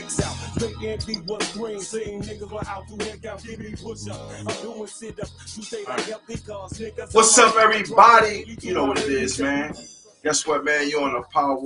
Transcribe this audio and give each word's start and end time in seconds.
dicks 0.00 0.20
out. 0.20 0.34
Think 0.56 0.82
empty 0.84 1.20
was 1.26 1.52
green, 1.52 1.80
seeing 1.80 2.22
niggas 2.22 2.50
were 2.50 2.66
out 2.66 2.86
to 2.88 3.04
heck 3.04 3.24
out, 3.26 3.42
give 3.42 3.58
me 3.58 3.74
push 3.74 4.08
up. 4.08 4.30
I'm 4.38 4.62
doing 4.62 4.86
sit 4.86 5.20
up, 5.20 5.28
you 5.56 5.62
stay 5.62 5.84
like 5.84 6.00
healthy 6.00 6.36
cause 6.38 6.78
niggas. 6.78 7.14
What's 7.14 7.36
up, 7.38 7.56
everybody? 7.56 8.56
You 8.60 8.74
know 8.74 8.84
what 8.84 8.98
it 8.98 9.08
is, 9.08 9.40
man. 9.40 9.74
Guess 10.22 10.46
what, 10.46 10.64
man? 10.64 10.88
You're 10.88 11.02
on 11.02 11.14
the 11.14 11.22
Power 11.32 11.58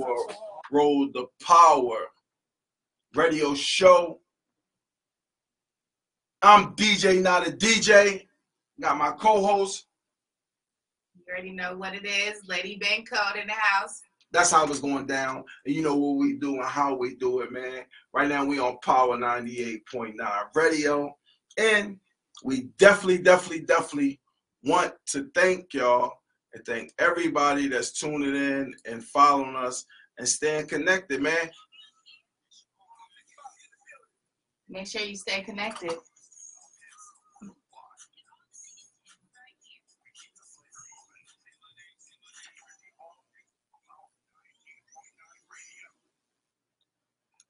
roll, 0.71 1.09
the 1.13 1.25
Power 1.43 1.97
radio 3.13 3.53
show. 3.53 4.19
I'm 6.41 6.75
DJ, 6.75 7.21
not 7.21 7.47
a 7.47 7.51
DJ. 7.51 8.27
Got 8.81 8.97
my 8.97 9.11
co-host. 9.11 9.85
You 11.15 11.21
already 11.31 11.51
know 11.51 11.77
what 11.77 11.93
it 11.93 12.05
is. 12.05 12.41
Lady 12.47 12.77
Ben 12.81 13.05
Code 13.05 13.39
in 13.39 13.47
the 13.47 13.53
house. 13.53 14.01
That's 14.33 14.51
how 14.51 14.65
it's 14.65 14.79
going 14.79 15.05
down. 15.05 15.45
And 15.65 15.75
you 15.75 15.83
know 15.83 15.95
what 15.95 16.17
we 16.17 16.33
do 16.33 16.55
and 16.55 16.65
how 16.65 16.95
we 16.95 17.15
do 17.15 17.41
it, 17.41 17.51
man. 17.51 17.83
Right 18.13 18.27
now 18.27 18.43
we 18.43 18.59
on 18.59 18.79
Power 18.83 19.15
98.9 19.15 20.15
radio. 20.55 21.15
And 21.59 21.99
we 22.43 22.63
definitely, 22.79 23.19
definitely, 23.19 23.65
definitely 23.65 24.19
want 24.63 24.93
to 25.11 25.29
thank 25.35 25.73
y'all 25.75 26.13
and 26.53 26.65
thank 26.65 26.91
everybody 26.97 27.67
that's 27.67 27.91
tuning 27.91 28.35
in 28.35 28.73
and 28.85 29.03
following 29.03 29.55
us 29.55 29.85
and 30.17 30.27
staying 30.27 30.67
connected, 30.67 31.21
man. 31.21 31.51
Make 34.67 34.87
sure 34.87 35.01
you 35.01 35.15
stay 35.15 35.41
connected. 35.41 35.93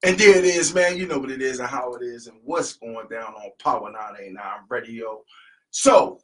And 0.03 0.17
there 0.17 0.37
it 0.37 0.43
is, 0.43 0.73
man. 0.73 0.97
You 0.97 1.07
know 1.07 1.17
what 1.17 1.31
it 1.31 1.41
is 1.41 1.59
and 1.59 1.69
how 1.69 1.93
it 1.93 2.03
is 2.03 2.27
and 2.27 2.37
what's 2.43 2.73
going 2.73 3.07
down 3.09 3.33
on 3.35 3.51
Power 3.59 3.89
989 3.89 4.43
Radio. 4.69 5.23
So, 5.71 6.19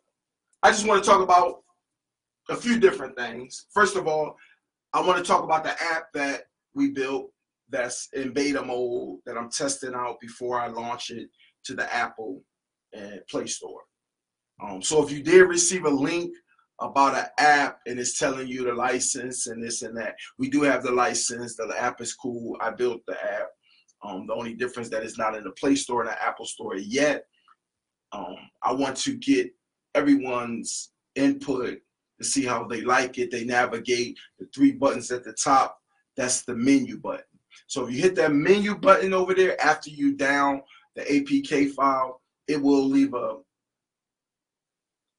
I 0.62 0.72
just 0.72 0.86
want 0.86 1.02
to 1.02 1.10
talk 1.10 1.22
about 1.22 1.64
a 2.50 2.56
few 2.56 2.78
different 2.78 3.18
things. 3.18 3.68
First 3.74 3.96
of 3.96 4.06
all, 4.06 4.36
I 4.94 5.02
want 5.02 5.18
to 5.18 5.24
talk 5.24 5.44
about 5.44 5.64
the 5.64 5.72
app 5.82 6.12
that 6.14 6.44
we 6.74 6.92
built 6.92 7.32
that's 7.70 8.10
in 8.14 8.34
beta 8.34 8.62
mode 8.62 9.20
that 9.26 9.38
I'm 9.38 9.50
testing 9.50 9.94
out 9.96 10.20
before 10.20 10.60
I 10.60 10.68
launch 10.68 11.12
it 11.12 11.30
to 11.66 11.74
the 11.74 11.92
Apple 11.94 12.42
and 12.94 13.22
Play 13.30 13.46
Store. 13.46 13.82
Um, 14.62 14.82
so 14.82 15.02
if 15.04 15.12
you 15.12 15.24
did 15.24 15.44
receive 15.44 15.86
a 15.86 15.90
link 15.90 16.34
about 16.82 17.16
an 17.16 17.26
app 17.38 17.80
and 17.86 18.00
it's 18.00 18.18
telling 18.18 18.48
you 18.48 18.66
the 18.66 18.74
license 18.74 19.48
and 19.48 19.64
this 19.64 19.84
and 19.84 19.96
that, 19.98 20.16
we 20.38 20.50
do 20.50 20.64
have 20.64 20.84
the 20.84 20.92
license. 20.92 21.56
The 21.56 21.74
app 21.78 22.02
is 22.02 22.14
cool. 22.14 22.58
I 22.60 22.72
built 22.72 23.02
the 23.08 23.14
app. 23.24 23.48
Um, 24.04 24.28
the 24.28 24.34
only 24.34 24.54
difference 24.54 24.90
that 24.90 25.04
it's 25.04 25.18
not 25.18 25.36
in 25.36 25.44
the 25.44 25.52
Play 25.52 25.76
Store 25.76 26.02
and 26.02 26.10
the 26.10 26.24
Apple 26.24 26.46
Store 26.46 26.78
yet. 26.78 27.26
Um, 28.12 28.36
I 28.64 28.74
want 28.74 28.98
to 28.98 29.16
get 29.16 29.52
everyone's 29.94 30.92
input 31.16 31.80
to 32.20 32.24
see 32.24 32.46
how 32.46 32.64
they 32.64 32.82
like 32.82 33.18
it. 33.18 33.32
They 33.32 33.44
navigate 33.44 34.18
the 34.40 34.48
three 34.54 34.72
buttons 34.72 35.12
at 35.12 35.24
the 35.24 35.34
top. 35.34 35.80
That's 36.16 36.42
the 36.44 36.56
menu 36.56 36.98
button. 36.98 37.24
So 37.68 37.86
if 37.86 37.94
you 37.94 38.02
hit 38.02 38.16
that 38.16 38.34
menu 38.34 38.76
button 38.76 39.14
over 39.14 39.34
there 39.34 39.60
after 39.62 39.90
you 39.90 40.16
down 40.16 40.62
the 40.96 41.04
APK 41.04 41.72
file, 41.72 42.22
it 42.48 42.62
will 42.62 42.86
leave 42.86 43.14
a, 43.14 43.38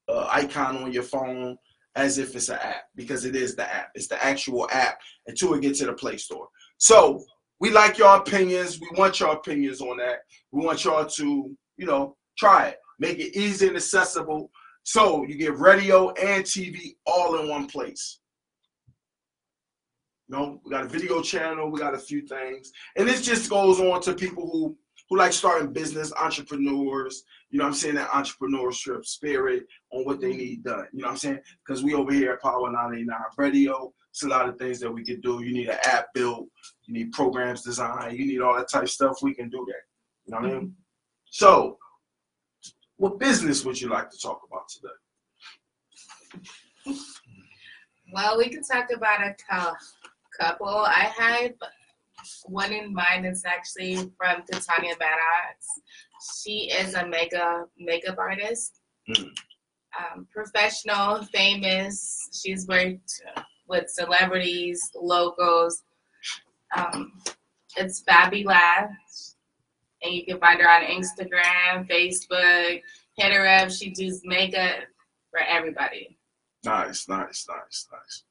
a 0.08 0.28
icon 0.32 0.76
on 0.78 0.92
your 0.92 1.02
phone 1.02 1.56
as 1.96 2.18
if 2.18 2.34
it's 2.36 2.48
an 2.48 2.58
app 2.62 2.84
because 2.94 3.24
it 3.24 3.34
is 3.34 3.56
the 3.56 3.72
app. 3.72 3.90
It's 3.94 4.08
the 4.08 4.22
actual 4.24 4.68
app 4.70 5.00
until 5.26 5.54
it 5.54 5.62
gets 5.62 5.80
to 5.80 5.86
the 5.86 5.92
Play 5.92 6.16
Store. 6.16 6.48
So 6.78 7.24
we 7.60 7.70
like 7.70 7.98
your 7.98 8.16
opinions. 8.16 8.80
We 8.80 8.88
want 8.96 9.20
your 9.20 9.32
opinions 9.32 9.80
on 9.80 9.98
that. 9.98 10.20
We 10.50 10.64
want 10.64 10.84
y'all 10.84 11.06
to, 11.06 11.56
you 11.76 11.86
know, 11.86 12.16
try 12.38 12.68
it. 12.68 12.78
Make 12.98 13.18
it 13.18 13.36
easy 13.36 13.68
and 13.68 13.76
accessible. 13.76 14.50
So 14.82 15.24
you 15.24 15.36
get 15.36 15.58
radio 15.58 16.10
and 16.10 16.42
TV 16.42 16.96
all 17.06 17.38
in 17.38 17.48
one 17.48 17.66
place. 17.66 18.18
You 20.28 20.36
know, 20.36 20.60
we 20.64 20.70
got 20.70 20.84
a 20.84 20.88
video 20.88 21.22
channel, 21.22 21.70
we 21.70 21.80
got 21.80 21.94
a 21.94 21.98
few 21.98 22.26
things. 22.26 22.72
And 22.96 23.06
this 23.06 23.22
just 23.22 23.50
goes 23.50 23.80
on 23.80 24.00
to 24.02 24.14
people 24.14 24.48
who 24.50 24.76
who 25.10 25.18
like 25.18 25.32
starting 25.32 25.72
business, 25.72 26.12
entrepreneurs, 26.12 27.24
you 27.50 27.58
know 27.58 27.66
I'm 27.66 27.74
saying, 27.74 27.96
that 27.96 28.10
entrepreneurship 28.10 29.04
spirit 29.04 29.64
on 29.92 30.04
what 30.04 30.20
they 30.20 30.36
need 30.36 30.62
done. 30.62 30.86
You 30.92 31.02
know 31.02 31.08
I'm 31.08 31.16
saying? 31.16 31.40
Because 31.66 31.82
we 31.82 31.94
over 31.94 32.12
here 32.12 32.34
at 32.34 32.42
Power 32.42 32.70
989 32.70 33.18
Radio, 33.36 33.92
it's 34.10 34.24
a 34.24 34.28
lot 34.28 34.48
of 34.48 34.58
things 34.58 34.80
that 34.80 34.90
we 34.90 35.04
can 35.04 35.20
do. 35.20 35.42
You 35.42 35.52
need 35.52 35.68
an 35.68 35.78
app 35.84 36.06
built, 36.14 36.48
you 36.86 36.94
need 36.94 37.12
programs 37.12 37.62
designed, 37.62 38.18
you 38.18 38.26
need 38.26 38.40
all 38.40 38.56
that 38.56 38.68
type 38.68 38.82
of 38.82 38.90
stuff. 38.90 39.18
We 39.22 39.34
can 39.34 39.48
do 39.48 39.64
that. 39.68 39.82
You 40.26 40.34
know 40.34 40.40
what 40.48 40.56
I 40.56 40.60
mean? 40.60 40.74
So, 41.26 41.78
what 42.96 43.18
business 43.18 43.64
would 43.64 43.80
you 43.80 43.88
like 43.88 44.10
to 44.10 44.18
talk 44.18 44.40
about 44.48 44.68
today? 44.68 44.88
Well, 48.12 48.36
we 48.38 48.48
can 48.48 48.62
talk 48.62 48.88
about 48.94 49.20
a 49.22 49.34
couple. 50.38 50.68
I 50.68 51.12
have 51.16 51.52
one 52.44 52.72
in 52.72 52.92
mind 52.92 53.24
that's 53.24 53.44
actually 53.44 53.96
from 54.16 54.42
Titania 54.50 54.94
Badass. 54.96 55.64
She 56.42 56.70
is 56.70 56.94
a 56.94 57.06
mega 57.06 57.64
makeup 57.78 58.18
artist, 58.18 58.80
Mm. 59.08 59.32
um, 59.98 60.26
professional, 60.32 61.24
famous. 61.26 62.28
She's 62.32 62.66
worked 62.66 63.22
with 63.70 63.88
celebrities, 63.88 64.90
locals. 64.94 65.84
Um, 66.76 67.12
it's 67.76 68.02
Fabi 68.02 68.44
Lash, 68.44 68.90
and 70.02 70.12
you 70.12 70.26
can 70.26 70.38
find 70.38 70.60
her 70.60 70.68
on 70.68 70.82
Instagram, 70.82 71.88
Facebook. 71.88 72.82
Hit 73.16 73.32
her 73.32 73.46
up. 73.46 73.70
She 73.70 73.90
does 73.90 74.20
makeup 74.24 74.80
for 75.30 75.40
everybody. 75.40 76.18
Nice, 76.64 77.08
nice, 77.08 77.46
nice, 77.48 77.86
nice. 77.92 78.24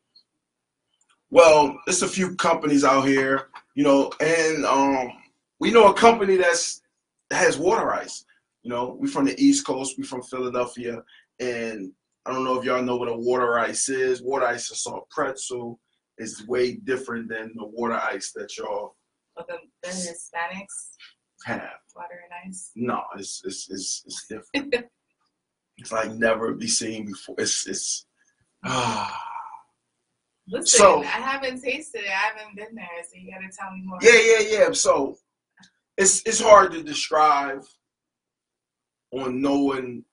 Well, 1.31 1.79
there's 1.85 2.01
a 2.01 2.07
few 2.07 2.35
companies 2.35 2.83
out 2.83 3.07
here, 3.07 3.49
you 3.75 3.83
know, 3.83 4.11
and 4.19 4.65
um, 4.65 5.11
we 5.59 5.71
know 5.71 5.87
a 5.87 5.93
company 5.93 6.35
that's 6.35 6.81
that 7.29 7.37
has 7.37 7.57
water 7.57 7.93
ice. 7.93 8.25
You 8.63 8.71
know, 8.71 8.97
we're 8.99 9.07
from 9.07 9.25
the 9.25 9.39
East 9.41 9.65
Coast, 9.65 9.95
we're 9.97 10.05
from 10.05 10.23
Philadelphia, 10.23 11.03
and 11.39 11.91
I 12.25 12.33
don't 12.33 12.43
know 12.43 12.59
if 12.59 12.65
y'all 12.65 12.81
know 12.81 12.97
what 12.97 13.07
a 13.09 13.15
water 13.15 13.57
ice 13.59 13.89
is. 13.89 14.21
Water 14.21 14.45
ice 14.45 14.69
is 14.71 14.83
salt 14.83 15.09
pretzel 15.09 15.79
is 16.17 16.45
way 16.47 16.73
different 16.75 17.29
than 17.29 17.53
the 17.55 17.65
water 17.65 17.95
ice 17.95 18.31
that 18.35 18.55
y'all 18.57 18.95
With 19.37 19.47
the, 19.47 19.57
the 19.83 19.89
Hispanics, 19.89 20.89
have. 21.45 21.61
water 21.95 22.21
and 22.23 22.49
ice. 22.51 22.71
No, 22.75 23.01
it's 23.17 23.41
it's 23.45 23.69
it's, 23.69 24.03
it's 24.05 24.27
different. 24.27 24.85
it's 25.77 25.91
like 25.91 26.11
never 26.11 26.53
be 26.53 26.67
seen 26.67 27.05
before. 27.05 27.35
It's 27.37 27.65
it's 27.67 28.05
ah. 28.65 29.23
Listen, 30.51 30.65
So- 30.79 30.99
I 31.03 31.05
haven't 31.05 31.61
tasted 31.61 32.01
it. 32.01 32.07
I 32.09 32.33
haven't 32.37 32.55
been 32.55 32.75
there, 32.75 32.87
so 33.03 33.17
you 33.17 33.31
gotta 33.31 33.47
tell 33.57 33.71
me 33.71 33.83
more. 33.85 33.99
Yeah, 34.01 34.19
yeah, 34.19 34.59
yeah. 34.59 34.71
So 34.73 35.15
it's 35.97 36.21
it's 36.25 36.41
hard 36.41 36.71
to 36.73 36.83
describe 36.83 37.61
on 39.11 39.41
knowing 39.41 40.03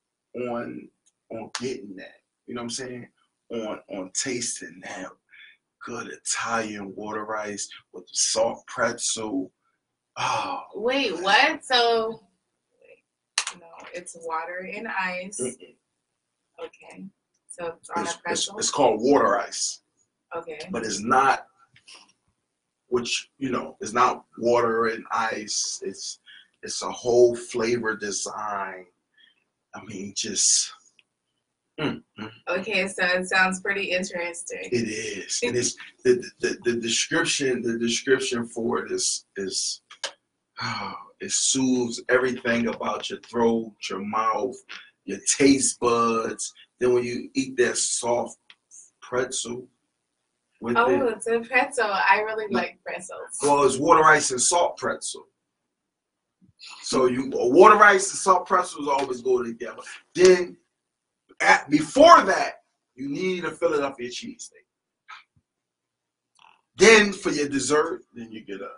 on 0.48 0.88
on 1.31 1.50
getting 1.60 1.97
that. 1.97 2.20
You 2.47 2.54
know 2.54 2.60
what 2.62 2.64
I'm 2.64 2.70
saying? 2.70 3.09
On 3.53 3.78
on 3.91 4.10
tasting 4.14 4.81
that 4.84 5.09
good 5.84 6.09
Italian 6.09 6.92
water 6.97 7.37
ice 7.37 7.69
with 7.92 8.04
the 8.04 8.12
salt 8.14 8.66
pretzel. 8.66 9.53
Oh, 10.19 10.62
Wait, 10.75 11.20
what? 11.20 11.65
So, 11.65 12.22
no, 13.60 13.66
it's 13.94 14.16
water 14.25 14.69
and 14.72 14.88
ice. 14.88 15.38
mm-mm. 15.41 15.76
Okay. 16.65 17.04
So 17.48 17.75
it's 17.78 17.91
on 17.91 18.03
it's, 18.04 18.15
a 18.15 18.19
it's, 18.31 18.50
it's 18.59 18.70
called 18.70 19.00
water 19.00 19.38
ice, 19.38 19.82
Okay. 20.34 20.59
but 20.70 20.84
it's 20.84 21.00
not. 21.00 21.47
Which 22.88 23.31
you 23.38 23.50
know, 23.50 23.76
it's 23.81 23.92
not 23.92 24.25
water 24.38 24.86
and 24.86 25.04
ice. 25.12 25.81
It's 25.84 26.20
it's 26.62 26.82
a 26.82 26.91
whole 26.91 27.34
flavor 27.36 27.97
design. 27.97 28.86
I 29.74 29.84
mean, 29.84 30.15
just 30.16 30.72
mm, 31.80 32.02
mm, 32.20 32.30
Okay, 32.48 32.86
so 32.88 33.04
it 33.04 33.26
sounds 33.26 33.60
pretty 33.60 33.90
interesting. 33.90 34.68
it 34.72 34.88
is. 34.88 35.40
It 35.42 35.54
is 35.56 35.76
the, 36.04 36.24
the 36.40 36.56
the 36.64 36.76
description. 36.80 37.62
The 37.62 37.78
description 37.78 38.46
for 38.46 38.84
it 38.84 38.92
is 38.92 39.26
is 39.36 39.82
oh, 40.62 40.94
it 41.20 41.30
soothes 41.32 42.02
everything 42.08 42.68
about 42.68 43.10
your 43.10 43.20
throat, 43.20 43.72
your 43.90 44.00
mouth, 44.00 44.56
your 45.04 45.18
taste 45.38 45.78
buds. 45.80 46.52
Then 46.78 46.92
when 46.94 47.04
you 47.04 47.30
eat 47.34 47.56
that 47.58 47.76
soft 47.78 48.38
pretzel 49.00 49.66
with 50.60 50.76
Oh, 50.76 50.90
it, 51.08 51.12
it's 51.16 51.26
a 51.26 51.40
pretzel. 51.40 51.90
I 51.92 52.20
really 52.20 52.46
like 52.52 52.78
pretzels. 52.84 53.36
well, 53.42 53.64
it's 53.64 53.78
water 53.78 54.04
ice 54.04 54.30
and 54.30 54.40
salt 54.40 54.76
pretzel. 54.78 55.26
So 56.82 57.06
you 57.06 57.30
water 57.34 57.76
ice 57.82 58.10
and 58.10 58.18
salt 58.18 58.46
pretzels 58.46 58.88
always 58.88 59.20
go 59.20 59.42
together. 59.42 59.82
Then 60.14 60.56
at, 61.41 61.68
before 61.71 62.22
that, 62.22 62.54
you 62.94 63.09
need 63.09 63.44
a 63.44 63.50
Philadelphia 63.50 64.09
cheesesteak. 64.09 64.65
Then 66.77 67.12
for 67.12 67.30
your 67.30 67.48
dessert, 67.48 68.03
then 68.15 68.30
you 68.30 68.44
get 68.44 68.60
a 68.60 68.71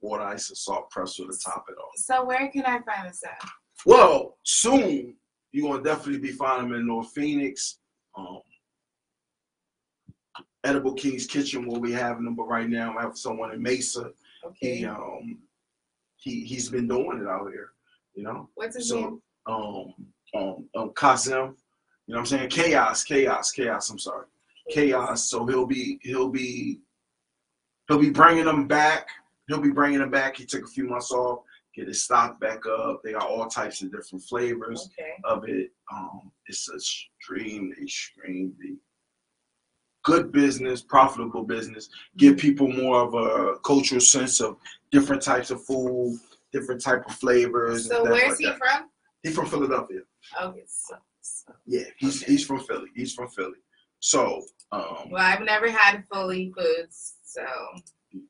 water 0.00 0.22
ice 0.22 0.48
and 0.48 0.56
salt 0.56 0.90
pretzel 0.90 1.26
to 1.26 1.38
top 1.38 1.64
it 1.68 1.72
off. 1.78 1.92
So 1.96 2.24
where 2.24 2.48
can 2.48 2.64
I 2.64 2.80
find 2.80 3.08
this 3.08 3.22
at? 3.24 3.48
Well, 3.86 4.38
soon 4.42 5.16
you're 5.52 5.70
gonna 5.70 5.82
definitely 5.84 6.20
be 6.20 6.32
finding 6.32 6.70
them 6.70 6.80
in 6.80 6.86
North 6.86 7.10
Phoenix. 7.14 7.78
Um, 8.16 8.40
Edible 10.64 10.94
King's 10.94 11.26
Kitchen 11.26 11.66
where 11.66 11.80
we 11.80 11.92
having 11.92 12.24
them, 12.24 12.36
but 12.36 12.44
right 12.44 12.68
now 12.68 12.96
I 12.96 13.02
have 13.02 13.18
someone 13.18 13.52
in 13.52 13.60
Mesa. 13.62 14.10
Okay. 14.44 14.76
He 14.76 14.86
um 14.86 15.38
he 16.16 16.44
he's 16.44 16.68
been 16.68 16.88
doing 16.88 17.20
it 17.20 17.28
out 17.28 17.50
here, 17.50 17.70
you 18.14 18.22
know. 18.22 18.48
What's 18.54 18.76
his 18.76 18.88
So 18.88 19.00
name? 19.00 19.22
um 19.46 19.94
um 20.34 20.68
um 20.76 20.92
Kasim, 20.94 21.56
you 22.06 22.14
know 22.14 22.18
what 22.18 22.32
I'm 22.32 22.38
saying? 22.38 22.48
Chaos, 22.50 23.04
chaos, 23.04 23.52
chaos. 23.52 23.90
I'm 23.90 23.98
sorry, 23.98 24.26
chaos. 24.70 25.28
So 25.30 25.46
he'll 25.46 25.66
be 25.66 25.98
he'll 26.02 26.28
be 26.28 26.80
he'll 27.88 27.98
be 28.00 28.10
bringing 28.10 28.44
them 28.44 28.66
back. 28.66 29.08
He'll 29.48 29.60
be 29.60 29.70
bringing 29.70 30.00
them 30.00 30.10
back. 30.10 30.36
He 30.36 30.44
took 30.44 30.64
a 30.64 30.68
few 30.68 30.86
months 30.88 31.10
off, 31.12 31.40
get 31.74 31.88
his 31.88 32.02
stock 32.02 32.40
back 32.40 32.64
up. 32.66 33.02
They 33.02 33.12
got 33.12 33.28
all 33.28 33.46
types 33.46 33.82
of 33.82 33.90
different 33.92 34.24
flavors 34.24 34.88
Okay. 34.98 35.12
of 35.24 35.44
it. 35.48 35.70
Um, 35.92 36.30
it's 36.46 36.68
extremely, 36.72 37.76
extremely 37.82 38.76
good 40.04 40.32
business, 40.32 40.82
profitable 40.82 41.44
business. 41.44 41.88
Give 42.16 42.36
people 42.36 42.68
more 42.72 43.02
of 43.02 43.14
a 43.14 43.58
cultural 43.60 44.00
sense 44.00 44.40
of 44.40 44.56
different 44.90 45.22
types 45.22 45.50
of 45.50 45.64
food, 45.64 46.18
different 46.52 46.80
type 46.80 47.04
of 47.06 47.14
flavors. 47.14 47.88
So 47.88 48.04
where's 48.04 48.30
like 48.30 48.38
he 48.38 48.46
that. 48.46 48.58
from? 48.58 48.88
He's 49.22 49.34
from 49.34 49.46
Philadelphia. 49.46 50.00
Okay. 50.40 50.62
So. 50.66 50.96
Yeah, 51.66 51.84
he's 51.98 52.22
Okay. 52.22 52.32
he's 52.32 52.46
from 52.46 52.60
Philly. 52.60 52.88
He's 52.94 53.14
from 53.14 53.28
Philly. 53.28 53.58
So 54.00 54.42
um, 54.72 55.10
Well, 55.10 55.22
I've 55.22 55.42
never 55.42 55.70
had 55.70 56.04
Philly 56.12 56.52
foods, 56.56 57.14
so 57.24 57.44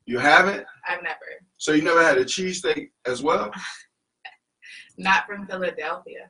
you 0.06 0.19
haven't. 0.19 0.67
I've 0.89 1.03
never. 1.03 1.19
So 1.59 1.73
you 1.73 1.83
never 1.83 2.03
had 2.03 2.19
a 2.19 2.25
cheesesteak 2.25 2.91
as 3.06 3.23
well. 3.23 3.50
Not 4.99 5.27
from 5.27 5.47
Philadelphia. 5.47 6.29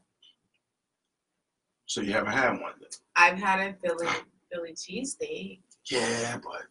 So 1.87 2.01
you 2.01 2.13
haven't 2.13 2.33
had 2.33 2.51
one. 2.53 2.73
Then. 2.81 2.89
I've 3.17 3.39
had 3.39 3.61
a 3.61 3.75
Philly 3.85 4.09
Philly 4.53 4.75
cheesesteak. 4.75 5.61
Yeah, 5.91 6.39
but 6.43 6.63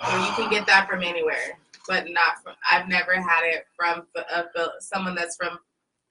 you 0.00 0.32
can 0.36 0.50
get 0.50 0.66
that 0.66 0.88
from 0.88 1.02
anywhere, 1.02 1.58
but 1.88 2.04
not 2.10 2.42
from. 2.42 2.54
I've 2.70 2.88
never 2.88 3.14
had 3.14 3.42
it 3.44 3.64
from 3.74 4.06
a, 4.16 4.44
Phil- 4.54 4.72
someone 4.80 5.14
that's 5.14 5.36
from 5.36 5.58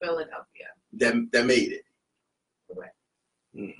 Philadelphia. 0.02 0.68
that 0.94 1.14
that 1.32 1.46
made 1.46 1.72
it. 1.74 1.84
Mm. 3.58 3.74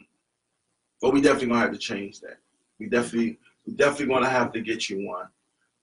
But 1.02 1.14
we 1.14 1.22
definitely 1.22 1.48
gonna 1.50 1.60
have 1.62 1.72
to 1.72 1.78
change 1.78 2.20
that. 2.22 2.38
We 2.80 2.88
definitely, 2.88 3.38
we 3.66 3.74
definitely 3.74 4.08
gonna 4.08 4.30
have 4.30 4.52
to 4.54 4.62
get 4.62 4.90
you 4.90 5.06
one. 5.08 5.28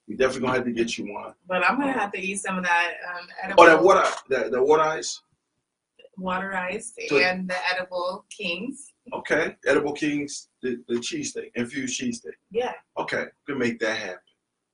We 0.07 0.15
definitely 0.15 0.41
gonna 0.41 0.57
have 0.57 0.65
to 0.65 0.71
get 0.71 0.97
you 0.97 1.13
one. 1.13 1.33
But 1.47 1.63
I'm 1.67 1.79
gonna 1.79 1.91
have 1.93 2.11
to 2.11 2.19
eat 2.19 2.37
some 2.39 2.57
of 2.57 2.63
that 2.63 2.93
um, 3.13 3.27
edible 3.43 3.63
Oh, 3.63 3.65
that 3.67 3.83
water, 3.83 4.09
that 4.29 4.51
the 4.51 4.61
water 4.61 4.83
ice. 4.83 5.21
water 6.17 6.53
ice 6.55 6.93
So- 7.09 7.17
and 7.17 7.49
the 7.49 7.55
edible 7.73 8.25
kings. 8.29 8.91
Okay, 9.13 9.55
edible 9.67 9.93
kings, 9.93 10.49
the 10.61 10.83
the 10.87 10.95
cheesesteak, 10.95 11.51
infused 11.55 11.99
cheesesteak. 12.01 12.33
Yeah. 12.51 12.73
Okay, 12.97 13.23
we 13.25 13.53
could 13.53 13.59
make 13.59 13.79
that 13.79 13.97
happen. 13.97 14.19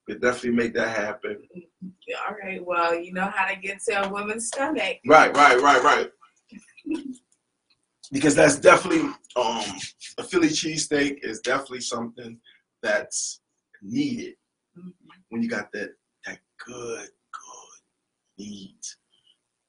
Could 0.07 0.21
definitely 0.21 0.51
make 0.51 0.73
that 0.73 0.95
happen. 0.97 1.37
All 2.27 2.35
right. 2.41 2.63
Well, 2.65 2.95
you 2.95 3.13
know 3.13 3.25
how 3.27 3.47
to 3.47 3.55
get 3.55 3.81
to 3.83 4.03
a 4.05 4.09
woman's 4.09 4.47
stomach. 4.47 4.97
Right, 5.05 5.35
right, 5.35 5.59
right, 5.61 5.83
right. 5.83 6.11
because 8.11 8.35
that's 8.35 8.59
definitely 8.59 9.09
um 9.35 9.63
a 10.17 10.23
Philly 10.23 10.49
cheesesteak 10.49 11.19
is 11.23 11.39
definitely 11.39 11.81
something 11.81 12.37
that's 12.83 13.41
needed 13.81 14.35
when 15.29 15.41
you 15.41 15.49
got 15.49 15.71
that 15.71 15.91
that 16.25 16.39
good, 16.65 17.07
good 17.07 17.81
meat. 18.37 18.95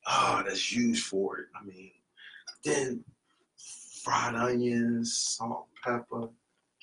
Ah, 0.06 0.42
that's 0.46 0.72
used 0.74 1.04
for 1.04 1.38
it. 1.38 1.46
I 1.60 1.64
mean, 1.64 1.92
then 2.64 3.04
fried 4.02 4.34
onions, 4.34 5.16
salt, 5.16 5.68
pepper, 5.84 6.28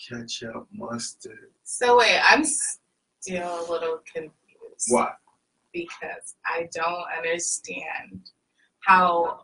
ketchup, 0.08 0.68
mustard. 0.72 1.52
So 1.64 1.98
wait, 1.98 2.20
I'm 2.24 2.46
still 2.46 3.60
a 3.60 3.66
little 3.70 4.00
confused. 4.12 4.88
What? 4.88 5.18
Because 5.74 6.36
I 6.46 6.68
don't 6.74 7.06
understand 7.18 8.30
how 8.86 9.42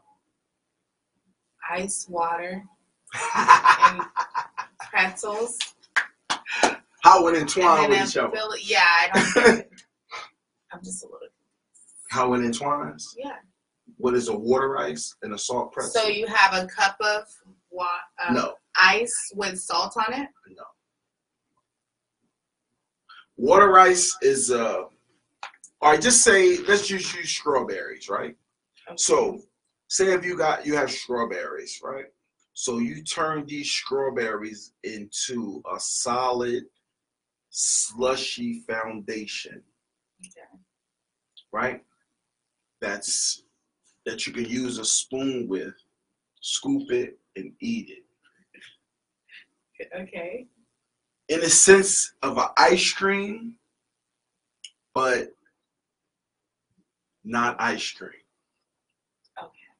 ice 1.70 2.08
water 2.10 2.64
and 3.36 4.02
pretzels 4.90 5.58
How 7.04 7.28
it 7.28 7.36
entwined 7.38 7.90
with 7.90 8.10
each 8.10 8.18
other. 8.18 8.34
it. 8.36 8.64
Yeah, 8.64 8.84
I 8.84 9.10
don't. 9.36 9.46
I'm 10.74 10.84
just 10.84 11.04
a 11.04 11.08
little. 11.08 11.20
How 12.10 12.34
it 12.34 12.44
entwines. 12.44 13.16
Yeah. 13.18 13.36
What 13.98 14.14
is 14.16 14.28
a 14.30 14.36
water 14.36 14.78
ice 14.78 15.16
and 15.22 15.34
a 15.34 15.38
salt 15.38 15.72
pretzel? 15.72 16.02
So 16.02 16.08
you 16.08 16.28
have 16.28 16.54
a 16.54 16.68
cup 16.68 16.98
of 17.02 17.24
wa- 17.72 17.86
uh, 18.26 18.34
no, 18.34 18.54
ice 18.76 19.32
with 19.36 19.60
salt 19.60 19.94
on 19.98 20.14
it. 20.14 20.28
no. 20.50 20.64
Water 23.38 23.78
ice 23.78 24.16
is 24.22 24.52
uh 24.52 24.84
all 25.82 25.92
right, 25.92 26.02
just 26.02 26.24
say 26.24 26.58
let's 26.68 26.88
just 26.88 27.14
use 27.16 27.30
strawberries, 27.30 28.10
right? 28.10 28.36
So 28.96 29.42
say 29.95 30.12
if 30.13 30.25
you 30.25 30.38
got 30.38 30.65
you 30.65 30.75
have 30.75 30.92
strawberries, 30.92 31.80
right? 31.83 32.06
So 32.53 32.80
you 32.80 33.03
turn 33.03 33.45
these 33.45 33.69
strawberries 33.69 34.74
into 34.83 35.62
a 35.74 35.80
solid 35.80 36.63
slushy 37.50 38.63
foundation, 38.68 39.62
Okay. 40.25 40.59
right? 41.51 41.83
That's 42.81 43.44
that 44.06 44.27
you 44.27 44.33
can 44.33 44.45
use 44.45 44.77
a 44.77 44.86
spoon 44.86 45.47
with, 45.47 45.74
scoop 46.42 46.92
it 46.92 47.18
and 47.36 47.51
eat 47.59 47.89
it. 47.89 48.01
Okay. 49.94 50.47
in 51.27 51.42
a 51.42 51.50
sense 51.50 52.13
of 52.21 52.38
an 52.38 52.47
ice 52.57 52.92
cream, 52.94 53.56
but 54.94 55.30
not 57.24 57.56
ice 57.59 57.92
cream. 57.92 58.12
Okay. 59.42 59.71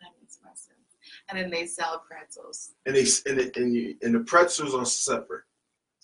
That 0.00 0.10
makes 0.20 0.38
more 0.42 0.52
sense. 0.54 0.76
And 1.28 1.38
then 1.38 1.50
they 1.50 1.66
sell 1.66 2.02
pretzels. 2.08 2.72
And 2.86 2.94
they 2.94 3.06
and, 3.26 3.40
it, 3.40 3.56
and, 3.56 3.74
you, 3.74 3.96
and 4.02 4.14
the 4.14 4.20
pretzels 4.20 4.74
are 4.74 4.86
separate, 4.86 5.44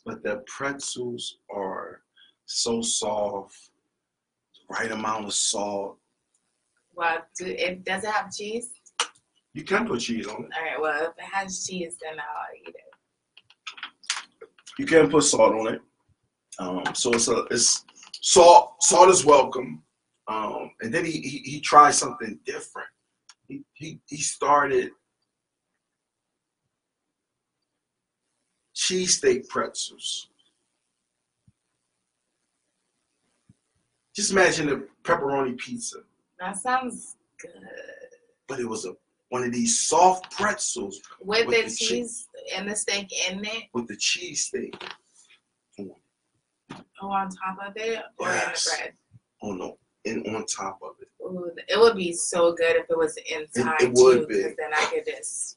but 0.05 0.23
the 0.23 0.43
pretzels 0.47 1.39
are 1.55 2.03
so 2.47 2.83
soft, 2.83 3.57
right 4.69 4.91
amount 4.91 5.27
of 5.27 5.35
salt. 5.35 5.99
Well, 6.95 7.19
do 7.39 7.47
it 7.47 7.85
does 7.85 8.05
it 8.05 8.11
have 8.11 8.33
cheese? 8.35 8.71
You 9.55 9.65
can 9.65 9.87
put 9.87 10.01
cheese 10.01 10.27
on 10.27 10.45
it. 10.45 10.51
All 10.57 10.65
right. 10.65 10.81
Well, 10.81 11.03
if 11.05 11.19
it 11.19 11.25
has 11.31 11.67
cheese, 11.67 11.97
then 12.03 12.19
I'll 12.19 12.57
eat 12.57 12.75
it. 12.75 14.49
You 14.79 14.87
can 14.87 15.11
put 15.11 15.25
salt 15.25 15.55
on 15.55 15.75
it. 15.75 15.81
Um, 16.59 16.83
so 16.95 17.13
it's 17.13 17.29
a 17.29 17.45
it's 17.51 17.85
salt. 18.21 18.83
Salt 18.83 19.09
is 19.11 19.25
welcome. 19.25 19.83
Um, 20.29 20.71
and 20.81 20.93
then 20.93 21.05
he, 21.05 21.13
he 21.13 21.39
he 21.39 21.61
tried 21.61 21.93
something 21.93 22.39
different. 22.45 22.89
He 23.49 23.65
he 23.75 24.01
he 24.07 24.19
started 24.19 24.91
cheesesteak 28.83 29.49
pretzels. 29.49 30.29
Just 34.15 34.31
imagine 34.33 34.69
a 34.69 34.77
pepperoni 35.09 35.57
pizza, 35.57 35.99
That 36.39 36.57
sounds 36.59 37.17
good. 37.41 37.51
but 38.47 38.61
it 38.61 38.69
was 38.69 38.85
a 38.87 38.95
one 39.31 39.43
of 39.45 39.53
these 39.53 39.79
soft 39.81 40.31
pretzels 40.33 41.01
With, 41.23 41.47
With 41.47 41.57
the 41.57 41.63
the 41.63 41.69
cheese. 41.75 41.79
cheese 41.89 42.29
and 42.55 42.71
the 42.71 42.77
steak 42.77 43.09
in 43.31 43.43
it, 43.45 43.65
with 43.73 43.89
the 43.89 43.97
cheesesteak 43.97 44.75
or 47.01 47.11
on 47.19 47.29
top 47.31 47.57
of 47.67 47.73
it, 47.77 48.03
or 48.19 48.29
Yes. 48.29 48.67
in 48.67 48.73
the 48.73 48.83
bread. 48.83 48.95
on 49.43 49.59
the 49.59 49.65
oh, 49.65 49.79
and 50.05 50.37
on 50.37 50.45
top 50.47 50.79
of 50.83 50.97
it. 51.01 51.09
Ooh, 51.23 51.51
it 51.69 51.79
would 51.81 51.97
be 51.97 52.13
so 52.13 52.53
good 52.53 52.77
if 52.77 52.87
it 52.91 52.97
was 52.99 53.17
inside 53.31 53.81
it 53.83 53.93
would 53.95 54.21
too, 54.23 54.27
be. 54.27 54.43
then 54.59 54.75
I 54.75 54.85
could 54.87 55.07
just 55.07 55.57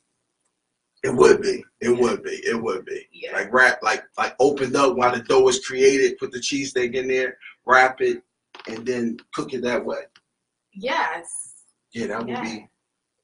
It 1.05 1.13
would 1.15 1.41
be. 1.41 1.63
It 1.81 1.89
would 2.01 2.23
be. 2.23 2.31
It 2.51 2.59
would 2.61 2.83
be. 2.85 3.07
yeah. 3.13 3.33
Like 3.33 3.53
wrap, 3.53 3.77
like 3.83 4.03
like 4.17 4.35
opened 4.39 4.75
up 4.75 4.95
while 4.97 5.13
the 5.15 5.21
dough 5.21 5.41
was 5.43 5.63
created. 5.65 6.17
Put 6.17 6.31
the 6.31 6.39
cheesesteak 6.39 6.95
in 6.95 7.07
there, 7.07 7.37
wrap 7.65 8.01
it, 8.01 8.23
and 8.67 8.85
then 8.85 9.17
cook 9.35 9.53
it 9.53 9.61
that 9.63 9.85
way. 9.85 10.03
yes. 10.73 11.27
Yeah, 11.93 12.07
that 12.07 12.19
would 12.19 12.29
Yeah. 12.29 12.41
be. 12.43 12.67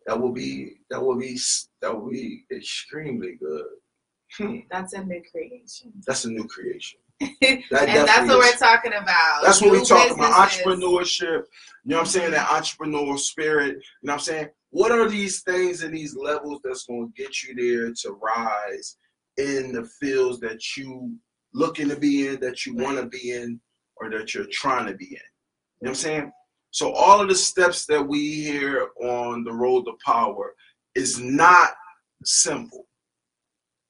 That 0.06 0.20
would 0.22 0.34
be. 0.36 0.78
That 0.90 1.02
would 1.04 1.20
be. 1.20 1.38
That 1.82 1.92
would 2.00 2.12
be 2.12 2.46
extremely 2.52 3.34
good. 3.36 3.66
Hmm, 4.38 4.60
That's 4.72 4.94
a 4.94 5.04
new 5.04 5.22
creation. 5.30 5.92
that's 6.08 6.24
a 6.26 6.30
new 6.30 6.46
creation. 6.48 7.00
And 7.22 7.63
that's 7.70 8.28
what 8.28 8.30
is. 8.30 8.36
we're 8.36 8.58
talking 8.58 8.94
about. 8.94 9.44
That's 9.44 9.62
what 9.62 9.72
we 9.72 9.78
New 9.80 9.86
talking 9.86 10.13
about. 10.13 10.50
Entrepreneurship. 10.50 11.44
You 11.84 11.92
know 11.92 11.98
what 11.98 12.01
I'm 12.01 12.06
saying? 12.08 12.32
That 12.32 12.48
entrepreneurial 12.48 13.20
spirit. 13.20 13.75
You 13.75 13.82
know 14.04 14.13
what 14.13 14.13
I'm 14.13 14.20
saying? 14.20 14.50
What 14.72 14.92
are 14.92 15.10
these 15.10 15.42
things 15.44 15.84
and 15.84 15.94
these 15.94 16.16
levels 16.16 16.62
that's 16.63 16.86
going 16.86 17.12
to 17.12 17.22
get 17.22 17.44
you 17.44 17.56
there 17.56 17.94
to 18.04 18.12
rise 18.13 18.98
in 19.38 19.74
the 19.74 19.86
fields 20.00 20.40
that 20.40 20.78
you 20.78 21.16
looking 21.54 21.90
to 21.90 21.96
be 21.96 22.28
in, 22.28 22.40
that 22.40 22.66
you 22.66 22.75
want 22.75 22.98
to 22.98 23.06
be 23.08 23.32
in, 23.32 23.60
or 23.98 24.10
that 24.10 24.34
you're 24.34 24.46
trying 24.51 24.88
to 24.88 24.94
be 24.94 25.06
in? 25.06 25.12
You 25.12 25.18
know 25.18 25.22
what 25.80 25.90
I'm 25.90 25.96
saying? 25.96 26.32
So 26.72 26.94
all 26.94 27.20
of 27.20 27.28
the 27.28 27.36
steps 27.36 27.86
that 27.88 28.01
we 28.01 28.44
hear 28.44 28.88
on 29.04 29.44
the 29.44 29.51
road 29.51 29.84
to 29.86 29.94
power 30.06 30.54
is 30.96 31.20
not 31.20 31.72
simple. 32.24 32.88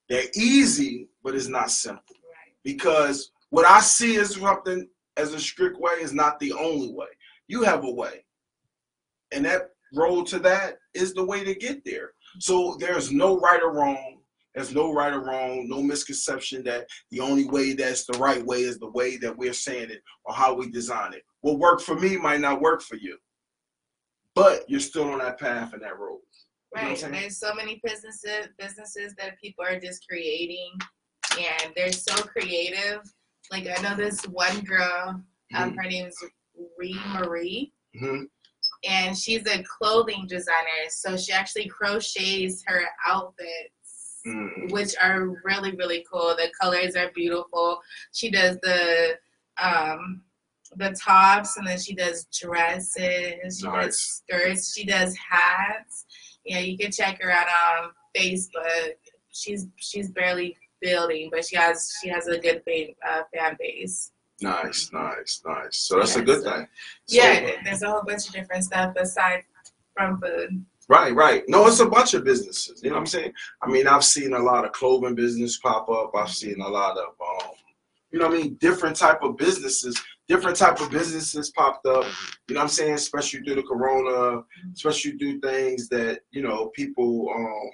They're 0.09 0.25
easy, 0.35 1.09
but 1.23 1.35
it's 1.35 1.47
not 1.47 1.69
simple. 1.69 2.15
Because 2.63 3.31
what 3.49 3.65
I 3.65 3.79
see 3.81 4.17
as 4.17 4.35
something 4.35 4.87
as 5.17 5.33
a 5.33 5.39
strict 5.39 5.79
way 5.79 5.93
is 5.99 6.13
not 6.13 6.39
the 6.39 6.53
only 6.53 6.91
way. 6.93 7.07
You 7.47 7.63
have 7.63 7.83
a 7.83 7.91
way. 7.91 8.25
And 9.31 9.45
that 9.45 9.71
road 9.93 10.27
to 10.27 10.39
that 10.39 10.77
is 10.93 11.13
the 11.13 11.23
way 11.23 11.43
to 11.43 11.53
get 11.53 11.83
there. 11.85 12.11
So 12.39 12.77
there's 12.79 13.11
no 13.11 13.39
right 13.39 13.61
or 13.61 13.73
wrong. 13.73 14.19
There's 14.55 14.73
no 14.73 14.93
right 14.93 15.13
or 15.13 15.23
wrong, 15.23 15.67
no 15.69 15.81
misconception 15.81 16.63
that 16.65 16.87
the 17.09 17.21
only 17.21 17.45
way 17.45 17.73
that's 17.73 18.05
the 18.05 18.17
right 18.17 18.45
way 18.45 18.63
is 18.63 18.79
the 18.79 18.89
way 18.89 19.15
that 19.17 19.37
we're 19.37 19.53
saying 19.53 19.89
it 19.89 20.01
or 20.25 20.33
how 20.33 20.53
we 20.53 20.69
design 20.69 21.13
it. 21.13 21.23
What 21.39 21.59
worked 21.59 21.83
for 21.83 21.95
me 21.95 22.17
might 22.17 22.41
not 22.41 22.61
work 22.61 22.81
for 22.81 22.97
you. 22.97 23.17
But 24.35 24.69
you're 24.69 24.81
still 24.81 25.09
on 25.09 25.19
that 25.19 25.39
path 25.39 25.73
and 25.73 25.81
that 25.83 25.97
road. 25.97 26.19
You 26.75 26.81
Right. 26.81 26.97
There's 26.97 27.37
so 27.37 27.53
many 27.53 27.81
businesses 27.83 28.47
businesses 28.57 29.13
that 29.17 29.37
people 29.41 29.65
are 29.65 29.77
just 29.77 30.07
creating 30.07 30.71
and 31.39 31.73
they're 31.75 31.91
so 31.91 32.15
creative. 32.23 33.01
Like 33.51 33.67
I 33.67 33.81
know 33.81 33.95
this 33.95 34.21
one 34.23 34.61
girl, 34.61 35.21
um, 35.55 35.75
her 35.75 35.83
name 35.89 36.07
is 36.07 36.23
Ree 36.77 36.99
Marie, 37.13 37.73
Mhm. 37.95 38.29
and 38.83 39.17
she's 39.17 39.45
a 39.47 39.63
clothing 39.63 40.25
designer. 40.27 40.89
So 40.89 41.17
she 41.17 41.31
actually 41.33 41.67
crochets 41.67 42.63
her 42.67 42.83
outfits, 43.05 44.21
Mhm. 44.25 44.71
which 44.71 44.95
are 45.01 45.27
really, 45.43 45.71
really 45.75 46.05
cool. 46.11 46.35
The 46.35 46.51
colors 46.61 46.95
are 46.95 47.11
beautiful. 47.11 47.81
She 48.13 48.29
does 48.29 48.57
the 48.61 49.19
um 49.57 50.23
the 50.77 50.91
tops 50.91 51.57
and 51.57 51.67
then 51.67 51.77
she 51.77 51.93
does 51.93 52.25
dresses, 52.31 53.59
she 53.59 53.67
Nice. 53.67 53.85
does 53.85 54.01
skirts, 54.01 54.73
she 54.73 54.85
does 54.85 55.17
hats. 55.17 56.05
Yeah, 56.45 56.59
you 56.59 56.77
can 56.77 56.91
check 56.93 57.21
her 57.21 57.29
out 57.29 57.47
on 57.83 57.91
Facebook. 58.15 58.93
She's 59.33 59.67
she's 59.77 60.09
barely 60.11 60.57
building, 60.81 61.29
but 61.31 61.45
she 61.45 61.55
has 61.55 61.93
she 62.01 62.09
has 62.09 62.27
a 62.27 62.37
good 62.37 62.61
fan, 62.65 62.87
uh, 63.07 63.23
fan 63.33 63.55
base. 63.59 64.11
Nice, 64.41 64.89
nice, 64.91 65.41
nice. 65.45 65.77
So 65.77 65.99
that's 65.99 66.15
a 66.15 66.21
good 66.21 66.43
so- 66.43 66.51
thing. 66.51 66.67
So- 67.07 67.17
yeah, 67.17 67.51
there's 67.63 67.83
a 67.83 67.89
whole 67.89 68.03
bunch 68.03 68.27
of 68.27 68.33
different 68.33 68.63
stuff 68.63 68.95
aside 68.95 69.43
from 69.95 70.19
food. 70.19 70.65
Right, 70.89 71.13
right. 71.13 71.43
No, 71.47 71.67
it's 71.67 71.79
a 71.79 71.85
bunch 71.85 72.15
of 72.15 72.25
businesses. 72.25 72.81
You 72.83 72.89
know 72.89 72.95
what 72.95 73.01
I'm 73.01 73.05
saying? 73.05 73.31
I 73.61 73.69
mean, 73.69 73.87
I've 73.87 74.03
seen 74.03 74.33
a 74.33 74.39
lot 74.39 74.65
of 74.65 74.73
clothing 74.73 75.15
business 75.15 75.57
pop 75.57 75.89
up. 75.89 76.11
I've 76.15 76.31
seen 76.31 76.59
a 76.59 76.67
lot 76.67 76.97
of, 76.97 77.13
um, 77.21 77.51
you 78.11 78.19
know 78.19 78.27
what 78.27 78.37
I 78.37 78.41
mean, 78.41 78.55
different 78.55 78.97
type 78.97 79.21
of 79.21 79.37
businesses. 79.37 80.01
Different 80.27 80.57
type 80.57 80.81
of 80.81 80.91
businesses 80.91 81.49
popped 81.51 81.85
up. 81.85 82.05
You 82.47 82.55
know 82.55 82.59
what 82.59 82.63
I'm 82.63 82.69
saying? 82.69 82.93
Especially 82.95 83.41
through 83.41 83.55
the 83.55 83.63
corona, 83.63 84.43
especially 84.73 85.17
through 85.17 85.39
things 85.39 85.87
that 85.89 86.21
you 86.31 86.41
know 86.41 86.67
people 86.75 87.29
um 87.35 87.69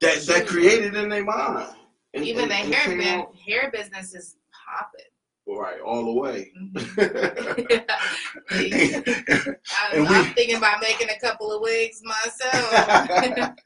that 0.00 0.20
that 0.26 0.46
created 0.46 0.94
in 0.94 1.08
their 1.08 1.24
mind. 1.24 1.74
And- 2.14 2.24
Even 2.24 2.44
and- 2.44 2.50
the 2.50 2.54
and 2.56 2.74
hair 3.02 3.18
out- 3.20 3.34
hair 3.36 3.70
business 3.70 4.14
is 4.14 4.36
popping. 4.52 5.04
right 5.48 5.80
all 5.80 6.04
the 6.06 6.12
way. 6.12 6.52
Mhm. 8.50 9.56
I'm, 9.92 10.00
we- 10.00 10.06
I'm 10.08 10.34
thinking 10.34 10.56
about 10.56 10.80
making 10.80 11.08
a 11.10 11.18
couple 11.20 11.52
of 11.52 11.60
wigs 11.62 12.02
myself. 12.04 12.72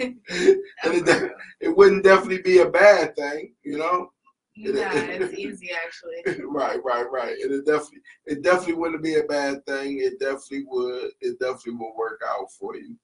and 0.00 0.16
it, 0.28 1.04
de- 1.04 1.30
it 1.60 1.76
wouldn't 1.76 2.04
definitely 2.04 2.42
be 2.42 2.58
a 2.58 2.68
bad 2.68 3.14
thing, 3.16 3.54
you 3.62 3.78
know. 3.78 4.10
nah, 4.56 4.90
it's 4.92 5.34
easy 5.38 5.70
actually. 5.72 6.42
right, 6.46 6.78
right, 6.84 7.06
right. 7.10 7.34
It 7.38 7.64
definitely, 7.66 8.00
it 8.26 8.42
definitely 8.42 8.74
wouldn't 8.74 9.02
be 9.02 9.16
a 9.16 9.24
bad 9.24 9.64
thing. 9.66 9.98
It 10.00 10.18
definitely 10.20 10.64
would. 10.68 11.10
It 11.20 11.38
definitely 11.38 11.74
will 11.74 11.94
work 11.96 12.20
out 12.28 12.50
for 12.58 12.76
you. 12.76 12.96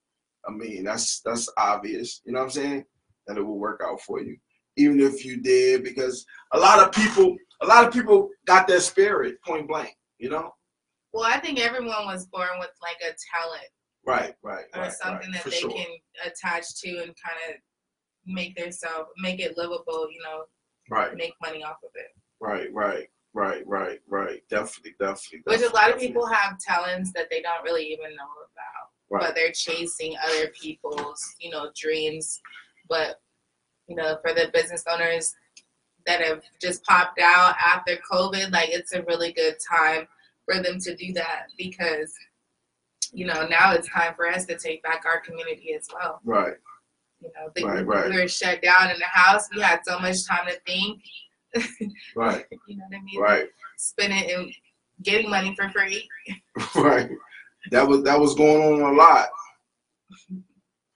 I 0.47 0.51
mean, 0.51 0.83
that's 0.85 1.21
that's 1.21 1.49
obvious. 1.57 2.21
You 2.25 2.33
know 2.33 2.39
what 2.39 2.45
I'm 2.45 2.51
saying? 2.51 2.85
That 3.27 3.37
it 3.37 3.41
will 3.43 3.59
work 3.59 3.81
out 3.85 4.01
for 4.01 4.21
you, 4.21 4.37
even 4.77 4.99
if 4.99 5.25
you 5.25 5.41
did, 5.41 5.83
because 5.83 6.25
a 6.53 6.59
lot 6.59 6.79
of 6.79 6.91
people, 6.93 7.35
a 7.61 7.65
lot 7.65 7.85
of 7.85 7.93
people 7.93 8.29
got 8.45 8.67
that 8.67 8.81
spirit, 8.81 9.35
point 9.45 9.67
blank. 9.67 9.93
You 10.17 10.29
know? 10.29 10.51
Well, 11.13 11.25
I 11.25 11.39
think 11.39 11.59
everyone 11.59 12.05
was 12.05 12.27
born 12.27 12.59
with 12.59 12.71
like 12.81 12.97
a 13.01 13.13
talent 13.33 13.69
Right, 14.05 14.33
right, 14.41 14.65
or 14.73 14.83
right, 14.83 14.91
something 14.91 15.31
right, 15.31 15.43
that 15.43 15.51
they 15.51 15.57
sure. 15.57 15.69
can 15.71 15.85
attach 16.25 16.63
to 16.81 16.89
and 16.89 17.07
kind 17.07 17.39
of 17.49 17.55
make 18.25 18.55
themselves 18.55 19.09
make 19.19 19.39
it 19.39 19.57
livable. 19.57 20.07
You 20.11 20.21
know, 20.23 20.43
Right, 20.89 21.15
make 21.15 21.33
money 21.41 21.63
off 21.63 21.77
of 21.83 21.89
it. 21.95 22.11
right, 22.39 22.71
right, 22.73 23.07
right, 23.33 23.63
right, 23.67 23.99
right. 24.07 24.41
Definitely, 24.49 24.95
definitely. 24.99 25.41
Which 25.43 25.57
a 25.57 25.61
definitely, 25.63 25.81
lot 25.81 25.93
of 25.93 25.99
people 25.99 26.25
have 26.25 26.57
talents 26.59 27.11
that 27.13 27.29
they 27.29 27.41
don't 27.41 27.63
really 27.63 27.85
even 27.87 28.15
know. 28.15 28.29
Right. 29.09 29.21
but 29.23 29.35
they're 29.35 29.51
chasing 29.53 30.15
other 30.25 30.47
people's 30.61 31.35
you 31.39 31.49
know 31.49 31.69
dreams 31.79 32.41
but 32.89 33.21
you 33.87 33.95
know 33.95 34.17
for 34.25 34.33
the 34.33 34.49
business 34.53 34.83
owners 34.91 35.33
that 36.05 36.21
have 36.21 36.41
just 36.61 36.83
popped 36.83 37.19
out 37.21 37.55
after 37.65 37.97
covid 38.11 38.51
like 38.51 38.69
it's 38.69 38.93
a 38.93 39.03
really 39.03 39.31
good 39.33 39.55
time 39.73 40.07
for 40.45 40.61
them 40.61 40.79
to 40.79 40.95
do 40.95 41.13
that 41.13 41.43
because 41.57 42.13
you 43.13 43.25
know 43.25 43.47
now 43.47 43.71
it's 43.73 43.87
time 43.89 44.13
for 44.15 44.27
us 44.27 44.45
to 44.45 44.57
take 44.57 44.83
back 44.83 45.03
our 45.05 45.21
community 45.21 45.73
as 45.73 45.87
well 45.93 46.19
Right. 46.25 46.55
you 47.21 47.29
know 47.35 47.49
the, 47.55 47.63
Right, 47.65 47.85
right. 47.85 48.09
we 48.09 48.17
were 48.21 48.27
shut 48.27 48.61
down 48.61 48.89
in 48.91 48.99
the 48.99 49.05
house 49.05 49.47
we 49.55 49.61
had 49.61 49.81
so 49.85 49.99
much 49.99 50.25
time 50.27 50.47
to 50.47 50.59
think 50.65 51.01
Right, 52.15 52.45
you 52.67 52.75
know 52.77 52.83
what 52.89 52.97
i 52.97 53.01
mean 53.01 53.19
right, 53.21 53.47
spend 53.77 54.11
it 54.13 54.37
and 54.37 54.53
getting 55.03 55.29
money 55.29 55.55
for 55.55 55.69
free 55.69 56.07
right. 56.75 57.09
That 57.71 57.87
was 57.87 58.03
that 58.03 58.19
was 58.19 58.35
going 58.35 58.81
on 58.83 58.93
a 58.93 58.97
lot. 58.97 59.27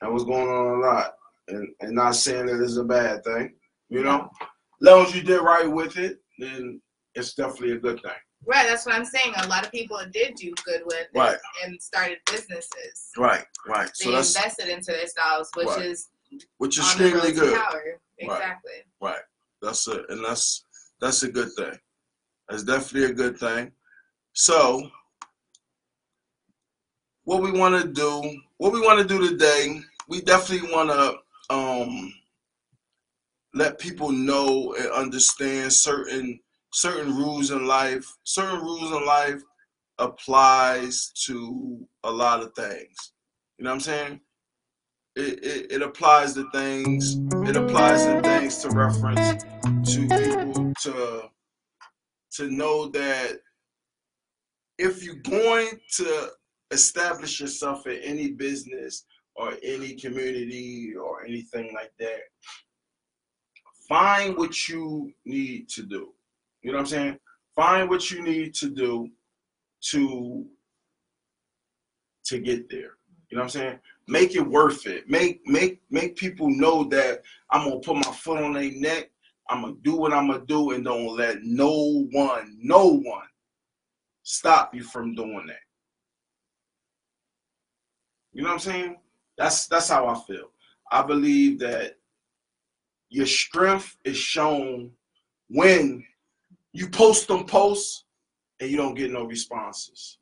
That 0.02 0.12
was 0.12 0.24
going 0.24 0.48
on 0.48 0.78
a 0.78 0.80
lot, 0.80 1.14
and 1.48 1.68
and 1.82 1.94
not 1.96 2.16
saying 2.16 2.48
that 2.48 2.62
it's 2.64 2.78
a 2.78 2.84
bad 2.84 3.24
thing. 3.24 3.54
You 3.90 4.04
know, 4.04 4.30
as 4.42 4.48
long 4.82 5.06
as 5.06 5.16
you 5.16 5.22
did 5.22 5.42
right 5.42 5.70
with 5.70 5.98
it, 5.98 6.20
then 6.40 6.82
it's 7.16 7.34
definitely 7.34 7.74
a 7.74 7.80
good 7.80 8.02
thing. 8.02 8.12
Right, 8.46 8.68
that's 8.68 8.86
what 8.88 8.96
I'm 8.96 9.06
saying. 9.06 9.36
A 9.38 9.48
lot 9.48 9.66
of 9.66 9.72
people 9.72 10.00
did 10.12 10.34
do 10.36 10.52
good 10.66 10.82
with 10.86 10.96
it 11.02 11.10
Right. 11.14 11.38
and 11.64 11.80
started 11.80 12.18
businesses. 12.26 13.10
Right, 13.16 13.46
right. 13.68 13.92
They 14.00 14.06
So 14.06 14.12
that's 14.12 14.36
invested 14.36 14.70
into 14.70 14.94
themselves, 14.94 15.50
which 15.56 15.68
Right. 15.68 15.86
is 15.86 16.10
which 16.58 16.78
is 16.80 16.86
extremely 16.86 17.34
good. 17.34 17.56
Power. 17.56 18.02
Exactly. 18.18 18.84
Right. 19.02 19.22
That's 19.62 19.88
it, 19.88 20.06
and 20.10 20.24
that's 20.26 20.66
that's 21.00 21.22
a 21.24 21.32
good 21.32 21.50
thing. 21.58 21.78
That's 22.50 22.64
definitely 22.64 23.12
a 23.12 23.14
good 23.14 23.38
thing. 23.38 23.72
So, 24.34 24.90
what 27.24 27.42
we 27.42 27.52
want 27.52 27.82
to 27.82 27.88
do, 27.88 28.42
what 28.58 28.74
we 28.74 28.82
want 28.82 29.00
to 29.00 29.08
do 29.08 29.30
today, 29.30 29.82
we 30.08 30.22
definitely 30.22 30.72
want 30.72 30.90
to 30.90 31.54
um, 31.54 32.14
let 33.54 33.80
people 33.80 34.12
know 34.12 34.74
and 34.78 34.92
understand 34.92 35.72
certain 35.72 36.40
certain 36.74 37.16
rules 37.16 37.52
in 37.52 37.68
life. 37.68 38.06
Certain 38.24 38.60
rules 38.60 38.92
in 38.92 39.06
life 39.06 39.42
applies 40.00 41.12
to 41.26 41.86
a 42.04 42.12
lot 42.12 42.42
of 42.42 42.54
things. 42.54 43.12
You 43.58 43.66
know 43.66 43.72
what 43.72 43.76
I'm 43.76 43.82
saying? 43.82 44.20
It, 45.16 45.44
it, 45.44 45.72
it 45.74 45.82
applies 45.82 46.34
to 46.36 46.50
things. 46.52 47.18
It 47.48 47.58
applies 47.58 48.06
to 48.06 48.22
things 48.22 48.58
to 48.60 48.70
reference 48.70 49.44
to 49.94 50.08
people 50.08 50.74
to 50.82 51.30
to 52.32 52.50
know 52.50 52.88
that 52.88 53.40
if 54.78 55.04
you're 55.04 55.16
going 55.16 55.68
to 55.96 56.30
establish 56.72 57.40
yourself 57.40 57.86
in 57.88 57.98
any 58.00 58.32
business 58.32 59.06
or 59.36 59.54
any 59.64 59.96
community 59.96 60.94
or 60.96 61.24
anything 61.26 61.74
like 61.74 61.92
that, 62.00 62.22
find 63.88 64.38
what 64.38 64.68
you 64.68 65.12
need 65.26 65.70
to 65.70 65.84
do. 65.84 66.14
You 66.62 66.72
know 66.72 66.78
what 66.78 66.84
I'm 66.84 66.88
saying? 66.88 67.20
Find 67.56 67.90
what 67.90 68.10
you 68.12 68.22
need 68.24 68.54
to 68.56 68.70
do 68.70 69.10
to 69.92 70.46
to 72.26 72.40
get 72.40 72.70
there. 72.70 72.98
You 73.30 73.38
know 73.38 73.44
what 73.44 73.44
I'm 73.44 73.50
saying? 73.50 73.80
Make 74.08 74.36
it 74.36 74.48
worth 74.48 74.88
it. 74.88 75.10
Make 75.10 75.42
make 75.46 75.82
make 75.90 76.16
people 76.16 76.50
know 76.50 76.84
that 76.86 77.22
I'm 77.50 77.68
gonna 77.68 77.80
put 77.80 77.96
my 77.96 78.14
foot 78.14 78.42
on 78.42 78.54
their 78.54 78.72
neck. 78.72 79.10
I'm 79.50 79.62
gonna 79.62 79.76
do 79.82 79.96
what 79.96 80.14
I'm 80.14 80.28
gonna 80.28 80.46
do, 80.46 80.72
and 80.72 80.86
don't 80.86 81.16
let 81.16 81.44
no 81.44 82.08
one, 82.12 82.58
no 82.62 82.88
one, 82.88 83.28
stop 84.24 84.74
you 84.74 84.84
from 84.84 85.16
doing 85.16 85.48
that. 85.48 85.71
You 88.34 88.44
know 88.44 88.50
what 88.50 88.54
I'm 88.54 88.60
saying? 88.60 88.98
That's 89.38 89.68
that's 89.68 89.90
how 89.90 90.08
I 90.08 90.20
feel. 90.28 90.52
I 90.92 91.02
believe 91.04 91.60
that 91.60 91.98
your 93.10 93.26
strength 93.26 93.98
is 94.06 94.18
shown 94.18 94.92
when 95.50 96.04
you 96.74 96.90
post 96.90 97.28
them 97.28 97.46
posts 97.46 98.06
and 98.60 98.70
you 98.70 98.78
don't 98.78 98.96
get 98.96 99.12
no 99.12 99.26
responses. 99.26 100.18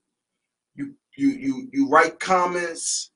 You 0.75 0.95
you 1.17 1.29
you 1.29 1.69
you 1.71 1.89
write 1.89 2.19
comments 2.19 3.11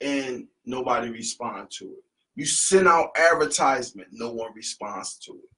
and 0.00 0.46
nobody 0.64 1.10
respond 1.10 1.70
to 1.78 1.84
it. 1.86 2.04
You 2.36 2.46
send 2.46 2.88
out 2.88 3.16
advertisement, 3.16 4.08
no 4.12 4.30
one 4.30 4.52
responds 4.54 5.18
to 5.20 5.32
it. 5.32 5.50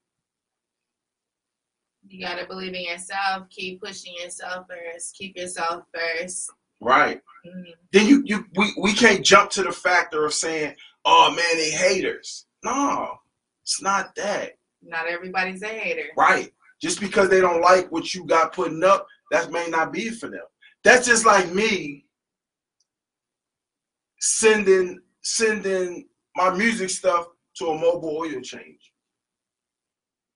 You 2.08 2.24
gotta 2.24 2.46
believe 2.46 2.74
in 2.74 2.84
yourself. 2.84 3.48
Keep 3.50 3.82
pushing 3.82 4.14
yourself 4.14 4.66
first. 4.68 5.16
Keep 5.16 5.36
yourself 5.36 5.84
first. 5.92 6.50
Right. 6.80 7.20
Mhm. 7.46 7.74
Then 7.92 8.06
you 8.06 8.22
you 8.26 8.44
we, 8.56 8.72
we 8.80 8.92
can't 8.92 9.24
jump 9.24 9.50
to 9.52 9.62
the 9.62 9.72
factor 9.72 10.24
of 10.26 10.34
saying, 10.34 10.74
oh 11.04 11.30
man, 11.30 11.56
they 11.56 11.70
haters. 11.70 12.46
No, 12.64 13.16
it's 13.62 13.80
not 13.82 14.14
that. 14.16 14.58
Not 14.82 15.06
everybody's 15.06 15.62
a 15.62 15.68
hater. 15.68 16.08
Right. 16.16 16.52
Just 16.80 17.00
because 17.00 17.28
they 17.28 17.40
don't 17.40 17.62
like 17.62 17.90
what 17.90 18.14
you 18.14 18.24
got 18.26 18.52
putting 18.52 18.84
up, 18.84 19.06
that 19.30 19.50
may 19.50 19.68
not 19.68 19.92
be 19.92 20.10
for 20.10 20.28
them. 20.28 20.44
That's 20.84 21.06
just 21.06 21.24
like 21.24 21.52
me 21.52 22.04
sending 24.20 25.00
sending 25.22 26.08
my 26.36 26.50
music 26.54 26.90
stuff 26.90 27.26
to 27.56 27.66
a 27.68 27.78
mobile 27.78 28.16
oil 28.18 28.40
change. 28.42 28.92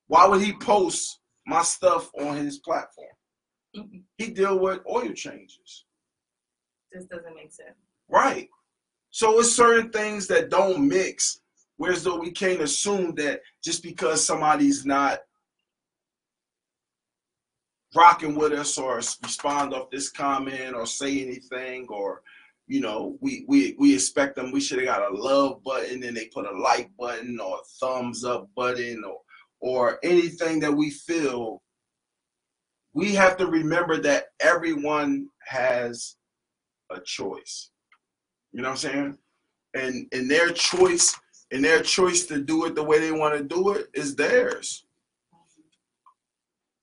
Why 0.07 0.27
would 0.27 0.41
he 0.41 0.55
post 0.55 1.21
my 1.47 1.63
stuff 1.63 2.11
on 2.19 2.37
his 2.37 2.59
platform? 2.59 3.09
Mhm. 3.77 4.05
He 4.17 4.31
deal 4.31 4.59
with 4.59 4.81
oil 4.89 5.13
changes. 5.13 5.85
This 6.93 7.05
doesn't 7.07 7.35
make 7.35 7.53
sense. 7.53 7.77
Right. 8.09 8.49
So 9.11 9.39
it's 9.41 9.53
certain 9.53 9.91
things 9.91 10.27
that 10.29 10.51
don't 10.51 10.87
mix, 10.87 11.41
whereas 11.77 12.05
though 12.05 12.19
we 12.19 12.31
can't 12.31 12.61
assume 12.61 13.15
that 13.17 13.41
just 13.63 13.83
because 13.83 14.25
somebody's 14.25 14.87
not 14.87 15.21
rocking 17.95 18.37
with 18.37 18.53
us 18.53 18.79
or 18.79 18.97
respond 18.97 19.75
off 19.75 19.91
this 19.91 20.11
comment 20.11 20.75
or 20.75 20.87
say 20.87 21.23
anything 21.23 21.87
or 21.89 22.23
you 22.69 22.81
know 22.81 23.17
we 23.21 23.45
we 23.49 23.75
we 23.81 23.93
expect 23.93 24.37
them 24.37 24.53
we 24.53 24.61
should 24.61 24.79
have 24.79 24.87
got 24.87 25.11
a 25.11 25.15
love 25.15 25.63
button 25.65 26.03
and 26.05 26.17
they 26.17 26.27
put 26.27 26.47
a 26.47 26.59
like 26.59 26.89
button 26.97 27.41
or 27.41 27.57
a 27.57 27.65
thumbs 27.81 28.25
up 28.25 28.49
button 28.55 29.03
or 29.05 29.19
or 29.61 29.99
anything 30.05 30.61
that 30.61 30.73
we 30.73 30.89
feel 30.91 31.61
we 32.93 33.13
have 33.13 33.37
to 33.37 33.47
remember 33.47 34.01
that 34.01 34.27
everyone 34.41 35.27
has 35.45 36.17
a 36.91 37.01
choice 37.01 37.71
you 38.53 38.63
know 38.63 38.69
what 38.71 38.85
i'm 38.85 38.91
saying 38.91 39.19
and 39.75 40.07
and 40.13 40.31
their 40.31 40.51
choice 40.51 41.15
and 41.53 41.65
their 41.65 41.81
choice 41.83 42.27
to 42.27 42.41
do 42.41 42.65
it 42.67 42.75
the 42.75 42.83
way 42.83 42.99
they 42.99 43.13
want 43.13 43.37
to 43.37 43.43
do 43.45 43.71
it 43.71 43.89
is 43.95 44.15
theirs 44.15 44.85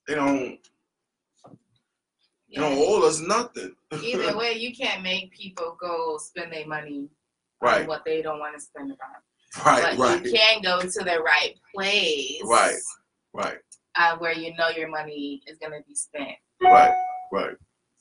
they 0.08 0.16
don't 0.16 0.58
they 2.50 2.62
don't 2.62 2.78
owe 2.78 3.06
us 3.06 3.20
nothing 3.20 3.74
Either 3.92 4.38
way, 4.42 4.54
you 4.54 4.76
can't 4.76 5.02
make 5.02 5.32
people 5.32 5.78
go 5.80 6.18
spend 6.18 6.52
their 6.52 6.66
money 6.68 7.10
right 7.62 7.82
on 7.82 7.88
what 7.88 8.04
they 8.06 8.22
don't 8.22 8.40
want 8.40 8.56
to 8.56 8.62
spend 8.62 8.92
it 8.92 8.98
on. 9.04 9.66
right 9.66 9.98
but 9.98 9.98
right 9.98 10.26
you 10.26 10.32
can 10.32 10.62
go 10.62 10.82
to 10.82 11.04
the 11.04 11.20
right 11.26 11.56
place. 11.76 12.42
Right. 12.46 12.76
right 13.34 13.58
Uh, 13.96 14.16
where 14.18 14.34
you 14.34 14.56
know 14.56 14.70
your 14.70 14.88
money 14.90 15.42
is 15.48 15.58
gonna 15.58 15.82
be 15.88 15.96
spent. 15.96 16.32
right 16.62 16.96
right 17.32 17.56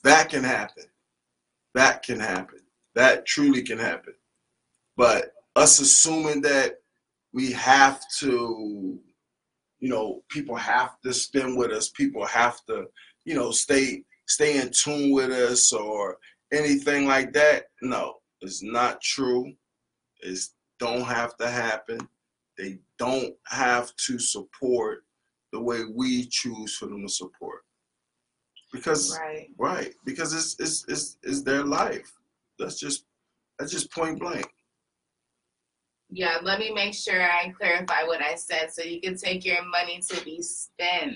that 0.05 0.29
can 0.29 0.45
happen 0.45 0.85
that 1.77 2.03
can 2.03 2.21
happen. 2.21 2.61
That 2.95 3.27
truly 3.27 3.63
can 3.63 3.79
happen. 3.79 4.15
But 4.97 5.33
us 5.55 5.79
assuming 5.79 6.41
that 6.43 6.77
we 7.33 7.53
have 7.53 8.01
to 8.21 8.99
you 9.79 9.89
know 9.89 10.23
people 10.31 10.57
have 10.57 11.01
to 11.03 11.13
spend 11.13 11.57
with 11.57 11.71
us 11.71 11.91
people 11.91 12.25
have 12.25 12.65
to 12.67 12.87
you 13.25 13.35
know 13.35 13.51
stay 13.51 14.03
stay 14.27 14.59
in 14.59 14.71
tune 14.71 15.13
with 15.13 15.31
us 15.31 15.73
or 15.73 16.17
anything 16.51 17.07
like 17.07 17.33
that 17.35 17.65
no 17.83 18.17
it's 18.41 18.63
not 18.63 19.01
true. 19.01 19.53
It's 20.21 20.55
don't 20.79 21.03
have 21.03 21.37
to 21.39 21.49
happen. 21.49 21.99
They 22.59 22.79
don't 22.99 23.35
have 23.47 23.95
to 24.07 24.19
support 24.19 25.05
the 25.53 25.61
way 25.61 25.83
we 25.95 26.27
choose 26.27 26.77
for 26.77 26.87
them 26.87 27.07
to 27.07 27.13
support 27.13 27.63
because 28.73 29.19
Right. 29.19 29.49
right 29.59 29.95
because 30.05 30.33
it's 30.35 30.57
it's 30.61 30.85
it's, 30.89 31.17
it's 31.23 31.43
their 31.43 31.65
life 31.65 32.11
that's 32.59 32.79
just 32.79 33.05
that's 33.59 33.73
just 33.73 33.91
point 33.93 34.19
blank 34.19 34.53
Yeah, 36.11 36.39
let 36.43 36.59
me 36.61 36.73
make 36.73 36.95
sure 36.95 37.21
I 37.23 37.51
clarify 37.51 38.05
what 38.05 38.23
I 38.23 38.35
said 38.37 38.73
so 38.73 38.83
you 38.83 39.01
can 39.01 39.17
take 39.17 39.45
your 39.45 39.65
money 39.65 40.01
to 40.11 40.25
be 40.25 40.41
spent 40.43 41.15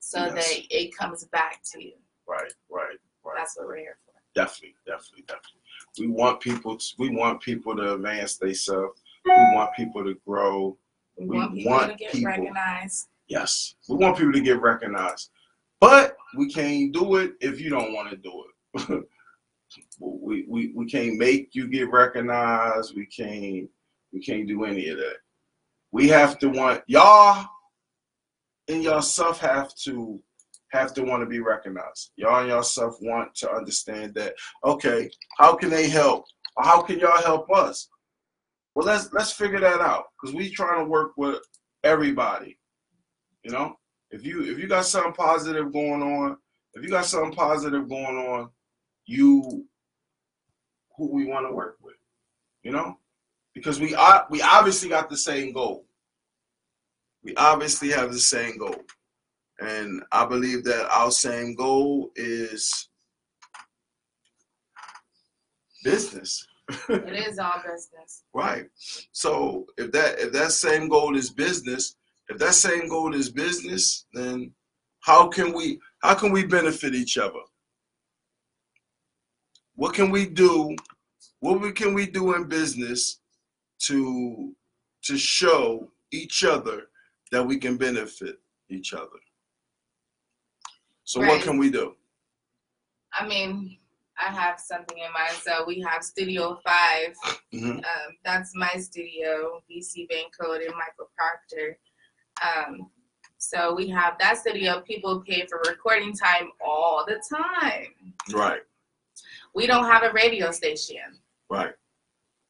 so 0.00 0.24
Yes. 0.26 0.34
that 0.34 0.66
it 0.76 0.96
comes 0.96 1.24
back 1.26 1.60
to 1.72 1.82
you. 1.82 1.94
right 2.26 2.52
right 2.70 2.98
right 3.24 3.36
That's 3.36 3.56
what 3.56 3.66
we're 3.66 3.76
here 3.78 3.98
for. 4.06 4.12
definitely 4.34 4.74
definitely 4.86 5.22
definitely 5.26 5.60
we 5.98 6.06
want 6.08 6.40
people 6.40 6.76
to, 6.76 6.86
we 6.98 7.10
want 7.10 7.40
people 7.40 7.74
to 7.76 7.94
advance 7.94 8.36
themselves 8.36 9.00
we 9.24 9.32
want 9.54 9.74
people 9.74 10.04
to 10.04 10.14
grow 10.26 10.76
We, 11.16 11.26
We 11.26 11.36
want 11.36 11.54
people 11.54 11.72
want 11.72 11.90
to 11.92 11.96
get 11.96 12.12
people- 12.12 12.30
recognized. 12.30 13.08
yes 13.28 13.74
we 13.88 13.96
want 13.96 14.16
people 14.18 14.32
to 14.32 14.40
get 14.40 14.60
recognized 14.60 15.30
but 15.80 16.16
we 16.36 16.48
can't 16.52 16.92
do 16.92 17.16
it 17.16 17.34
if 17.40 17.60
you 17.60 17.70
don't 17.70 17.92
want 17.92 18.10
to 18.10 18.16
do 18.16 18.44
it. 18.74 19.04
We, 20.00 20.46
we 20.48 20.72
we 20.74 20.86
can't 20.86 21.18
make 21.18 21.54
you 21.54 21.68
get 21.68 21.90
recognized. 21.90 22.96
We 22.96 23.04
can't 23.04 23.68
we 24.12 24.20
can't 24.20 24.48
do 24.48 24.64
any 24.64 24.88
of 24.88 24.96
that. 24.96 25.16
We 25.92 26.08
have 26.08 26.38
to 26.38 26.48
want 26.48 26.82
y'all 26.86 27.46
and 28.68 28.82
yourself 28.82 29.40
have 29.40 29.74
to 29.84 30.22
have 30.72 30.94
to 30.94 31.02
want 31.02 31.22
to 31.22 31.26
be 31.26 31.40
recognized. 31.40 32.12
Y'all 32.16 32.40
and 32.40 32.48
yourself 32.48 32.96
want 33.02 33.34
to 33.36 33.50
understand 33.50 34.14
that 34.14 34.34
okay 34.64 35.10
how 35.36 35.54
can 35.54 35.68
they 35.68 35.88
help? 35.88 36.24
How 36.58 36.80
can 36.80 36.98
y'all 36.98 37.22
help 37.22 37.50
us? 37.50 37.90
Well 38.74 38.86
let's 38.86 39.12
let's 39.12 39.32
figure 39.32 39.60
that 39.60 39.80
out 39.80 40.04
because 40.20 40.34
we 40.34 40.50
trying 40.50 40.82
to 40.82 40.90
work 40.90 41.12
with 41.18 41.42
everybody 41.84 42.58
you 43.44 43.52
know 43.52 43.77
if 44.10 44.24
you 44.24 44.42
if 44.42 44.58
you 44.58 44.66
got 44.66 44.84
something 44.84 45.12
positive 45.12 45.72
going 45.72 46.02
on 46.02 46.36
if 46.74 46.82
you 46.82 46.88
got 46.88 47.04
something 47.04 47.34
positive 47.34 47.88
going 47.88 48.16
on 48.16 48.50
you 49.06 49.64
who 50.96 51.12
we 51.12 51.26
want 51.26 51.46
to 51.46 51.54
work 51.54 51.76
with 51.82 51.96
you 52.62 52.70
know 52.70 52.98
because 53.54 53.80
we 53.80 53.94
are 53.94 54.26
we 54.30 54.40
obviously 54.42 54.88
got 54.88 55.08
the 55.08 55.16
same 55.16 55.52
goal 55.52 55.84
we 57.22 57.34
obviously 57.36 57.90
have 57.90 58.12
the 58.12 58.18
same 58.18 58.56
goal 58.58 58.76
and 59.60 60.02
i 60.12 60.24
believe 60.24 60.64
that 60.64 60.88
our 60.90 61.10
same 61.10 61.54
goal 61.54 62.10
is 62.16 62.88
business 65.84 66.46
It 66.88 67.28
is 67.28 67.38
all 67.38 67.62
business. 67.64 68.24
Right. 68.34 68.66
So 69.12 69.66
if 69.78 69.90
that 69.92 70.18
if 70.18 70.32
that 70.32 70.52
same 70.52 70.88
goal 70.88 71.16
is 71.16 71.30
business, 71.30 71.96
if 72.28 72.38
that 72.38 72.54
same 72.54 72.88
goal 72.88 73.14
is 73.14 73.30
business, 73.30 74.06
then 74.12 74.52
how 75.00 75.28
can 75.28 75.52
we 75.52 75.80
how 76.02 76.14
can 76.14 76.32
we 76.32 76.44
benefit 76.44 76.94
each 76.94 77.18
other? 77.18 77.40
What 79.74 79.94
can 79.94 80.10
we 80.10 80.26
do? 80.26 80.74
What 81.40 81.60
we, 81.60 81.72
can 81.72 81.94
we 81.94 82.06
do 82.06 82.34
in 82.34 82.48
business 82.48 83.20
to 83.86 84.54
to 85.04 85.16
show 85.16 85.90
each 86.12 86.44
other 86.44 86.88
that 87.30 87.44
we 87.46 87.58
can 87.58 87.76
benefit 87.76 88.36
each 88.68 88.92
other? 88.92 89.20
So 91.04 91.20
what 91.20 91.42
can 91.42 91.56
we 91.56 91.70
do? 91.70 91.94
I 93.14 93.26
mean, 93.26 93.78
I 94.18 94.30
have 94.32 94.60
something 94.60 94.98
in 94.98 95.12
mind. 95.12 95.32
So 95.42 95.64
we 95.66 95.80
have 95.80 96.02
Studio 96.02 96.60
5. 96.66 97.16
Mhm. 97.54 97.76
Um, 97.78 98.16
that's 98.24 98.54
my 98.54 98.72
studio, 98.74 99.62
BC 99.70 100.06
Bank 100.08 100.34
Code 100.38 100.60
and 100.60 100.74
Michael 100.74 101.10
Proctor. 101.16 101.78
Um, 102.44 102.90
so 103.38 103.74
we 103.74 103.88
have 103.88 104.14
that 104.18 104.38
studio. 104.38 104.80
People 104.80 105.20
pay 105.26 105.46
for 105.46 105.60
recording 105.68 106.12
time 106.12 106.48
all 106.64 107.04
the 107.06 107.20
time. 107.34 107.86
Right, 108.32 108.60
We 109.54 109.66
don't 109.66 109.84
have 109.86 110.02
a 110.02 110.12
radio 110.12 110.50
station. 110.50 110.98
right, 111.50 111.72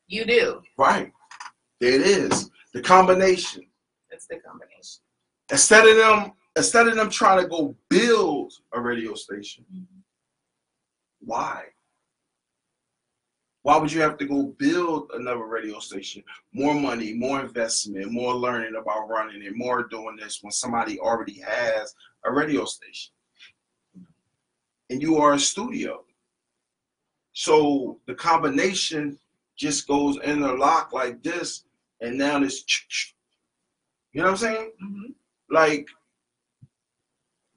You 0.07 0.25
do. 0.25 0.63
right. 0.77 1.13
There 1.81 1.93
it 1.93 2.01
is. 2.03 2.51
The 2.75 2.83
combination. 2.83 3.63
It's 4.11 4.27
the 4.27 4.41
combination. 4.41 5.01
instead 5.53 5.87
of 5.87 5.97
them 5.97 6.33
instead 6.57 6.89
of 6.89 6.97
them 6.97 7.09
trying 7.09 7.41
to 7.43 7.49
go 7.49 7.77
build 7.89 8.53
a 8.73 8.81
radio 8.81 9.15
station 9.15 9.65
why 11.21 11.63
why 13.69 13.77
would 13.77 13.93
you 13.93 14.01
have 14.01 14.17
to 14.17 14.25
go 14.25 14.45
build 14.59 15.11
another 15.13 15.45
radio 15.45 15.79
station? 15.79 16.25
More 16.55 16.75
money 16.75 17.13
more 17.13 17.41
investment 17.41 18.11
more 18.11 18.35
learning 18.35 18.77
about 18.81 19.09
running 19.09 19.43
it 19.43 19.55
more 19.55 19.87
doing 19.89 20.17
this 20.17 20.39
when 20.43 20.53
somebody 20.53 20.99
already 20.99 21.39
has 21.47 21.95
a 22.25 22.33
radio 22.33 22.65
station. 22.65 23.13
And 24.89 25.03
you 25.03 25.19
are 25.19 25.35
a 25.35 25.39
studio. 25.39 26.05
So 27.35 28.01
the 28.07 28.15
combination 28.15 29.19
just 29.55 29.87
goes 29.87 30.17
interlock 30.25 30.95
like 30.95 31.23
this 31.23 31.65
and 32.01 32.17
now 32.17 32.39
this 32.39 32.65
you 34.13 34.23
know 34.23 34.29
what 34.29 34.31
i'm 34.31 34.37
saying? 34.39 34.73
Hmm 34.81 35.13
like 35.51 35.89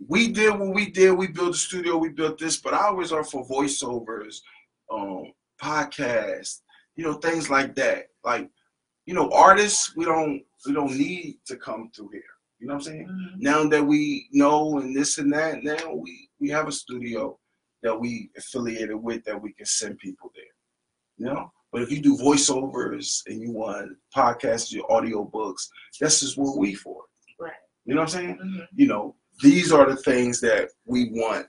we 0.07 0.31
did 0.31 0.57
what 0.57 0.73
we 0.73 0.89
did. 0.89 1.11
We 1.11 1.27
built 1.27 1.55
a 1.55 1.57
studio, 1.57 1.95
we 1.97 2.09
built 2.09 2.39
this, 2.39 2.57
but 2.57 2.73
I 2.73 2.87
always 2.87 3.11
are 3.11 3.23
for 3.23 3.47
voiceovers, 3.47 4.41
um, 4.91 5.31
podcasts, 5.61 6.61
you 6.95 7.03
know, 7.03 7.13
things 7.13 7.49
like 7.49 7.75
that. 7.75 8.07
Like, 8.23 8.49
you 9.05 9.13
know, 9.13 9.29
artists, 9.31 9.95
we 9.95 10.05
don't 10.05 10.43
we 10.65 10.73
don't 10.73 10.95
need 10.97 11.39
to 11.47 11.55
come 11.57 11.89
through 11.95 12.09
here. 12.13 12.23
You 12.59 12.67
know 12.67 12.75
what 12.75 12.87
I'm 12.87 12.93
saying? 12.93 13.07
Mhm. 13.07 13.41
Now 13.41 13.67
that 13.67 13.83
we 13.83 14.27
know 14.31 14.77
and 14.79 14.95
this 14.95 15.17
and 15.17 15.31
that, 15.33 15.63
now 15.63 15.93
we 15.93 16.29
we 16.39 16.49
have 16.49 16.67
a 16.67 16.71
studio 16.71 17.39
that 17.83 17.99
we 17.99 18.29
affiliated 18.37 18.95
with 18.95 19.23
that 19.25 19.41
we 19.41 19.53
can 19.53 19.65
send 19.65 19.97
people 19.97 20.31
there. 20.35 20.43
You 21.17 21.25
know? 21.33 21.51
But 21.71 21.81
if 21.81 21.91
you 21.91 22.01
do 22.01 22.17
voiceovers 22.17 23.21
and 23.27 23.41
you 23.41 23.51
want 23.51 23.97
podcasts, 24.15 24.71
your 24.71 24.91
audio 24.91 25.23
books, 25.23 25.69
this 25.99 26.21
is 26.21 26.37
what 26.37 26.57
we 26.57 26.75
for. 26.75 27.03
Right. 27.39 27.53
You 27.85 27.95
know 27.95 28.01
what 28.01 28.13
I'm 28.13 28.21
saying? 28.21 28.37
Mhm. 28.37 28.67
You 28.75 28.87
know, 28.87 29.15
these 29.41 29.71
are 29.71 29.89
the 29.89 29.95
things 29.95 30.39
that 30.41 30.69
we 30.85 31.09
want, 31.11 31.47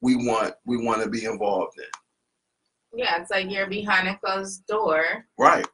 we 0.00 0.14
want, 0.14 0.54
we 0.66 0.76
want 0.76 1.02
to 1.02 1.08
be 1.08 1.24
involved 1.24 1.78
in. 1.78 1.90
Yeah, 2.96 3.20
it's 3.20 3.30
like 3.30 3.50
you're 3.50 3.66
behind 3.68 4.08
a 4.08 4.16
closed 4.16 4.66
door. 4.66 5.26
Right. 5.38 5.66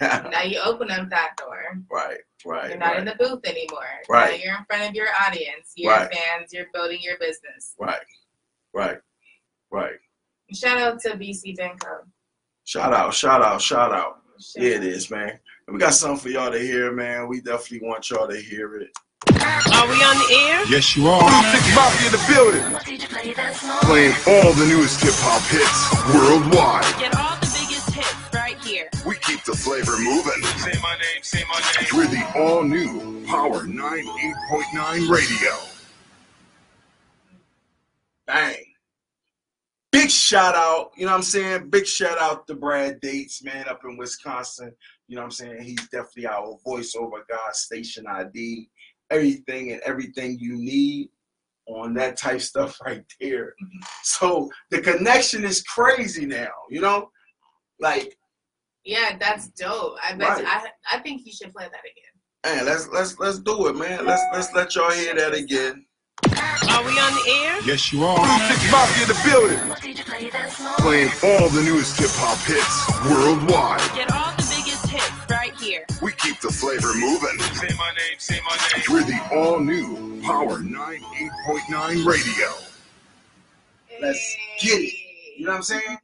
Now 0.00 0.42
you 0.42 0.60
open 0.64 0.90
up 0.90 1.10
that 1.10 1.32
door. 1.36 1.58
right. 1.90 2.18
Right. 2.46 2.70
You're 2.70 2.78
not 2.78 2.90
right. 2.92 2.98
in 3.00 3.04
the 3.04 3.16
booth 3.18 3.44
anymore. 3.44 3.82
Right. 4.08 4.38
Now 4.38 4.44
you're 4.44 4.56
in 4.56 4.64
front 4.64 4.88
of 4.88 4.94
your 4.94 5.08
audience, 5.26 5.72
your 5.76 5.92
Right. 5.92 6.10
fans, 6.12 6.52
you're 6.52 6.66
building 6.72 7.00
your 7.02 7.18
business. 7.18 7.74
Right. 7.78 8.00
Right. 8.72 8.98
Right. 9.70 9.96
Shout 10.54 10.78
out 10.78 11.00
to 11.00 11.10
BC 11.16 11.56
Benco. 11.58 12.04
Shout 12.64 12.94
out, 12.94 13.12
shout 13.12 13.42
out, 13.42 13.60
shout 13.60 13.92
out. 13.92 14.20
Shout 14.40 14.62
Yeah, 14.64 14.76
out. 14.76 14.84
it 14.84 14.84
is, 14.84 15.10
man. 15.10 15.38
We 15.68 15.78
got 15.78 15.92
something 15.94 16.18
for 16.20 16.28
y'all 16.30 16.50
to 16.50 16.58
hear, 16.58 16.92
man. 16.92 17.28
We 17.28 17.40
definitely 17.40 17.86
want 17.86 18.08
y'all 18.10 18.28
to 18.28 18.40
hear 18.40 18.76
it. 18.76 18.90
Are 19.28 19.88
we 19.88 20.02
on 20.02 20.16
the 20.16 20.48
air? 20.48 20.64
Yes, 20.66 20.96
you 20.96 21.06
are. 21.06 21.20
Six 21.52 21.74
Mafia 21.74 22.06
in 22.06 22.12
the 22.12 22.24
building. 22.32 22.64
Playing 23.82 24.14
all 24.26 24.52
the 24.54 24.66
newest 24.66 25.00
hip 25.02 25.14
hop 25.16 25.42
hits 25.52 25.90
worldwide. 26.14 26.84
Get 26.98 27.14
all 27.16 27.36
the 27.36 27.46
biggest 27.46 27.90
hits 27.90 28.34
right 28.34 28.58
here. 28.64 28.88
We 29.06 29.16
keep 29.16 29.44
the 29.44 29.52
flavor 29.52 29.98
moving. 29.98 30.42
Say 30.58 30.78
my 30.82 30.94
name, 30.94 31.22
say 31.22 31.44
my 31.48 31.60
name. 31.60 31.88
We're 31.94 32.06
the 32.06 32.38
all 32.38 32.62
new 32.64 33.24
Power 33.26 33.66
98.9 33.66 35.10
Radio. 35.10 35.56
Bang. 38.26 38.64
Big 39.92 40.08
shout 40.08 40.54
out, 40.54 40.92
you 40.96 41.04
know 41.04 41.10
what 41.10 41.18
I'm 41.18 41.22
saying? 41.22 41.68
Big 41.68 41.84
shout 41.84 42.16
out 42.18 42.46
to 42.46 42.54
Brad 42.54 43.00
Dates, 43.00 43.42
man, 43.42 43.66
up 43.68 43.80
in 43.84 43.96
Wisconsin. 43.96 44.72
You 45.08 45.16
know 45.16 45.22
what 45.22 45.26
I'm 45.26 45.30
saying? 45.32 45.62
He's 45.62 45.88
definitely 45.88 46.28
our 46.28 46.56
voiceover 46.64 47.26
guy, 47.28 47.36
station 47.52 48.06
ID, 48.06 48.68
everything 49.10 49.72
and 49.72 49.80
everything 49.82 50.38
you 50.38 50.56
need 50.56 51.08
on 51.66 51.94
that 51.94 52.16
type 52.16 52.40
stuff 52.40 52.76
right 52.86 53.04
there. 53.20 53.54
Mm-hmm. 53.62 53.78
So 54.02 54.50
the 54.70 54.80
connection 54.80 55.44
is 55.44 55.62
crazy 55.62 56.26
now, 56.26 56.50
you 56.70 56.80
know? 56.80 57.10
Like, 57.80 58.16
Yeah, 58.84 59.16
that's 59.18 59.48
dope. 59.50 59.96
I 60.02 60.14
bet 60.14 60.28
Right. 60.28 60.44
I 60.46 60.96
I 60.96 60.98
think 61.00 61.22
you 61.26 61.32
should 61.32 61.52
play 61.52 61.64
that 61.64 61.80
again. 61.80 62.56
man, 62.56 62.64
let's 62.66 62.88
let's 62.88 63.18
let's 63.18 63.38
do 63.38 63.68
it, 63.68 63.76
man. 63.76 64.04
Let's 64.06 64.22
let's 64.32 64.52
let 64.54 64.74
y'all 64.74 64.90
hear 64.90 65.14
that 65.14 65.34
again. 65.34 65.86
Are 66.68 66.84
we 66.84 66.98
on 66.98 67.12
the 67.14 67.24
air? 67.42 67.60
Yes, 67.62 67.92
you 67.92 68.04
are. 68.04 68.24
Six 68.48 68.70
Mafia 68.70 69.02
in 69.02 69.08
the 69.08 69.20
building. 69.24 69.58
Playing 70.78 71.10
all 71.24 71.48
the 71.50 71.62
newest 71.62 71.98
hip 71.98 72.10
hop 72.12 72.38
hits 72.46 72.76
worldwide. 73.08 74.29
Here. 75.60 75.84
We 76.02 76.12
keep 76.12 76.40
the 76.40 76.48
flavor 76.48 76.92
moving. 76.94 77.38
Say 77.54 77.68
my 77.76 77.90
name, 77.90 78.18
say 78.18 78.40
my 78.48 78.56
name. 78.56 78.84
We're 78.88 79.04
the 79.04 79.36
all 79.36 79.60
new 79.60 80.20
Power 80.22 80.58
98.9 80.58 82.06
Radio. 82.06 82.48
Let's 84.00 84.36
get 84.60 84.80
it. 84.80 84.94
You 85.36 85.44
know 85.44 85.52
what 85.52 85.56
I'm 85.58 85.62
saying? 85.62 85.98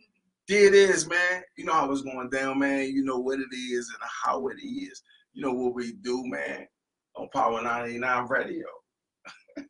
There 0.49 0.67
it 0.67 0.75
is, 0.75 1.09
man. 1.09 1.43
You 1.57 1.65
know 1.65 1.73
how 1.73 1.91
it's 1.91 2.03
going 2.03 2.31
down, 2.31 2.59
man. 2.59 2.93
You 2.93 3.05
know 3.05 3.19
what 3.19 3.41
it 3.41 3.55
is 3.55 3.89
and 3.89 4.11
how 4.25 4.49
it 4.49 4.59
is. 4.63 5.03
You 5.33 5.43
know 5.43 5.53
what 5.53 5.75
we 5.75 5.93
do, 5.93 6.23
man, 6.27 6.67
on 7.17 7.29
Power 7.33 7.63
99 7.63 8.27
Radio. 8.29 8.67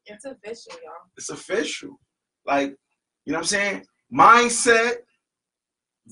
It's 0.07 0.25
official, 0.25 0.73
y'all. 0.85 1.11
It's 1.17 1.31
official. 1.31 1.99
Like, 2.45 2.77
you 3.25 3.33
know 3.33 3.39
what 3.39 3.43
I'm 3.43 3.45
saying? 3.45 3.87
Mindset, 4.13 4.97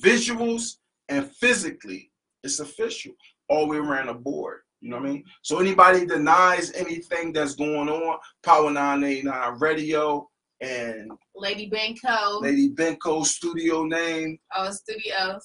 visuals, 0.02 0.76
and 1.08 1.30
physically, 1.32 2.10
it's 2.42 2.60
official. 2.60 3.12
All 3.48 3.66
the 3.66 3.72
way 3.72 3.76
around 3.78 4.06
the 4.06 4.14
board. 4.14 4.60
You 4.80 4.90
know 4.90 4.96
what 4.98 5.06
I 5.06 5.12
mean? 5.12 5.24
So 5.42 5.60
anybody 5.60 6.04
denies 6.06 6.72
anything 6.72 7.32
that's 7.32 7.54
going 7.54 7.88
on, 7.88 8.18
Power 8.42 8.70
989 8.70 9.58
Radio 9.58 10.28
and 10.60 11.10
Lady 11.34 11.70
Benko. 11.70 12.42
Lady 12.42 12.70
Benko 12.70 13.24
studio 13.24 13.84
name, 13.84 14.38
Oh, 14.54 14.70
studio. 14.70 15.38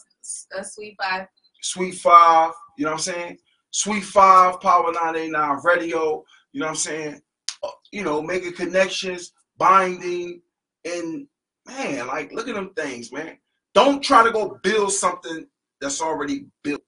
A 0.58 0.64
sweet 0.64 0.96
five. 1.02 1.28
Sweet 1.62 1.96
Five, 1.96 2.52
you 2.78 2.86
know 2.86 2.92
what 2.92 2.98
I'm 2.98 3.14
saying? 3.14 3.38
Sweet 3.72 4.04
Five, 4.04 4.62
Power 4.62 4.92
989 4.94 5.60
Radio, 5.64 6.24
you 6.54 6.60
know 6.62 6.68
what 6.68 6.72
I'm 6.72 6.76
saying? 6.76 7.22
Uh, 7.64 7.70
You 7.92 8.04
know, 8.04 8.22
making 8.22 8.54
connections, 8.54 9.34
binding, 9.58 10.42
and 10.86 11.28
man, 11.68 12.08
like, 12.08 12.32
look 12.32 12.48
at 12.48 12.56
them 12.56 12.74
things, 12.76 13.12
man. 13.12 13.38
Don't 13.74 14.02
try 14.02 14.24
to 14.24 14.32
go 14.32 14.58
build 14.64 14.92
something 14.94 15.46
that's 15.82 16.02
already 16.02 16.46
built 16.64 16.82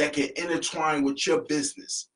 that 0.00 0.14
can 0.14 0.30
intertwine 0.36 1.04
with 1.04 1.26
your 1.26 1.42
business. 1.42 2.08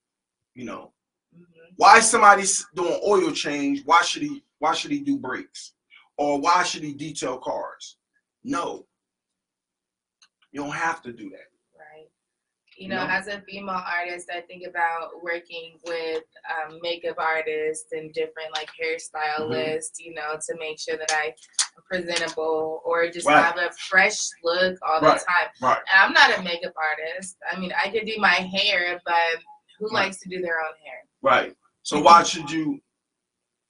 You 0.54 0.64
know, 0.64 0.94
Mhm. 1.36 1.44
why 1.76 2.00
somebody's 2.00 2.64
doing 2.74 2.98
oil 3.06 3.30
change? 3.30 3.84
Why 3.84 4.00
should 4.00 4.22
he? 4.22 4.42
Why 4.58 4.72
should 4.72 4.90
he 4.90 5.00
do 5.00 5.18
brakes? 5.18 5.74
Or 6.16 6.40
why 6.40 6.62
should 6.62 6.82
he 6.82 6.94
detail 6.94 7.38
cars? 7.38 7.98
No, 8.42 8.88
you 10.50 10.62
don't 10.62 10.70
have 10.72 11.02
to 11.02 11.12
do 11.12 11.28
that. 11.30 11.50
You 12.76 12.88
know, 12.88 13.04
No. 13.06 13.10
as 13.12 13.28
a 13.28 13.40
female 13.42 13.82
artist, 13.86 14.30
I 14.34 14.40
think 14.40 14.66
about 14.66 15.22
working 15.22 15.78
with 15.86 16.24
um, 16.50 16.78
makeup 16.82 17.16
artists 17.18 17.92
and 17.92 18.12
different 18.12 18.52
like 18.54 18.68
hairstylists, 18.80 19.98
you 19.98 20.14
know, 20.14 20.36
to 20.46 20.56
make 20.58 20.80
sure 20.80 20.96
that 20.96 21.12
I 21.12 21.26
am 21.26 21.82
presentable 21.88 22.82
or 22.84 23.08
just 23.08 23.26
Right. 23.26 23.42
have 23.44 23.58
a 23.58 23.70
fresh 23.72 24.28
look 24.42 24.76
all 24.82 25.00
Right. 25.00 25.18
the 25.18 25.24
time. 25.24 25.48
Right. 25.60 25.82
And 25.92 26.00
I'm 26.02 26.12
not 26.12 26.38
a 26.38 26.42
makeup 26.42 26.72
artist. 26.76 27.36
I 27.50 27.58
mean, 27.58 27.72
I 27.80 27.90
could 27.90 28.06
do 28.06 28.16
my 28.18 28.34
hair, 28.34 29.00
but 29.04 29.40
who 29.78 29.86
Right. 29.86 30.04
likes 30.06 30.18
to 30.20 30.28
do 30.28 30.40
their 30.40 30.58
own 30.60 30.74
hair? 30.84 31.02
Right. 31.22 31.56
So 31.82 32.00
why 32.00 32.22
should 32.22 32.50
you 32.50 32.80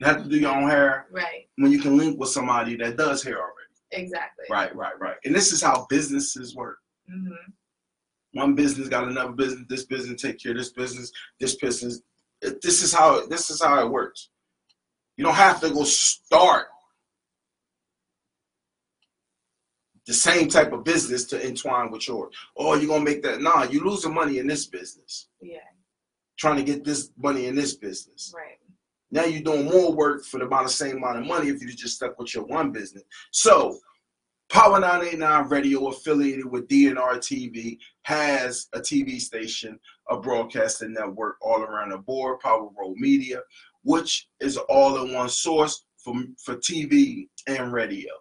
have 0.01 0.23
to 0.23 0.29
do 0.29 0.39
your 0.39 0.55
own 0.55 0.69
hair 0.69 1.07
Right. 1.11 1.49
when 1.57 1.71
you 1.73 1.81
can 1.81 1.97
link 1.97 2.19
with 2.19 2.31
somebody 2.31 2.77
that 2.77 2.97
does 2.97 3.23
hair 3.23 3.39
already? 3.39 3.53
Exactly. 3.91 4.47
Right, 4.51 4.75
right, 4.75 4.99
right. 4.99 5.17
And 5.25 5.35
this 5.35 5.53
is 5.53 5.63
how 5.63 5.87
businesses 5.91 6.55
work. 6.57 6.79
hmm 7.07 7.35
One 8.35 8.55
business 8.55 8.89
got 8.89 9.09
another 9.09 9.33
business. 9.33 9.65
This 9.69 9.85
business 9.85 10.21
take 10.21 10.41
care 10.41 10.53
of 10.53 10.59
this 10.59 10.71
business. 10.71 11.11
This 11.41 11.57
business. 11.57 12.03
This 12.41 12.83
is 12.83 12.93
how. 12.93 13.27
This 13.27 13.51
is 13.51 13.63
how 13.63 13.85
it 13.85 13.91
works. 13.91 14.29
You 15.17 15.25
don't 15.25 15.35
have 15.35 15.61
to 15.61 15.71
go 15.71 15.85
start 15.85 16.67
the 20.07 20.13
same 20.13 20.49
type 20.49 20.73
of 20.73 20.85
business 20.85 21.25
to 21.27 21.43
entwine 21.45 21.91
with 21.91 22.07
yours. 22.09 22.35
Oh, 22.57 22.75
you're 22.75 22.89
gonna 22.89 23.05
make 23.05 23.23
that? 23.23 23.41
Nah, 23.41 23.63
you 23.65 23.83
losing 23.83 24.13
money 24.13 24.39
in 24.39 24.47
this 24.47 24.67
business. 24.67 25.29
Yeah. 25.41 25.59
Trying 26.37 26.57
to 26.57 26.63
get 26.63 26.85
this 26.85 27.11
money 27.17 27.47
in 27.47 27.55
this 27.55 27.75
business. 27.75 28.33
Right. 28.37 28.59
Now 29.11 29.25
you're 29.25 29.43
doing 29.43 29.67
more 29.67 29.95
work 29.95 30.25
for 30.25 30.43
about 30.43 30.65
the 30.65 30.71
same 30.71 30.97
amount 30.97 31.19
of 31.19 31.27
money 31.27 31.49
if 31.49 31.63
you 31.63 31.69
just 31.69 31.97
stuck 31.97 32.19
with 32.19 32.35
your 32.35 32.45
one 32.45 32.73
business. 32.73 33.05
So, 33.31 33.79
Power 34.55 34.79
989 34.79 35.49
Radio, 35.49 35.89
affiliated 35.89 36.45
with 36.47 36.69
DNR 36.69 37.17
TV, 37.17 37.77
has 38.03 38.69
a 38.73 38.79
TV 38.79 39.21
station, 39.21 39.81
a 40.09 40.17
broadcasting 40.17 40.93
network 40.93 41.39
all 41.43 41.63
around 41.63 41.91
the 41.91 41.99
board, 41.99 42.39
Power 42.39 42.69
Road 42.79 42.95
Media, 42.95 43.41
which 43.83 44.29
is 44.39 44.57
all 44.57 45.05
in 45.05 45.13
one 45.13 45.29
source 45.29 45.85
for, 45.97 46.15
for 46.39 46.55
TV 46.55 47.27
and 47.49 47.73
radio. 47.73 48.13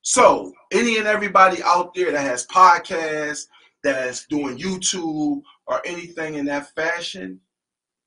So, 0.00 0.50
any 0.72 0.96
and 0.96 1.06
everybody 1.06 1.62
out 1.62 1.92
there 1.92 2.10
that 2.12 2.22
has 2.22 2.46
podcasts, 2.46 3.44
that's 3.82 4.26
doing 4.28 4.56
YouTube 4.56 5.42
or 5.66 5.82
anything 5.84 6.36
in 6.36 6.46
that 6.46 6.74
fashion, 6.74 7.38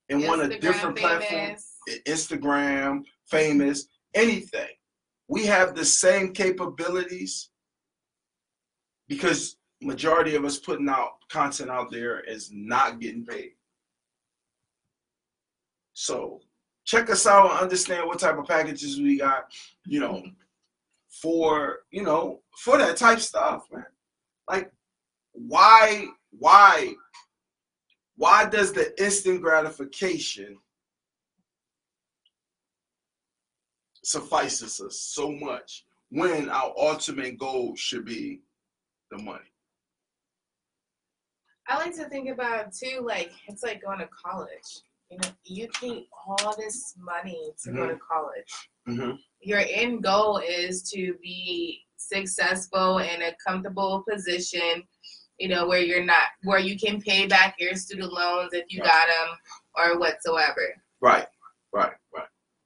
and 0.09 0.23
want 0.23 0.41
a 0.41 0.57
different 0.57 0.97
platform. 0.97 1.55
Instagram, 2.07 3.03
famous, 3.27 3.89
anything. 4.15 4.69
We 5.27 5.45
have 5.45 5.75
the 5.75 5.85
same 5.85 6.33
capabilities 6.33 7.49
because 9.07 9.57
majority 9.81 10.35
of 10.35 10.45
us 10.45 10.57
putting 10.57 10.89
out 10.89 11.13
content 11.29 11.69
out 11.69 11.91
there 11.91 12.21
is 12.21 12.49
not 12.53 12.99
getting 12.99 13.25
paid. 13.25 13.51
So 15.93 16.41
check 16.85 17.09
us 17.09 17.25
out 17.25 17.51
and 17.51 17.59
understand 17.59 18.07
what 18.07 18.19
type 18.19 18.37
of 18.37 18.47
packages 18.47 18.99
we 18.99 19.17
got, 19.17 19.51
you 19.85 19.99
know, 19.99 20.23
for 21.09 21.79
you 21.91 22.03
know, 22.03 22.41
for 22.57 22.77
that 22.77 22.97
type 22.97 23.19
stuff, 23.19 23.65
man. 23.71 23.85
Like 24.49 24.71
why 25.33 26.07
why 26.31 26.93
why 28.15 28.49
does 28.49 28.73
the 28.73 28.99
instant 29.01 29.41
gratification 29.41 30.57
suffices 34.07 34.79
us 34.79 34.99
so 35.01 35.31
much 35.31 35.85
when 36.09 36.49
our 36.49 36.73
ultimate 36.77 37.37
goal 37.37 37.75
should 37.75 38.05
be 38.05 38.41
the 39.11 39.17
money? 39.21 39.43
I 41.67 41.77
like 41.77 41.95
to 41.97 42.07
think 42.07 42.29
about 42.29 42.73
too, 42.73 43.01
like 43.05 43.31
it's 43.47 43.63
like 43.63 43.81
going 43.83 43.99
to 43.99 44.07
college. 44.07 44.81
You 45.11 45.17
know, 45.21 45.29
you 45.43 45.67
pay 45.81 46.05
all 46.27 46.55
this 46.57 46.95
money 46.97 47.51
to 47.63 47.71
go 47.71 47.79
Mm-hmm. 47.81 47.89
to 47.89 47.99
college. 47.99 48.69
hmm 48.85 49.11
Your 49.41 49.59
end 49.69 50.03
goal 50.03 50.37
is 50.37 50.89
to 50.91 51.15
be 51.21 51.81
successful 51.97 52.99
in 52.99 53.21
a 53.23 53.35
comfortable 53.45 54.03
position, 54.09 54.83
you 55.37 55.49
know, 55.49 55.67
where 55.67 55.81
you're 55.81 56.05
not, 56.05 56.27
where 56.43 56.59
you 56.59 56.77
can 56.79 57.01
pay 57.01 57.27
back 57.27 57.55
your 57.59 57.75
student 57.75 58.13
loans 58.13 58.53
if 58.53 58.65
you 58.69 58.79
Right. 58.81 58.87
got 58.89 59.07
them 59.07 59.37
or 59.77 59.99
whatsoever. 59.99 60.75
Right, 61.01 61.27
right. 61.73 61.93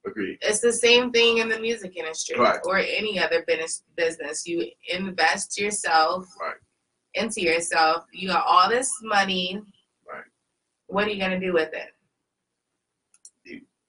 Agreed. 0.05 0.39
It's 0.41 0.59
the 0.59 0.73
same 0.73 1.11
thing 1.11 1.37
in 1.37 1.49
the 1.49 1.59
music 1.59 1.95
industry 1.95 2.37
Right. 2.39 2.59
or 2.65 2.77
any 2.77 3.19
other 3.19 3.43
business. 3.45 3.83
Business, 3.95 4.47
you 4.47 4.71
invest 4.89 5.59
yourself 5.59 6.25
Right. 6.39 6.55
into 7.13 7.41
yourself. 7.41 8.05
You 8.11 8.29
got 8.29 8.45
all 8.45 8.67
this 8.67 8.91
money. 9.03 9.61
Right. 10.05 10.23
What 10.87 11.05
are 11.07 11.11
you 11.11 11.19
gonna 11.19 11.39
do 11.39 11.53
with 11.53 11.73
it? 11.73 11.93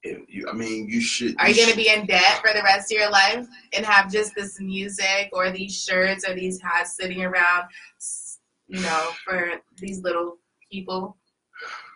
And 0.05 0.25
you, 0.27 0.49
I 0.49 0.53
mean, 0.53 0.89
you 0.89 0.99
should. 0.99 1.39
Are 1.39 1.49
you 1.49 1.55
gonna 1.55 1.77
be 1.77 1.87
in 1.89 2.05
debt 2.05 2.41
for 2.41 2.53
the 2.53 2.61
rest 2.61 2.91
of 2.91 2.99
your 2.99 3.09
life 3.09 3.47
and 3.71 3.85
have 3.85 4.11
just 4.11 4.35
this 4.35 4.59
music 4.59 5.29
or 5.31 5.49
these 5.49 5.81
shirts 5.81 6.27
or 6.27 6.35
these 6.35 6.61
hats 6.61 6.97
sitting 6.97 7.23
around, 7.23 7.69
you 8.67 8.81
know, 8.81 9.11
for 9.23 9.61
these 9.77 10.01
little 10.01 10.37
people? 10.69 11.17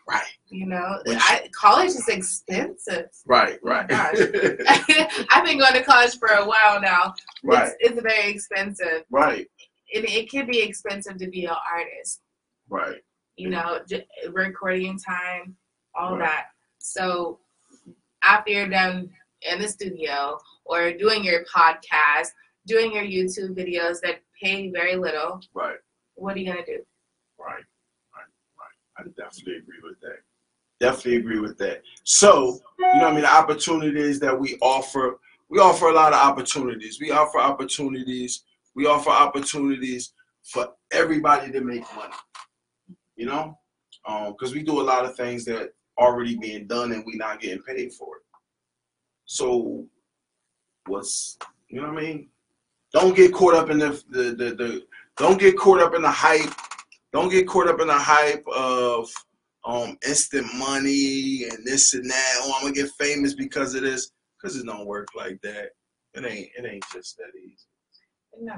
Right, 0.09 0.23
You 0.49 0.65
know, 0.67 0.99
I, 1.05 1.49
college 1.53 1.89
is 1.89 2.07
expensive. 2.07 3.07
right, 3.25 3.59
Oh 3.63 3.67
right, 3.67 3.85
I've 5.29 5.45
been 5.45 5.57
going 5.59 5.73
to 5.73 5.83
college 5.83 6.17
for 6.17 6.29
a 6.29 6.45
while 6.45 6.79
now. 6.81 7.13
right, 7.43 7.73
It's, 7.79 7.91
it's 7.97 8.01
very 8.01 8.29
expensive. 8.31 9.03
right, 9.11 9.45
it, 9.89 10.05
it 10.09 10.29
can 10.31 10.47
be 10.47 10.61
expensive 10.61 11.17
to 11.17 11.27
be 11.29 11.45
an 11.45 11.55
artist 11.73 12.21
right. 12.69 12.97
you 13.35 13.49
know 13.49 13.79
recording 14.31 14.97
time 14.99 15.55
all 15.95 16.17
Right. 16.17 16.27
that 16.27 16.45
so 16.79 17.39
after 18.23 18.51
you're 18.51 18.67
done 18.69 19.09
in 19.49 19.59
the 19.59 19.67
studio 19.67 20.37
or 20.65 20.91
doing 20.93 21.23
your 21.23 21.43
podcast 21.45 22.29
doing 22.65 22.91
your 22.93 23.03
youtube 23.03 23.55
videos 23.57 23.99
that 24.01 24.19
pay 24.43 24.69
very 24.71 24.95
little 24.95 25.39
Right, 25.53 25.77
what 26.15 26.35
are 26.35 26.39
you 26.39 26.51
going 26.51 26.63
to 26.65 26.77
do 26.77 26.83
right. 27.39 27.63
I 28.97 29.03
definitely 29.15 29.57
agree 29.57 29.79
with 29.83 29.99
that. 30.01 30.17
Definitely 30.79 31.17
agree 31.17 31.39
with 31.39 31.57
that. 31.57 31.81
So, 32.03 32.60
you 32.79 32.86
know, 32.86 33.01
what 33.01 33.03
I 33.03 33.12
mean, 33.12 33.21
the 33.21 33.33
opportunities 33.33 34.19
that 34.19 34.38
we 34.39 34.57
offer, 34.62 35.19
we 35.49 35.60
offer 35.60 35.88
a 35.88 35.93
lot 35.93 36.13
of 36.13 36.19
opportunities. 36.19 36.99
We 36.99 37.12
offer 37.12 37.39
opportunities. 37.39 38.43
We 38.75 38.86
offer 38.86 39.10
opportunities 39.10 40.13
for 40.43 40.69
everybody 40.91 41.51
to 41.51 41.62
make 41.62 41.83
money. 41.95 42.13
You 43.15 43.25
know, 43.25 43.57
um, 44.07 44.33
because 44.33 44.53
we 44.53 44.62
do 44.62 44.79
a 44.79 44.83
lot 44.83 45.05
of 45.05 45.15
things 45.15 45.45
that 45.45 45.73
already 45.97 46.38
being 46.38 46.67
done 46.67 46.91
and 46.91 47.03
we 47.05 47.15
not 47.15 47.39
getting 47.41 47.63
paid 47.63 47.91
for 47.93 48.17
it. 48.17 48.23
So, 49.25 49.86
what's 50.86 51.38
you 51.69 51.81
know 51.81 51.89
what 51.89 51.97
I 51.97 52.01
mean? 52.01 52.29
Don't 52.93 53.15
get 53.15 53.33
caught 53.33 53.55
up 53.55 53.69
in 53.69 53.79
the 53.79 54.01
the 54.10 54.23
the, 54.23 54.55
the 54.55 54.86
don't 55.17 55.39
get 55.39 55.57
caught 55.57 55.81
up 55.81 55.95
in 55.95 56.01
the 56.01 56.12
hype. 56.12 56.53
Don't 57.17 57.30
get 57.30 57.47
caught 57.47 57.67
up 57.67 57.82
in 57.82 57.88
the 57.88 57.97
hype 57.97 58.45
of 58.56 59.10
um 59.65 59.97
instant 60.08 60.45
money 60.53 61.45
and 61.49 61.65
this 61.65 61.95
and 61.95 62.08
that. 62.08 62.36
Oh, 62.41 62.53
I'm 62.56 62.62
gonna 62.62 62.75
get 62.75 62.91
famous 62.91 63.34
because 63.34 63.73
of 63.73 63.82
this. 63.82 64.12
Because 64.39 64.56
it 64.56 64.67
don't 64.67 64.86
work 64.86 65.08
like 65.15 65.41
that. 65.41 65.71
It 66.13 66.25
ain't 66.25 66.49
it 66.56 66.71
ain't 66.71 66.84
just 66.93 67.17
that 67.17 67.32
easy. 67.36 67.65
no 68.39 68.53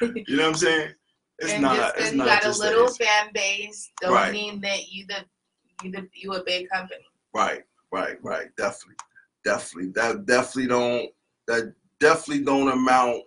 you 0.26 0.36
know 0.38 0.44
what 0.44 0.48
I'm 0.48 0.54
saying? 0.54 0.94
It's 1.40 1.52
and 1.52 1.60
not 1.60 1.76
just 1.76 1.96
it's 1.98 2.12
you 2.12 2.16
not 2.16 2.26
got 2.28 2.42
a 2.44 2.46
just 2.46 2.62
that 2.62 2.70
little 2.70 2.94
fan 2.94 3.28
base 3.34 3.92
don't 4.00 4.14
Right. 4.14 4.32
mean 4.32 4.62
that 4.62 4.88
you 4.88 5.06
the 5.06 5.22
you 5.84 5.92
the 5.92 6.08
you 6.14 6.32
a 6.32 6.42
big 6.42 6.70
company 6.70 7.04
Right, 7.34 7.62
right, 7.92 8.16
right. 8.22 8.48
Definitely, 8.56 8.96
definitely. 9.44 9.90
That 9.92 10.24
definitely 10.24 10.68
don't. 10.68 11.10
That 11.46 11.74
definitely 12.00 12.44
don't 12.44 12.70
amount. 12.70 13.22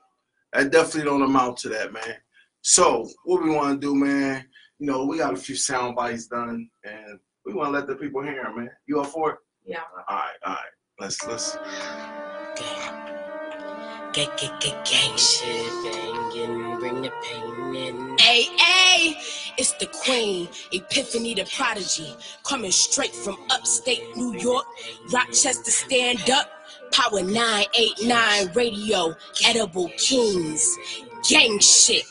That 0.54 0.72
definitely 0.72 1.04
don't 1.08 1.22
amount 1.22 1.58
to 1.58 1.70
that, 1.70 1.94
man. 1.94 2.16
So 2.62 3.08
what 3.26 3.44
we 3.44 3.50
want 3.50 3.82
to 3.82 3.88
do, 3.88 3.96
man? 3.96 4.46
You 4.80 4.88
know, 4.88 5.06
we 5.06 5.18
got 5.18 5.34
a 5.34 5.38
few 5.38 5.56
sound 5.56 5.96
bites 5.96 6.28
done, 6.28 6.70
and 6.84 7.20
we 7.46 7.54
want 7.54 7.68
to 7.68 7.72
let 7.72 7.88
the 7.88 7.96
people 7.96 8.22
hear 8.24 8.42
'em, 8.42 8.56
man. 8.56 8.70
You 8.88 9.02
up 9.02 9.08
for 9.08 9.32
it? 9.32 9.38
yeah 9.66 9.82
All 10.08 10.18
right, 10.18 10.36
all 10.46 10.54
right. 10.54 10.72
Let's 11.00 11.26
let's. 11.26 11.58
Gang, 14.14 14.30
gang, 14.38 14.60
gang, 14.60 14.84
gang 14.84 15.18
shit 15.18 16.12
banging, 16.34 16.80
bring 16.80 17.02
the 17.02 17.12
pain 17.24 17.76
in. 17.76 18.18
Hey, 18.18 18.44
hey, 18.44 19.18
it's 19.58 19.74
the 19.74 19.86
queen, 19.88 20.50
Epiphany 20.72 21.34
the 21.34 21.46
prodigy, 21.56 22.14
coming 22.44 22.72
straight 22.72 23.14
from 23.14 23.38
upstate 23.50 24.16
New 24.16 24.38
York, 24.38 24.66
Rochester 25.12 25.72
stand 25.72 26.30
up, 26.30 26.50
Power 26.92 27.22
989 27.22 28.52
Radio, 28.54 29.16
Edible 29.46 29.90
Kings, 29.98 30.78
gang 31.28 31.60
shit. 31.60 32.04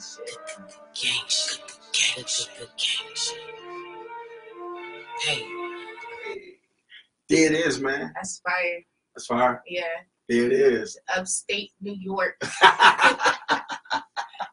And 0.00 0.06
shit. 0.28 0.40
Gang 0.94 1.28
shit, 1.28 1.60
gang 1.92 2.24
shit, 2.26 2.48
gang 2.58 3.14
shit. 3.14 3.38
Hey, 5.20 5.44
There 7.28 7.52
it 7.52 7.66
is, 7.66 7.80
man. 7.80 8.10
that's 8.14 8.40
fire 8.40 8.80
That's 9.14 9.26
fire. 9.26 9.62
yeah 9.66 9.82
There 10.28 10.44
it 10.46 10.52
is. 10.52 10.98
upstate 11.14 11.72
New 11.82 11.92
York. 11.94 12.40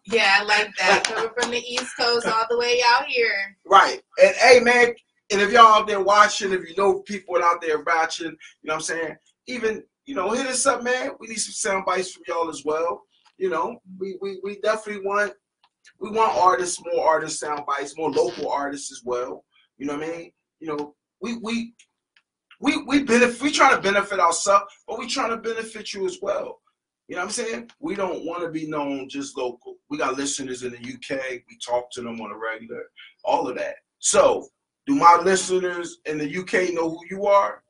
Yeah, 0.10 0.38
I 0.40 0.44
like 0.44 0.74
that. 0.78 1.04
Coming 1.04 1.30
from 1.38 1.52
the 1.52 1.58
East 1.58 1.92
Coast 2.00 2.28
all 2.28 2.46
the 2.50 2.58
way 2.58 2.82
out 2.88 3.04
here. 3.08 3.58
Right. 3.66 4.02
And 4.24 4.34
hey, 4.38 4.62
man, 4.62 4.94
and 5.32 5.42
if 5.42 5.52
y'all 5.52 5.82
out 5.82 5.88
there 5.88 6.00
watching, 6.02 6.54
if 6.54 6.62
you 6.68 6.76
know 6.78 7.00
people 7.02 7.36
out 7.44 7.62
there 7.62 7.82
watching, 7.82 8.28
you 8.28 8.38
know 8.64 8.76
what 8.76 8.76
I'm 8.76 8.82
saying? 8.82 9.16
Even, 9.48 9.84
you 10.06 10.16
know, 10.16 10.32
hit 10.32 10.46
us 10.48 10.66
up, 10.66 10.82
man. 10.82 11.12
We 11.20 11.28
need 11.28 11.36
some 11.40 11.52
sound 11.52 11.86
bites 11.86 12.14
from 12.14 12.24
y'all 12.26 12.48
as 12.50 12.64
well. 12.64 13.02
You 13.38 13.50
know, 13.50 13.80
we, 14.00 14.18
we, 14.22 14.40
we 14.44 14.60
definitely 14.60 15.06
want 15.06 15.34
we 16.00 16.10
want 16.10 16.36
artists, 16.36 16.82
more 16.84 17.08
artist 17.08 17.40
sound 17.40 17.66
bites, 17.66 17.98
more 17.98 18.12
local 18.12 18.50
artists 18.50 18.92
as 18.92 19.02
well. 19.04 19.44
You 19.78 19.86
know 19.86 19.98
what 19.98 20.04
I 20.04 20.12
mean? 20.12 20.32
You 20.60 20.76
know, 20.76 20.96
we 21.22 21.38
we 21.38 21.74
we 22.60 22.84
we 22.84 23.04
benefit 23.04 23.42
we 23.42 23.52
trying 23.52 23.76
to 23.76 23.82
benefit 23.82 24.20
ourselves, 24.20 24.74
but 24.88 25.00
we 25.00 25.08
trying 25.08 25.30
to 25.30 25.38
benefit 25.38 25.94
you 25.94 26.06
as 26.06 26.18
well. 26.22 26.60
You 27.08 27.16
know 27.16 27.22
what 27.22 27.28
I'm 27.28 27.32
saying? 27.32 27.72
We 27.80 27.96
don't 27.96 28.26
want 28.26 28.44
to 28.44 28.50
be 28.50 28.68
known 28.68 29.08
just 29.08 29.38
local. 29.38 29.78
We 29.90 29.98
got 29.98 30.18
listeners 30.18 30.64
in 30.64 30.72
the 30.72 30.78
UK. 30.78 31.22
We 31.48 31.58
talk 31.66 31.90
to 31.92 32.02
them 32.02 32.20
on 32.20 32.32
a 32.32 32.38
regular, 32.38 32.84
all 33.24 33.48
of 33.48 33.56
that. 33.58 33.76
So, 34.00 34.48
do 34.86 34.96
my 34.96 35.18
listeners 35.24 36.00
in 36.06 36.18
the 36.18 36.38
UK 36.38 36.74
know 36.74 36.90
who 36.90 37.00
you 37.10 37.26
are? 37.26 37.64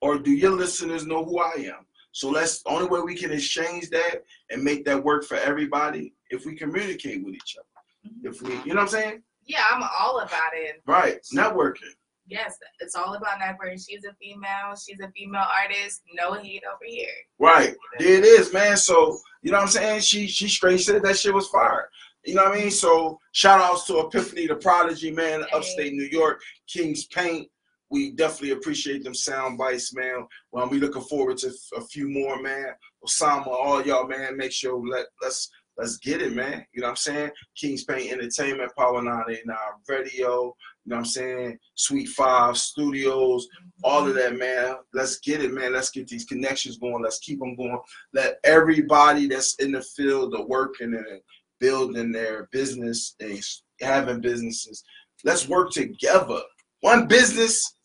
Or 0.00 0.18
do 0.18 0.32
your 0.32 0.50
listeners 0.50 1.06
know 1.06 1.24
who 1.24 1.38
I 1.38 1.52
am? 1.58 1.86
So 2.12 2.30
let's 2.30 2.62
only 2.66 2.86
way 2.86 3.00
we 3.00 3.16
can 3.16 3.32
exchange 3.32 3.90
that 3.90 4.22
and 4.50 4.62
make 4.62 4.84
that 4.84 5.02
work 5.02 5.24
for 5.24 5.36
everybody 5.38 6.14
if 6.30 6.44
we 6.46 6.54
communicate 6.54 7.24
with 7.24 7.34
each 7.34 7.56
other. 7.58 8.14
Mm-hmm. 8.14 8.28
If 8.28 8.42
we, 8.42 8.50
you 8.68 8.74
know 8.74 8.82
what 8.82 8.94
I'm 8.94 9.00
saying? 9.00 9.22
Yeah, 9.46 9.64
I'm 9.70 9.82
all 9.98 10.20
about 10.20 10.52
it. 10.54 10.82
Right. 10.86 11.20
Networking. 11.34 11.94
Yes, 12.28 12.56
it's 12.80 12.94
all 12.94 13.14
about 13.14 13.40
networking. 13.40 13.84
She's 13.84 14.04
a 14.04 14.14
female. 14.14 14.76
She's 14.76 15.00
a 15.00 15.10
female 15.10 15.44
artist. 15.60 16.02
No 16.14 16.34
hate 16.34 16.62
over 16.66 16.84
here. 16.86 17.08
Right. 17.38 17.74
There 17.98 18.18
it 18.18 18.24
is, 18.24 18.52
man. 18.52 18.76
So, 18.76 19.18
you 19.42 19.50
know 19.50 19.58
what 19.58 19.64
I'm 19.64 19.68
saying? 19.68 20.00
She 20.00 20.28
she 20.28 20.48
straight 20.48 20.80
said 20.80 21.02
that 21.02 21.18
shit 21.18 21.34
was 21.34 21.48
fire. 21.48 21.88
You 22.24 22.36
know 22.36 22.44
what 22.44 22.56
I 22.56 22.60
mean? 22.60 22.70
So 22.70 23.18
shout 23.32 23.60
outs 23.60 23.86
to 23.86 23.98
Epiphany 23.98 24.46
the 24.46 24.54
Prodigy, 24.54 25.10
man, 25.10 25.44
upstate 25.52 25.94
New 25.94 26.04
York, 26.04 26.40
King's 26.68 27.06
Paint. 27.06 27.48
We 27.92 28.10
definitely 28.12 28.52
appreciate 28.52 29.04
them 29.04 29.14
sound 29.14 29.58
bites, 29.58 29.94
man. 29.94 30.26
Well, 30.50 30.68
we 30.68 30.80
looking 30.80 31.02
forward 31.02 31.36
to 31.38 31.52
a 31.76 31.80
few 31.82 32.08
more, 32.08 32.40
man. 32.40 32.68
Osama, 33.06 33.48
all 33.48 33.82
y'all, 33.82 34.08
man, 34.08 34.36
make 34.36 34.50
sure 34.50 34.82
let 34.88 35.06
let's 35.20 35.50
let's 35.76 35.98
get 35.98 36.22
it, 36.22 36.32
man. 36.32 36.64
You 36.72 36.80
know 36.80 36.86
what 36.86 36.92
I'm 36.92 36.96
saying? 36.96 37.30
King's 37.54 37.84
Paint 37.84 38.10
Entertainment, 38.10 38.72
Power 38.78 39.02
989 39.02 39.56
Radio, 39.88 40.30
you 40.30 40.52
know 40.86 40.96
what 40.96 40.98
I'm 40.98 41.04
saying? 41.04 41.58
Sweet 41.74 42.08
Five 42.08 42.56
Studios, 42.56 43.46
all 43.84 44.08
of 44.08 44.14
that, 44.14 44.38
man. 44.38 44.76
Let's 44.94 45.18
get 45.18 45.44
it, 45.44 45.52
man. 45.52 45.74
Let's 45.74 45.90
get 45.90 46.08
these 46.08 46.24
connections 46.24 46.78
going. 46.78 47.02
Let's 47.02 47.18
keep 47.18 47.40
them 47.40 47.54
going. 47.54 47.78
Let 48.14 48.38
everybody 48.42 49.26
that's 49.26 49.54
in 49.56 49.72
the 49.72 49.82
field 49.82 50.34
of 50.34 50.46
working 50.46 50.94
and 50.94 51.20
building 51.60 52.10
their 52.10 52.48
business 52.52 53.14
and 53.20 53.40
having 53.80 54.20
businesses, 54.20 54.82
let's 55.24 55.48
work 55.48 55.70
together. 55.70 56.40
One 56.80 57.06
business, 57.06 57.76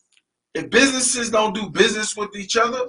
if 0.58 0.70
businesses 0.72 1.30
don't 1.30 1.54
do 1.54 1.70
business 1.70 2.18
with 2.18 2.36
each 2.36 2.58
other, 2.58 2.82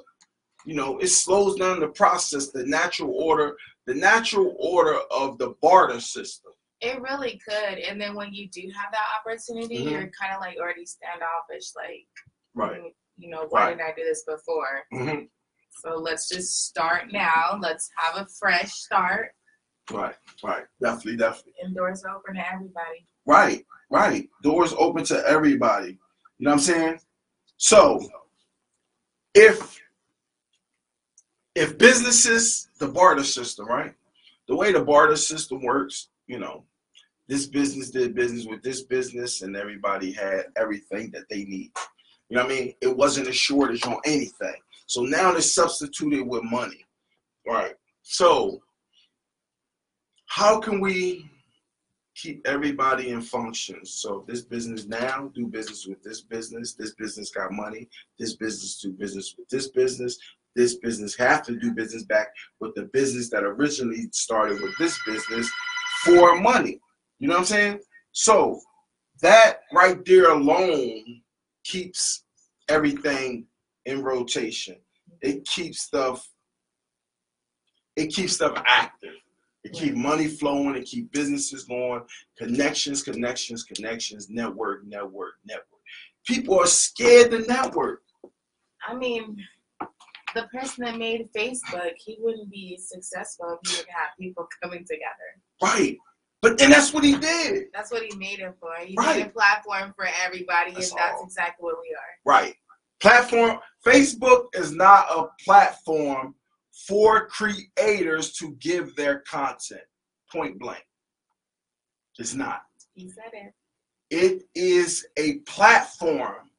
you 0.64 0.74
know, 0.74 0.98
it 0.98 1.08
slows 1.08 1.56
down 1.56 1.80
the 1.80 1.88
process, 1.88 2.50
the 2.50 2.64
natural 2.64 3.12
order, 3.14 3.56
the 3.86 3.94
natural 3.94 4.56
order 4.58 4.98
of 5.10 5.38
the 5.38 5.54
barter 5.60 6.00
system. 6.00 6.52
It 6.80 7.00
really 7.02 7.40
could. 7.46 7.78
And 7.78 8.00
then 8.00 8.14
when 8.14 8.32
you 8.32 8.48
do 8.48 8.62
have 8.76 8.92
that 8.92 9.06
opportunity, 9.18 9.84
Mhm. 9.84 9.90
you're 9.90 10.10
kind 10.18 10.32
of 10.34 10.40
like 10.40 10.56
already 10.58 10.86
standoffish. 10.86 11.74
Like, 11.76 12.06
Right. 12.54 12.80
you 13.16 13.28
know, 13.30 13.46
why 13.48 13.60
Right. 13.66 13.76
didn't 13.76 13.88
I 13.90 13.94
do 13.96 14.04
this 14.04 14.24
before? 14.24 14.84
hmm 14.90 15.24
So 15.82 15.90
let's 15.96 16.28
just 16.28 16.66
start 16.66 17.12
now. 17.12 17.56
Let's 17.60 17.88
have 17.98 18.16
a 18.16 18.26
fresh 18.38 18.72
start. 18.72 19.32
Right. 19.90 20.16
Right. 20.42 20.66
Definitely. 20.80 21.16
Definitely. 21.18 21.54
Indoors 21.62 22.04
open 22.04 22.34
to 22.34 22.52
everybody. 22.52 23.06
Right, 23.26 23.64
Right. 23.90 24.28
Doors 24.42 24.74
open 24.74 25.04
to 25.04 25.26
everybody. 25.26 25.92
You 26.38 26.44
know 26.44 26.50
what 26.50 26.54
I'm 26.54 26.60
saying? 26.60 27.00
So 27.58 28.00
if 29.34 29.78
if 31.54 31.76
businesses, 31.76 32.68
the 32.78 32.86
barter 32.88 33.24
system, 33.24 33.66
right? 33.66 33.92
The 34.46 34.54
way 34.54 34.72
the 34.72 34.80
barter 34.80 35.16
system 35.16 35.62
works, 35.62 36.08
you 36.28 36.38
know, 36.38 36.64
this 37.26 37.46
business 37.46 37.90
did 37.90 38.14
business 38.14 38.46
with 38.46 38.62
this 38.62 38.82
business 38.82 39.42
and 39.42 39.56
everybody 39.56 40.12
had 40.12 40.46
everything 40.56 41.10
that 41.10 41.28
they 41.28 41.44
need. 41.44 41.72
You 42.28 42.36
know 42.36 42.44
what 42.44 42.52
I 42.52 42.54
mean? 42.54 42.74
It 42.80 42.96
wasn't 42.96 43.28
a 43.28 43.32
shortage 43.32 43.84
on 43.86 43.98
anything. 44.04 44.54
So 44.86 45.02
now 45.02 45.32
they're 45.32 45.40
substituted 45.40 46.26
with 46.26 46.44
money. 46.44 46.86
Right. 47.46 47.74
So 48.02 48.62
how 50.26 50.60
can 50.60 50.80
we 50.80 51.28
keep 52.20 52.46
everybody 52.46 53.10
in 53.10 53.20
function? 53.20 53.84
So 53.84 54.24
this 54.26 54.42
business 54.42 54.86
now 54.86 55.30
do 55.34 55.46
business 55.46 55.86
with 55.86 56.02
this 56.02 56.22
business. 56.22 56.74
This 56.74 56.94
business 56.94 57.30
got 57.30 57.52
money. 57.52 57.88
This 58.18 58.36
business 58.36 58.80
do 58.80 58.92
business 58.92 59.34
with 59.38 59.48
this 59.48 59.68
business. 59.68 60.18
This 60.56 60.76
business 60.76 61.16
have 61.16 61.44
to 61.44 61.56
do 61.56 61.72
business 61.72 62.04
back 62.04 62.28
with 62.60 62.74
the 62.74 62.84
business 62.92 63.30
that 63.30 63.44
originally 63.44 64.08
started 64.12 64.60
with 64.60 64.76
this 64.78 64.98
business 65.06 65.48
for 66.04 66.40
money. 66.40 66.80
You 67.20 67.28
know 67.28 67.34
what 67.34 67.40
I'm 67.40 67.46
saying? 67.46 67.80
So 68.12 68.60
that 69.22 69.60
right 69.72 70.04
there 70.04 70.32
alone 70.32 71.22
keeps 71.64 72.24
everything 72.68 73.46
in 73.86 74.02
rotation. 74.02 74.76
It 75.20 75.44
keeps 75.44 75.82
stuff. 75.82 76.28
It 77.96 78.06
keeps 78.06 78.34
stuff 78.34 78.60
active. 78.66 79.14
It 79.68 79.78
keep 79.78 79.94
money 79.94 80.26
flowing. 80.28 80.76
and 80.76 80.84
keep 80.84 81.12
businesses 81.12 81.64
going. 81.64 82.02
Connections, 82.36 83.02
connections, 83.02 83.64
connections. 83.64 84.28
Network, 84.30 84.84
network, 84.86 85.34
network. 85.44 85.64
People 86.26 86.58
are 86.58 86.66
scared 86.66 87.30
to 87.30 87.40
network. 87.46 88.02
I 88.86 88.94
mean, 88.94 89.36
the 90.34 90.42
person 90.52 90.84
that 90.84 90.96
made 90.96 91.28
Facebook, 91.36 91.92
he 91.98 92.16
wouldn't 92.20 92.50
be 92.50 92.78
successful 92.80 93.58
if 93.62 93.70
he 93.70 93.76
would 93.78 93.86
have 93.88 94.08
people 94.18 94.46
coming 94.62 94.84
together. 94.84 95.40
Right. 95.62 95.96
But 96.40 96.60
and 96.62 96.72
that's 96.72 96.92
what 96.94 97.02
he 97.02 97.16
did. 97.16 97.64
That's 97.74 97.90
what 97.90 98.02
he 98.04 98.16
made 98.16 98.38
it 98.38 98.54
for. 98.60 98.70
He 98.84 98.94
Right. 98.96 99.16
made 99.16 99.26
a 99.26 99.30
platform 99.30 99.92
for 99.96 100.06
everybody, 100.24 100.72
That's 100.72 100.90
and 100.90 100.98
that's 100.98 101.16
all. 101.18 101.24
exactly 101.24 101.64
what 101.64 101.76
we 101.82 101.94
are. 101.94 102.14
Right. 102.38 102.54
Platform 103.00 103.58
Facebook 103.84 104.46
is 104.54 104.72
not 104.72 105.06
a 105.10 105.26
platform 105.44 106.34
for 106.86 107.26
creators 107.26 108.32
to 108.34 108.52
give 108.60 108.94
their 108.94 109.20
content. 109.20 109.82
Point 110.32 110.58
blank. 110.58 110.84
It's 112.18 112.34
not. 112.34 112.62
He 112.94 113.08
said 113.08 113.30
it. 113.32 113.54
It 114.10 114.42
is 114.54 115.06
a 115.16 115.38
platform 115.40 116.50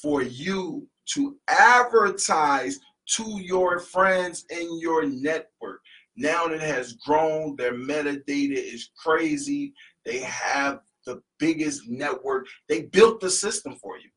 for 0.00 0.22
you 0.22 0.88
to 1.14 1.36
advertise 1.48 2.78
to 3.16 3.40
your 3.40 3.78
friends 3.78 4.44
in 4.50 4.78
your 4.78 5.04
network. 5.06 5.80
Now 6.16 6.46
it 6.46 6.60
has 6.60 6.94
grown, 6.94 7.56
their 7.56 7.74
metadata 7.74 8.22
is 8.28 8.90
crazy. 8.96 9.74
They 10.04 10.20
have 10.20 10.80
the 11.06 11.22
biggest 11.38 11.88
network. 11.88 12.46
They 12.68 12.82
built 12.82 13.20
the 13.20 13.30
system 13.30 13.76
for 13.76 13.98
you. 13.98 14.10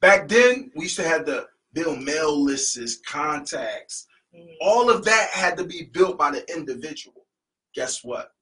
Back 0.00 0.28
then, 0.28 0.70
we 0.74 0.84
used 0.84 0.96
to 0.96 1.08
have 1.08 1.24
the 1.24 1.46
build 1.74 2.00
mail 2.02 2.42
lists, 2.42 3.00
contacts. 3.06 4.06
Mhm. 4.34 4.56
All 4.62 4.88
of 4.90 5.04
that 5.04 5.30
had 5.30 5.56
to 5.58 5.64
be 5.64 5.84
built 5.84 6.16
by 6.16 6.30
the 6.30 6.50
individual. 6.56 7.26
Guess 7.74 8.02
what? 8.02 8.32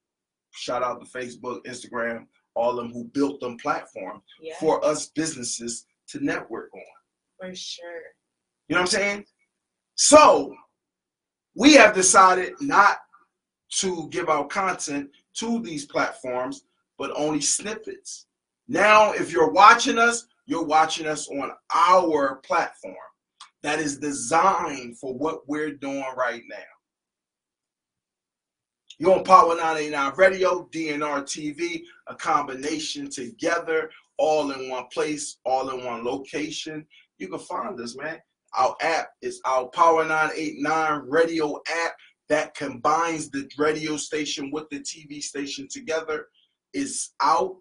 Shout 0.52 0.82
out 0.82 1.00
to 1.04 1.06
Facebook, 1.10 1.64
Instagram, 1.64 2.28
all 2.54 2.70
of 2.70 2.76
them 2.76 2.92
who 2.92 3.04
built 3.04 3.40
them 3.40 3.56
platform 3.56 4.22
Yeah, 4.40 4.58
for 4.60 4.84
us 4.84 5.08
businesses 5.08 5.86
to 6.08 6.20
network 6.24 6.70
on. 6.74 6.82
for 7.40 7.54
sure. 7.54 8.02
You 8.68 8.76
know 8.76 8.82
what 8.82 8.94
I'm 8.94 9.00
saying? 9.00 9.26
So 9.94 10.54
we 11.54 11.74
have 11.74 11.94
decided 11.94 12.54
not 12.60 12.98
to 13.78 14.08
give 14.10 14.28
out 14.28 14.50
content 14.50 15.10
to 15.34 15.60
these 15.62 15.86
platforms, 15.86 16.64
but 16.98 17.10
only 17.16 17.40
snippets. 17.40 18.26
Now, 18.68 19.12
if 19.12 19.32
you're 19.32 19.50
watching 19.50 19.98
us, 19.98 20.26
you're 20.46 20.64
watching 20.64 21.06
us 21.06 21.28
on 21.28 21.52
our 21.74 22.36
platform 22.36 22.96
that 23.62 23.78
is 23.78 23.98
designed 23.98 24.98
for 24.98 25.14
what 25.14 25.48
we're 25.48 25.74
doing 25.74 26.04
right 26.16 26.42
now. 26.48 26.56
You're 28.98 29.18
on 29.18 29.24
Power 29.24 29.56
989 29.56 30.12
Radio, 30.16 30.68
DNR 30.72 31.22
TV, 31.22 31.82
a 32.08 32.14
combination 32.14 33.08
together, 33.08 33.90
all 34.18 34.50
in 34.52 34.68
one 34.68 34.86
place, 34.92 35.38
all 35.44 35.70
in 35.70 35.84
one 35.84 36.04
location. 36.04 36.86
You 37.18 37.28
can 37.28 37.38
find 37.38 37.80
us, 37.80 37.96
man. 37.96 38.18
Our 38.54 38.76
app 38.80 39.08
is 39.22 39.40
our 39.44 39.68
Power 39.68 40.04
989 40.04 41.02
radio 41.08 41.56
app 41.84 41.94
that 42.28 42.54
combines 42.54 43.30
the 43.30 43.48
radio 43.58 43.96
station 43.96 44.50
with 44.50 44.68
the 44.70 44.80
TV 44.80 45.22
station 45.22 45.68
together. 45.70 46.26
It's 46.72 47.14
out, 47.20 47.56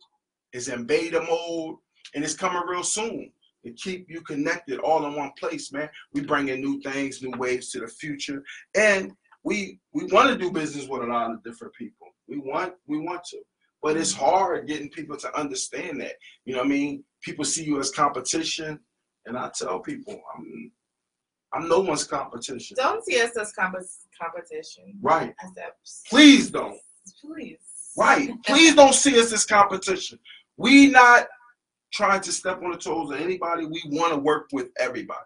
it's 0.53 0.67
in 0.67 0.85
beta 0.85 1.21
mode, 1.21 1.77
and 2.13 2.23
it's 2.23 2.35
coming 2.35 2.61
real 2.67 2.83
soon 2.83 3.31
to 3.65 3.71
keep 3.73 4.07
you 4.09 4.21
connected 4.21 4.79
all 4.79 5.05
in 5.05 5.15
one 5.15 5.31
place, 5.39 5.71
man. 5.71 5.89
We 6.13 6.21
bring 6.21 6.49
in 6.49 6.61
new 6.61 6.81
things, 6.81 7.21
new 7.21 7.37
waves 7.37 7.71
to 7.71 7.79
the 7.79 7.87
future, 7.87 8.43
and 8.75 9.11
we 9.43 9.79
we 9.93 10.05
want 10.05 10.29
to 10.29 10.37
do 10.37 10.51
business 10.51 10.87
with 10.87 11.03
a 11.03 11.07
lot 11.07 11.31
of 11.31 11.43
different 11.43 11.73
people. 11.73 12.07
We 12.27 12.37
want 12.37 12.73
we 12.87 12.99
want 12.99 13.23
to, 13.25 13.39
but 13.81 13.97
it's 13.97 14.13
hard 14.13 14.67
getting 14.67 14.89
people 14.89 15.17
to 15.17 15.39
understand 15.39 16.01
that. 16.01 16.13
You 16.45 16.53
know 16.53 16.59
what 16.59 16.67
I 16.67 16.69
mean? 16.69 17.03
People 17.21 17.45
see 17.45 17.63
you 17.63 17.79
as 17.79 17.91
competition, 17.91 18.79
and 19.25 19.37
I 19.37 19.49
tell 19.55 19.79
people 19.79 20.19
I'm 20.35 20.71
I'm 21.53 21.67
no 21.67 21.79
one's 21.79 22.05
competition. 22.05 22.77
Don't 22.77 23.03
see 23.05 23.21
us 23.21 23.35
as 23.37 23.51
comp- 23.51 23.75
competition. 24.19 24.93
Right. 25.01 25.33
Please 26.09 26.49
don't. 26.49 26.79
Please. 27.21 27.57
Right. 27.97 28.31
Please 28.45 28.75
don't 28.75 28.95
see 28.95 29.19
us 29.19 29.33
as 29.33 29.45
competition. 29.45 30.17
We 30.55 30.87
not 30.87 31.27
trying 31.91 32.21
to 32.21 32.31
step 32.31 32.61
on 32.63 32.71
the 32.71 32.77
toes 32.77 33.11
of 33.11 33.19
anybody. 33.19 33.65
We 33.65 33.81
want 33.87 34.13
to 34.13 34.19
work 34.19 34.47
with 34.51 34.69
everybody. 34.79 35.19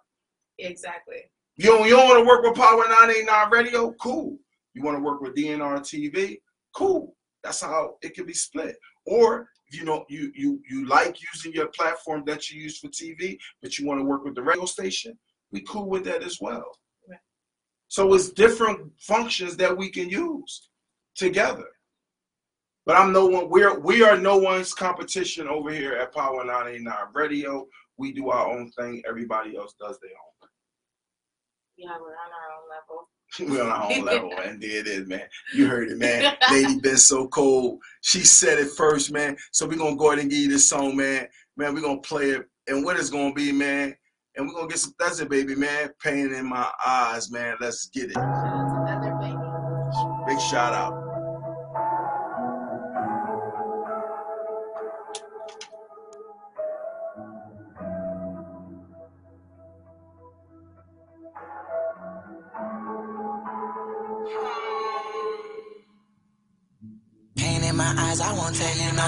Exactly. 0.60 1.24
You 1.58 1.66
don't, 1.66 1.88
you 1.88 1.96
don't 1.96 2.08
want 2.08 2.20
to 2.20 2.28
work 2.28 2.44
with 2.44 2.56
Power 2.56 2.84
989 2.88 3.50
Radio? 3.52 3.92
Cool. 4.02 4.38
You 4.74 4.84
want 4.84 4.98
to 4.98 5.04
work 5.04 5.22
with 5.22 5.36
DNR 5.36 5.80
TV? 5.80 6.40
Cool. 6.76 7.16
That's 7.44 7.62
how 7.62 7.96
it 8.02 8.14
can 8.14 8.26
be 8.26 8.34
split. 8.34 8.76
Or 9.06 9.48
you 9.72 9.84
know 9.84 10.06
you 10.10 10.32
you 10.36 10.62
you 10.70 10.88
like 10.88 11.18
using 11.34 11.54
your 11.54 11.68
platform 11.68 12.24
that 12.26 12.50
you 12.50 12.62
use 12.62 12.80
for 12.80 12.88
TV, 12.90 13.38
but 13.62 13.78
you 13.78 13.86
want 13.86 14.00
to 14.00 14.06
work 14.06 14.24
with 14.24 14.36
the 14.36 14.42
radio 14.42 14.66
station, 14.66 15.18
we 15.52 15.62
cool 15.62 15.88
with 15.88 16.04
that 16.06 16.24
as 16.24 16.40
well. 16.42 16.72
Right. 17.10 17.20
So 17.88 18.14
it's 18.14 18.30
different 18.32 18.92
functions 19.00 19.58
that 19.58 19.76
we 19.76 19.90
can 19.90 20.10
use 20.10 20.70
together. 21.16 21.68
But 22.86 22.98
I'm 22.98 23.12
no 23.12 23.26
one. 23.26 23.50
We're 23.50 23.80
we 23.80 24.04
are 24.04 24.18
no 24.18 24.38
one's 24.38 24.74
competition 24.74 25.48
over 25.48 25.72
here 25.72 25.94
at 25.94 26.14
Power 26.14 26.46
989 26.46 26.94
Radio. 27.14 27.68
We 27.98 28.14
do 28.14 28.30
our 28.30 28.48
own 28.48 28.72
thing. 28.72 29.02
Everybody 29.08 29.58
else 29.58 29.74
does 29.80 30.00
their 30.00 30.12
own. 30.12 30.50
Yeah, 31.78 31.98
we're 32.00 32.10
on 32.10 32.32
our 32.32 32.52
own 32.56 32.70
level. 32.70 33.10
We're 33.40 33.64
on 33.64 33.70
our 33.70 33.92
own 33.92 34.06
level, 34.06 34.32
and 34.46 34.62
there 34.62 34.80
it 34.80 34.88
is, 34.88 35.08
man. 35.08 35.24
You 35.54 35.68
heard 35.68 35.90
it, 35.90 35.98
man. 35.98 36.38
Lady 36.52 36.80
been 36.82 36.96
so 36.96 37.28
cold. 37.28 37.80
She 38.02 38.20
said 38.20 38.60
it 38.60 38.70
first, 38.78 39.12
man. 39.12 39.36
So 39.52 39.68
we're 39.68 39.78
gonna 39.78 39.98
go 39.98 40.08
ahead 40.08 40.20
and 40.20 40.30
give 40.30 40.40
you 40.40 40.48
this 40.48 40.70
song, 40.70 40.96
man. 40.96 41.28
Man, 41.58 41.74
we're 41.74 41.82
gonna 41.82 42.00
play 42.00 42.30
it. 42.30 42.46
And 42.68 42.86
what 42.86 42.98
it's 42.98 43.10
gonna 43.10 43.34
be, 43.34 43.52
man. 43.52 43.96
And 44.38 44.48
we're 44.48 44.54
gonna 44.54 44.68
get 44.68 44.80
some 44.80 44.94
that's 45.00 45.20
it, 45.20 45.30
baby, 45.30 45.56
man. 45.56 45.90
Pain 46.02 46.34
in 46.34 46.48
my 46.48 46.70
eyes, 46.86 47.30
man. 47.30 47.58
Let's 47.60 47.88
get 47.88 48.12
it. 48.12 48.14
Shout 48.14 48.24
out 48.24 48.70
to 48.70 48.94
Feather 48.94 49.16
Baby. 49.20 50.28
Big 50.28 50.40
shout 50.40 50.74
out. 50.74 51.05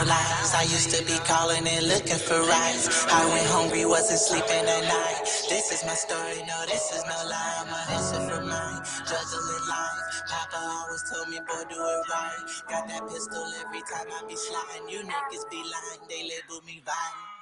Lies. 0.08 0.56
I 0.56 0.64
used 0.72 0.92
to 0.96 1.04
be 1.04 1.18
calling 1.28 1.68
and 1.68 1.88
looking 1.88 2.18
for 2.18 2.40
rides. 2.48 2.88
I 3.12 3.22
went 3.28 3.48
hungry, 3.52 3.86
wasn't 3.86 4.20
sleeping 4.20 4.66
at 4.66 4.84
night. 4.88 5.22
This 5.52 5.72
is 5.76 5.84
my 5.84 5.94
story, 5.94 6.42
no, 6.48 6.58
this 6.72 6.96
is 6.96 7.04
no 7.04 7.20
lie. 7.28 7.68
A 7.68 7.80
hustle 7.92 8.24
for 8.32 8.42
mine, 8.42 8.82
juggling 9.04 9.66
life. 9.68 10.02
Papa 10.32 10.60
always 10.60 11.04
told 11.12 11.28
me, 11.30 11.40
boy, 11.44 11.64
do 11.70 11.78
it 11.78 12.04
right. 12.10 12.42
Got 12.72 12.88
that 12.88 13.04
pistol 13.12 13.44
every 13.62 13.84
time 13.92 14.08
I 14.08 14.24
be 14.28 14.36
sliding. 14.36 14.88
You 14.90 15.04
niggas 15.04 15.46
be 15.52 15.60
lying, 15.60 16.04
they 16.08 16.24
label 16.24 16.64
me 16.66 16.82
violent. 16.88 17.38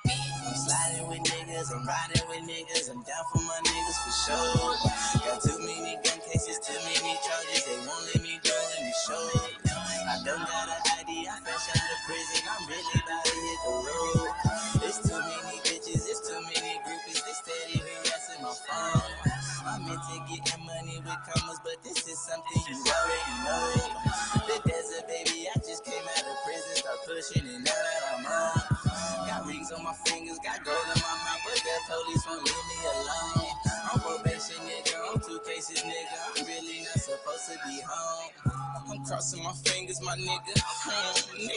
I'm 0.45 0.53
sliding 0.53 1.07
with 1.09 1.23
niggas, 1.25 1.69
I'm 1.73 1.85
riding 1.87 2.25
with 2.29 2.43
niggas, 2.49 2.89
I'm 2.91 3.01
down 3.01 3.25
for 3.33 3.41
my 3.41 3.59
niggas 3.65 3.97
for 4.03 4.13
sure. 4.25 5.04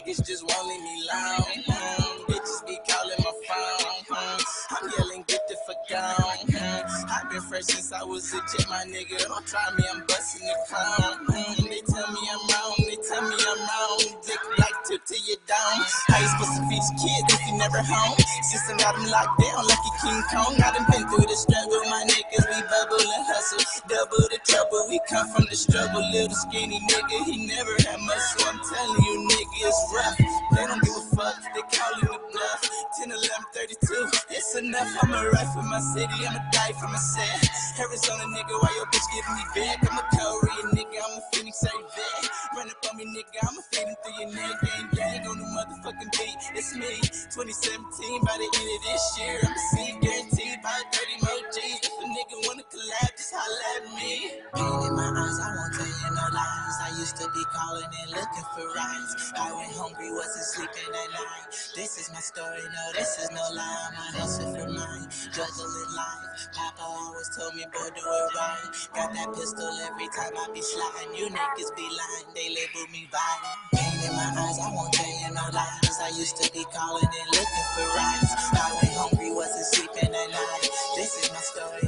Niggas 0.09 0.27
just 0.27 0.43
leave 0.45 0.81
me 0.81 1.03
alone. 1.05 1.65
Hmm, 1.69 2.33
Bitches 2.33 2.67
be 2.67 2.79
calling 2.89 3.21
my 3.21 3.33
phone. 3.45 4.05
Hmm, 4.09 4.41
I'm 4.71 4.91
yelling, 4.99 5.25
get 5.29 5.43
the 5.49 5.57
fuck 5.67 5.85
on. 5.93 6.49
Hmm, 6.49 7.13
I've 7.13 7.31
been 7.31 7.43
fresh 7.43 7.65
since 7.65 7.93
I 7.93 8.03
was 8.05 8.33
a 8.33 8.39
jet, 8.39 8.67
my 8.71 8.85
nigga. 8.89 9.19
Don't 9.29 9.47
try 9.47 9.69
me, 9.77 9.85
I'm 9.93 10.01
busting 10.09 10.47
the 10.49 10.57
crown. 10.67 11.27
Hmm, 11.29 11.65
They 11.69 11.83
tell 11.93 12.11
me 12.11 12.21
I'm 12.25 12.48
How 16.09 16.21
you 16.21 16.29
supposed 16.29 16.57
to 16.57 16.63
reach 16.65 16.89
kids 16.97 17.29
if 17.29 17.41
you 17.47 17.59
never 17.59 17.83
home? 17.85 18.17
System 18.41 18.79
got 18.79 18.97
them 18.97 19.05
locked 19.11 19.37
down 19.41 19.67
like 19.69 19.85
a 19.85 19.93
King 20.01 20.23
Kong. 20.33 20.57
I 20.57 20.73
done 20.73 20.87
been 20.89 21.05
through 21.13 21.29
the 21.29 21.37
struggle, 21.37 21.83
my 21.93 22.09
niggas. 22.09 22.47
We 22.49 22.59
bubble 22.73 23.05
and 23.05 23.25
hustle, 23.29 23.61
double 23.89 24.25
the 24.33 24.41
trouble. 24.49 24.87
We 24.89 25.01
come 25.09 25.29
from 25.29 25.45
the 25.51 25.57
struggle, 25.57 26.01
little 26.13 26.35
skinny 26.35 26.81
nigga. 26.81 27.25
He 27.29 27.47
never 27.47 27.77
had 27.85 28.01
muscle. 28.01 28.49
I'm 28.49 28.57
telling 28.65 29.05
you, 29.05 29.29
nigga, 29.29 29.69
it's 29.69 29.81
rough. 29.93 30.19
They 30.57 30.65
don't 30.65 30.83
give 30.83 30.97
a 30.97 31.08
fuck. 31.19 31.35
They 31.55 31.65
calling 31.75 32.07
the 32.07 32.19
bluff. 32.31 32.63
10, 33.03 33.11
11, 33.11 33.27
32. 33.53 34.07
It's 34.31 34.55
enough. 34.55 34.91
I'ma 35.03 35.27
ride 35.35 35.51
for 35.53 35.67
my 35.67 35.83
city. 35.95 36.19
I'ma 36.23 36.39
die 36.55 36.75
for 36.79 36.87
my 36.87 36.99
set. 36.99 37.43
Arizona 37.83 38.25
nigga, 38.31 38.55
why 38.63 38.71
your 38.79 38.87
bitch 38.95 39.07
giving 39.11 39.35
me 39.35 39.45
back? 39.55 39.79
I'm 39.91 39.99
a 39.99 40.05
Korean 40.15 40.71
nigga. 40.79 40.99
I'm 41.03 41.19
a 41.19 41.23
Phoenix 41.35 41.63
vet. 41.63 42.31
Run 42.55 42.71
up 42.71 42.87
on 42.87 42.97
me, 42.97 43.05
nigga. 43.11 43.39
I'ma 43.43 43.63
feed 43.71 43.87
him 43.87 43.97
through 44.03 44.17
your 44.23 44.31
neck. 44.35 44.55
Gang, 44.63 44.89
gang 44.95 45.27
on 45.27 45.37
the 45.43 45.49
motherfucking 45.59 46.13
beat. 46.15 46.39
It's 46.55 46.75
me. 46.75 47.03
2017 47.35 48.23
by 48.23 48.37
the 48.39 48.49
end 48.55 48.71
of 48.71 48.81
this 48.87 49.05
year. 49.19 49.39
I'ma 49.43 49.63
see 49.75 49.91
guaranteed 49.99 50.59
by 50.63 50.79
30 50.95 51.27
more 51.27 51.43
G's. 51.51 51.83
If 51.83 51.95
a 51.99 52.05
nigga 52.07 52.37
wanna 52.47 52.65
collab, 52.71 53.11
just 53.19 53.35
holla 53.35 53.59
at 53.77 53.85
me. 53.95 54.43
Pain 54.55 54.87
in 54.87 54.95
my 54.95 55.09
eyes, 55.11 55.39
I 55.43 55.49
won't 55.55 55.75
you 55.83 55.98
no 56.39 56.45
lies. 56.45 56.77
I 56.83 56.91
used 56.99 57.17
to 57.17 57.27
be 57.35 57.45
calling 57.53 57.85
and 57.85 58.11
looking 58.11 58.47
for 58.55 58.67
rides. 58.75 59.33
I 59.37 59.53
went 59.53 59.73
hungry, 59.75 60.11
wasn't 60.13 60.45
sleeping 60.45 60.91
at 60.95 61.11
night. 61.11 61.47
This 61.75 61.99
is 61.99 62.11
my 62.13 62.21
story, 62.21 62.63
no, 62.63 62.85
this 62.95 63.19
is 63.19 63.31
no 63.31 63.43
lie. 63.55 63.91
A 63.99 64.19
hustle 64.19 64.55
for 64.55 64.71
mine, 64.71 65.09
juggling 65.35 65.93
life. 65.97 66.49
Papa 66.55 66.83
always 66.83 67.29
told 67.37 67.55
me, 67.55 67.65
boy, 67.73 67.89
do 67.95 68.03
it 68.03 68.35
right. 68.35 68.71
Got 68.95 69.15
that 69.15 69.29
pistol 69.35 69.71
every 69.87 70.09
time 70.15 70.35
I 70.37 70.47
be 70.55 70.63
sliding. 70.63 71.15
You 71.17 71.27
niggas 71.31 71.71
be 71.77 71.87
lying, 71.87 72.29
they 72.35 72.49
label 72.55 72.87
me 72.93 73.09
violent. 73.11 73.59
Pain 73.75 73.99
in 74.07 74.13
my 74.15 74.29
eyes, 74.39 74.59
I 74.63 74.71
won't 74.75 74.93
tell 74.93 75.07
you 75.09 75.31
no 75.35 75.47
lies. 75.53 75.97
I 76.03 76.11
used 76.15 76.37
to 76.43 76.47
be 76.53 76.65
calling 76.71 77.09
and 77.09 77.29
looking 77.35 77.69
for 77.75 77.87
rides. 77.99 78.31
I 78.55 78.69
went 78.79 78.95
hungry, 78.95 79.31
wasn't 79.35 79.67
sleeping 79.67 80.15
at 80.15 80.31
night. 80.31 80.71
This 80.97 81.11
is 81.25 81.31
my 81.33 81.43
story, 81.43 81.88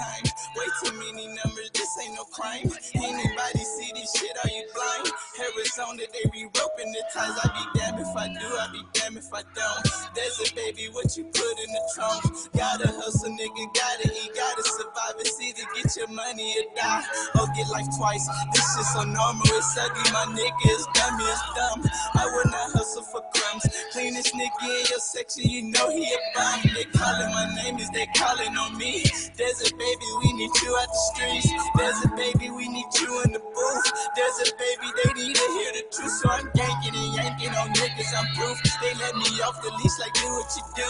time. 0.00 0.24
Way 0.56 0.68
too 0.82 0.92
many 0.96 1.26
numbers, 1.28 1.70
this 1.76 1.92
ain't 2.00 2.16
no 2.16 2.24
crime. 2.32 2.72
Anybody 2.96 3.60
see 3.60 3.92
this 3.92 4.08
shit, 4.16 4.32
are 4.42 4.48
you 4.50 4.64
blind? 4.72 5.12
Arizona, 5.36 6.02
they 6.12 6.24
be 6.32 6.44
roping 6.56 6.90
the 6.92 7.02
ties. 7.12 7.36
I 7.36 7.46
be 7.52 7.64
damned 7.78 8.00
if 8.00 8.12
I 8.16 8.26
do, 8.28 8.46
I 8.48 8.66
be 8.72 8.82
damned 8.96 9.18
if 9.18 9.30
I 9.32 9.42
don't. 9.52 9.84
Desert 10.16 10.52
baby, 10.56 10.88
what 10.92 11.16
you 11.16 11.24
put 11.24 11.54
in 11.60 11.70
the 11.70 11.84
trunk? 11.94 12.24
Gotta 12.56 12.88
hustle, 12.88 13.30
nigga, 13.30 13.64
gotta 13.76 14.08
eat, 14.08 14.32
gotta 14.34 14.64
survive. 14.64 15.16
It's 15.20 15.36
either 15.40 15.66
get 15.76 15.96
your 15.96 16.08
money 16.08 16.56
or 16.58 16.66
die, 16.76 17.04
or 17.38 17.46
get 17.54 17.68
life 17.68 17.88
twice. 17.96 18.26
This 18.52 18.64
shit 18.74 18.86
so 18.96 19.04
normal, 19.04 19.44
it's 19.44 19.76
ugly, 19.76 20.08
my 20.12 20.24
nigga, 20.32 20.64
it's 20.72 20.86
dummy, 20.96 21.24
it's 21.24 21.44
dumb. 21.56 21.80
I 22.16 22.24
would 22.26 22.50
not 22.50 22.72
hustle 22.72 23.04
for 23.12 23.19
crumbs. 23.60 23.84
Cleanest 23.92 24.34
nigga 24.34 24.64
in 24.64 24.86
your 24.90 24.98
section, 24.98 25.50
you 25.50 25.62
know 25.62 25.90
he 25.90 26.04
a 26.04 26.18
bum. 26.34 26.60
They 26.74 26.84
calling 26.84 27.30
my 27.30 27.54
name, 27.62 27.78
is 27.78 27.88
they 27.90 28.06
calling 28.16 28.56
on 28.56 28.78
me? 28.78 29.02
Desert 29.36 29.78
baby, 29.78 30.06
we 30.22 30.32
need 30.34 30.50
you 30.62 30.76
out 30.76 30.88
the 30.88 31.00
streets. 31.14 31.48
Desert 31.76 32.16
baby, 32.16 32.50
we 32.50 32.68
need 32.68 32.86
you 33.00 33.22
in 33.24 33.32
the 33.32 33.40
booth. 33.40 33.92
Desert 34.16 34.54
baby, 34.58 34.88
they 35.02 35.12
need 35.14 35.34
to 35.34 35.46
hear 35.52 35.72
the 35.72 35.84
truth, 35.92 36.12
so 36.12 36.30
I'm 36.30 36.50
yanking 36.54 36.94
and 36.94 37.14
yanking 37.16 37.54
on 37.54 37.68
niggas. 37.74 38.12
I'm 38.16 38.26
proof. 38.36 38.58
They 38.80 38.94
let 38.94 39.14
me 39.16 39.28
off 39.42 39.60
the 39.62 39.70
leash, 39.70 39.98
like 39.98 40.14
do 40.14 40.28
what 40.28 40.50
you 40.56 40.64
do. 40.76 40.88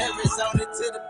Arizona 0.00 0.64
to 0.64 0.86
the 0.92 1.02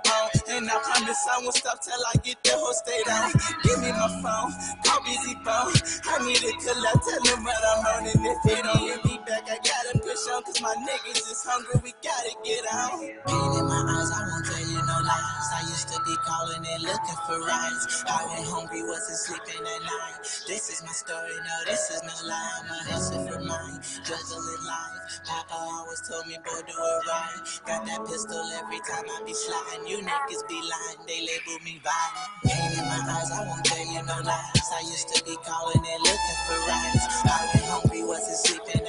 I 0.71 0.79
promise 0.87 1.19
I 1.27 1.43
won't 1.43 1.55
stop 1.57 1.83
till 1.83 1.95
I 1.95 2.15
get 2.23 2.39
the 2.45 2.55
whole 2.55 2.73
state 2.73 3.09
on. 3.11 3.33
Give 3.65 3.79
me 3.83 3.91
my 3.91 4.09
phone, 4.23 4.51
call 4.87 5.03
busy 5.03 5.35
phone. 5.43 5.75
I 6.07 6.15
need 6.23 6.39
a 6.47 6.53
collab, 6.63 6.99
tell 7.03 7.23
them 7.27 7.45
what 7.45 7.59
I'm 7.59 8.07
and 8.07 8.27
if 8.27 8.39
they 8.47 8.63
don't 8.63 8.87
get 8.87 9.05
me 9.05 9.19
back, 9.27 9.45
I 9.51 9.59
gotta 9.59 9.99
push 9.99 10.25
on, 10.33 10.43
cause 10.45 10.63
my 10.63 10.75
niggas 10.87 11.27
is 11.27 11.43
hungry. 11.45 11.81
We 11.85 11.93
gotta 12.03 12.35
get 12.45 12.65
on. 12.73 13.01
Pain 13.27 13.51
in 13.59 13.67
my 13.67 13.83
eyes, 13.83 14.11
I 14.15 14.21
won't 14.31 14.47
tell 14.47 14.67
you 14.71 14.80
lies. 15.11 15.49
I 15.55 15.63
used 15.67 15.89
to 15.91 15.99
be 16.07 16.15
calling 16.23 16.63
and 16.63 16.83
looking 16.83 17.21
for 17.27 17.39
rides. 17.43 18.05
I 18.07 18.27
went 18.31 18.47
hungry, 18.47 18.83
wasn't 18.83 19.19
sleeping 19.19 19.63
at 19.63 19.83
night. 19.83 20.23
This 20.47 20.71
is 20.71 20.83
my 20.83 20.95
story, 20.95 21.35
no, 21.43 21.57
this 21.67 21.91
is 21.91 22.03
no 22.07 22.17
lie. 22.29 22.51
I'm 22.63 22.71
a 22.71 23.01
for 23.27 23.41
mine, 23.43 23.81
juggling 24.07 24.65
life. 24.67 24.99
Papa 25.27 25.55
always 25.55 26.01
told 26.07 26.27
me, 26.27 26.37
boy, 26.45 26.61
do 26.67 26.75
it 26.75 27.03
right. 27.11 27.41
Got 27.67 27.87
that 27.87 28.01
pistol 28.07 28.45
every 28.61 28.81
time 28.87 29.07
I 29.07 29.19
be 29.27 29.35
sliding. 29.35 29.87
You 29.87 29.99
niggas 30.07 30.43
be 30.49 30.59
lying, 30.63 31.01
they 31.07 31.21
label 31.27 31.59
me 31.65 31.81
violent. 31.83 32.31
Pain 32.47 32.71
in 32.79 32.85
my 32.87 33.01
eyes, 33.11 33.31
I 33.33 33.47
won't 33.47 33.65
tell 33.65 33.85
you 33.85 34.03
no 34.07 34.19
lies. 34.23 34.69
I 34.71 34.81
used 34.87 35.09
to 35.15 35.25
be 35.25 35.37
calling 35.43 35.83
and 35.83 36.03
looking 36.03 36.41
for 36.47 36.59
rides. 36.71 37.05
I 37.27 37.39
went 37.55 37.67
hungry, 37.67 38.03
wasn't 38.05 38.39
sleeping 38.39 38.80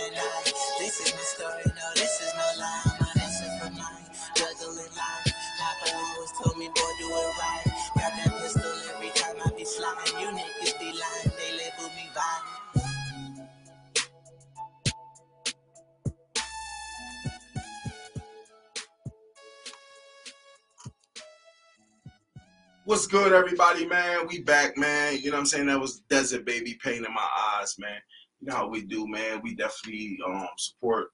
What's 22.91 23.07
good, 23.07 23.31
everybody, 23.31 23.87
man? 23.87 24.27
We 24.27 24.41
back, 24.41 24.75
man. 24.77 25.17
You 25.17 25.27
know 25.27 25.37
what 25.37 25.39
I'm 25.39 25.45
saying? 25.45 25.67
That 25.67 25.79
was 25.79 26.01
Desert 26.09 26.45
Baby 26.45 26.77
Pain 26.83 27.05
in 27.05 27.13
my 27.13 27.25
eyes, 27.57 27.73
man. 27.79 27.95
You 28.41 28.47
know 28.47 28.55
how 28.57 28.67
we 28.67 28.81
do, 28.81 29.07
man. 29.07 29.39
We 29.41 29.55
definitely 29.55 30.19
um, 30.27 30.45
support 30.57 31.07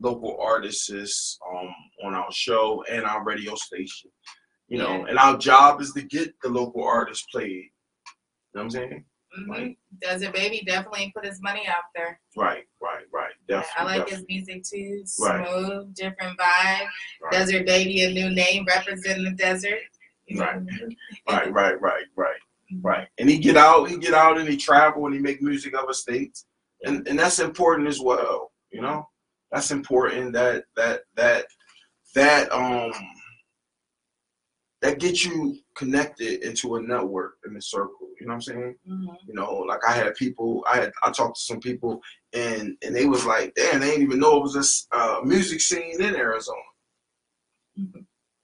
local 0.00 0.38
artists 0.40 1.38
um, 1.52 1.68
on 2.02 2.14
our 2.14 2.32
show 2.32 2.82
and 2.90 3.04
our 3.04 3.22
radio 3.24 3.54
station. 3.56 4.10
You 4.68 4.78
know, 4.78 5.04
and 5.04 5.18
our 5.18 5.36
job 5.36 5.82
is 5.82 5.92
to 5.92 6.00
get 6.00 6.32
the 6.42 6.48
local 6.48 6.82
artists 6.82 7.26
played. 7.30 7.50
You 7.50 7.60
know 8.54 8.60
what 8.60 8.62
I'm 8.62 8.70
saying? 8.70 9.04
hmm 9.36 9.50
Right. 9.50 9.78
Desert 10.00 10.32
Baby 10.32 10.62
definitely 10.66 11.12
put 11.14 11.26
his 11.26 11.42
money 11.42 11.66
out 11.68 11.84
there. 11.94 12.18
Right, 12.38 12.64
right, 12.80 13.04
right. 13.12 13.34
Definitely. 13.48 13.74
I 13.76 13.84
like 13.84 14.08
definitely. 14.08 14.34
his 14.34 14.46
music 14.46 14.64
too. 14.64 15.04
Right. 15.22 15.46
Smooth, 15.46 15.94
different 15.94 16.38
vibe. 16.38 16.86
Right. 17.22 17.32
Desert 17.32 17.66
Baby, 17.66 18.04
a 18.04 18.10
new 18.14 18.30
name 18.30 18.64
representing 18.66 19.24
the 19.24 19.32
desert. 19.32 19.80
Right. 20.36 20.60
Right, 21.28 21.52
right, 21.52 21.80
right, 21.80 22.04
right, 22.16 22.40
right. 22.82 23.08
And 23.18 23.30
he 23.30 23.38
get 23.38 23.56
out, 23.56 23.88
he 23.88 23.96
get 23.96 24.14
out 24.14 24.38
and 24.38 24.48
he 24.48 24.56
travel 24.56 25.06
and 25.06 25.14
he 25.14 25.20
make 25.20 25.40
music 25.42 25.74
other 25.74 25.92
states. 25.94 26.44
And 26.84 27.06
and 27.08 27.18
that's 27.18 27.38
important 27.38 27.88
as 27.88 28.00
well, 28.00 28.52
you 28.70 28.80
know? 28.82 29.08
That's 29.50 29.70
important 29.70 30.32
that 30.34 30.64
that 30.76 31.02
that 31.16 31.46
that 32.14 32.52
um 32.52 32.92
that 34.80 35.00
gets 35.00 35.24
you 35.24 35.56
connected 35.74 36.42
into 36.44 36.76
a 36.76 36.82
network 36.82 37.34
in 37.46 37.54
the 37.54 37.60
circle. 37.62 38.08
You 38.20 38.26
know 38.26 38.34
what 38.34 38.34
I'm 38.36 38.42
saying? 38.42 38.74
Mhm. 38.88 39.16
You 39.26 39.34
know, 39.34 39.52
like 39.66 39.80
I 39.88 39.92
had 39.92 40.14
people, 40.14 40.64
I 40.72 40.76
had 40.80 40.92
I 41.02 41.10
talked 41.10 41.36
to 41.36 41.42
some 41.42 41.60
people 41.60 42.00
and 42.32 42.76
and 42.84 42.94
they 42.94 43.06
was 43.06 43.24
like, 43.24 43.54
damn, 43.54 43.80
they 43.80 43.88
didn't 43.90 44.02
even 44.04 44.20
know 44.20 44.36
it 44.36 44.42
was 44.42 44.54
this 44.54 44.86
uh, 44.92 45.20
music 45.24 45.60
scene 45.60 46.00
in 46.00 46.14
Arizona. 46.14 46.60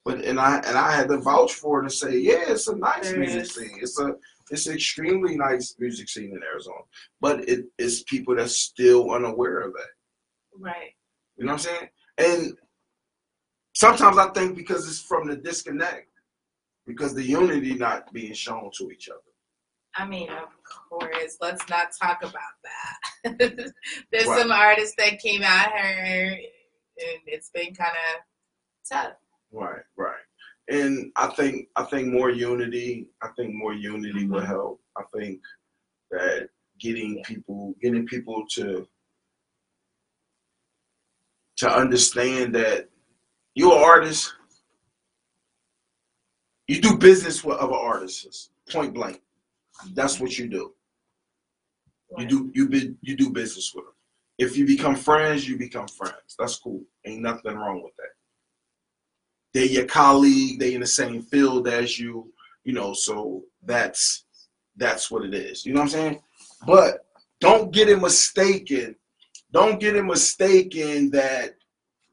But 0.04 0.22
and 0.24 0.38
I 0.38 0.58
and 0.58 0.76
I 0.76 0.94
had 0.94 1.08
to 1.08 1.18
vouch 1.18 1.54
for 1.54 1.78
it 1.80 1.84
and 1.84 1.92
say, 1.92 2.18
yeah, 2.18 2.44
it's 2.48 2.68
a 2.68 2.76
nice 2.76 3.10
There 3.10 3.18
music 3.20 3.42
is. 3.42 3.54
scene. 3.54 3.78
It's 3.80 3.98
a 4.00 4.14
it's 4.50 4.66
an 4.66 4.74
extremely 4.74 5.36
nice 5.36 5.74
music 5.78 6.08
scene 6.08 6.30
in 6.36 6.42
Arizona. 6.42 6.80
But 7.20 7.40
it, 7.48 7.60
it 7.60 7.64
is 7.78 8.02
people 8.02 8.36
that's 8.36 8.56
still 8.56 9.10
unaware 9.12 9.60
of 9.60 9.72
that. 9.72 9.88
Right. 10.58 10.94
You 11.36 11.46
know 11.46 11.52
what 11.54 11.66
I'm 11.66 11.76
saying? 11.76 11.88
And 12.18 12.58
sometimes 13.74 14.18
I 14.18 14.28
think 14.30 14.56
because 14.56 14.86
it's 14.86 15.00
from 15.00 15.26
the 15.28 15.36
disconnect, 15.36 16.08
because 16.86 17.14
the 17.14 17.22
unity 17.24 17.74
not 17.74 18.12
being 18.12 18.34
shown 18.34 18.70
to 18.78 18.90
each 18.90 19.08
other. 19.08 19.20
I 19.96 20.06
mean, 20.06 20.28
of 20.28 20.48
course. 20.90 21.38
let's 21.40 21.68
not 21.70 21.88
talk 22.00 22.22
about 22.22 22.54
that. 22.64 23.38
There's 24.12 24.26
Right. 24.26 24.38
some 24.40 24.52
artists 24.52 24.94
that 24.98 25.20
came 25.20 25.42
out 25.42 25.72
here 25.72 26.32
and 26.98 27.18
it's 27.26 27.50
been 27.50 27.74
kind 27.74 27.90
of 28.14 28.20
tough. 28.90 29.12
Right, 29.54 29.82
right. 29.96 30.14
And 30.68 31.12
I 31.16 31.28
think 31.28 31.68
I 31.76 31.84
think 31.84 32.08
more 32.08 32.30
unity. 32.30 33.08
I 33.22 33.28
think 33.36 33.54
more 33.54 33.72
unity 33.72 34.26
will 34.26 34.40
mm-hmm. 34.40 34.46
help. 34.46 34.80
I 34.96 35.02
think 35.16 35.40
that 36.10 36.48
getting 36.80 37.22
people 37.24 37.74
getting 37.80 38.06
people 38.06 38.44
to 38.54 38.86
to 41.58 41.70
understand 41.70 42.54
that 42.56 42.88
you're 43.54 43.76
an 43.76 43.82
artist. 43.82 44.32
You 46.66 46.80
do 46.80 46.96
business 46.96 47.44
with 47.44 47.58
other 47.58 47.74
artists. 47.74 48.50
Point 48.70 48.94
blank. 48.94 49.20
That's 49.92 50.18
what 50.18 50.38
you 50.38 50.48
do. 50.48 50.72
You 52.16 52.26
do 52.26 52.50
you 52.54 52.68
be 52.68 52.94
you 53.02 53.16
do 53.16 53.30
business 53.30 53.72
with 53.74 53.84
them. 53.84 53.94
If 54.38 54.56
you 54.56 54.66
become 54.66 54.96
friends, 54.96 55.48
you 55.48 55.56
become 55.58 55.86
friends. 55.86 56.34
That's 56.38 56.56
cool. 56.56 56.82
Ain't 57.06 57.22
nothing 57.22 57.54
wrong 57.54 57.82
with 57.84 57.94
that. 57.96 58.13
They're 59.54 59.64
your 59.64 59.86
colleague. 59.86 60.58
They 60.58 60.74
in 60.74 60.80
the 60.80 60.86
same 60.86 61.22
field 61.22 61.68
as 61.68 61.98
you. 61.98 62.32
You 62.64 62.72
know, 62.72 62.92
so 62.92 63.44
that's 63.64 64.24
that's 64.76 65.10
what 65.10 65.24
it 65.24 65.32
is. 65.32 65.64
You 65.64 65.72
know 65.72 65.80
what 65.80 65.86
I'm 65.86 65.90
saying? 65.90 66.22
But 66.66 67.06
don't 67.40 67.72
get 67.72 67.88
it 67.88 68.00
mistaken. 68.00 68.96
Don't 69.52 69.78
get 69.78 69.96
it 69.96 70.02
mistaken 70.02 71.10
that 71.10 71.54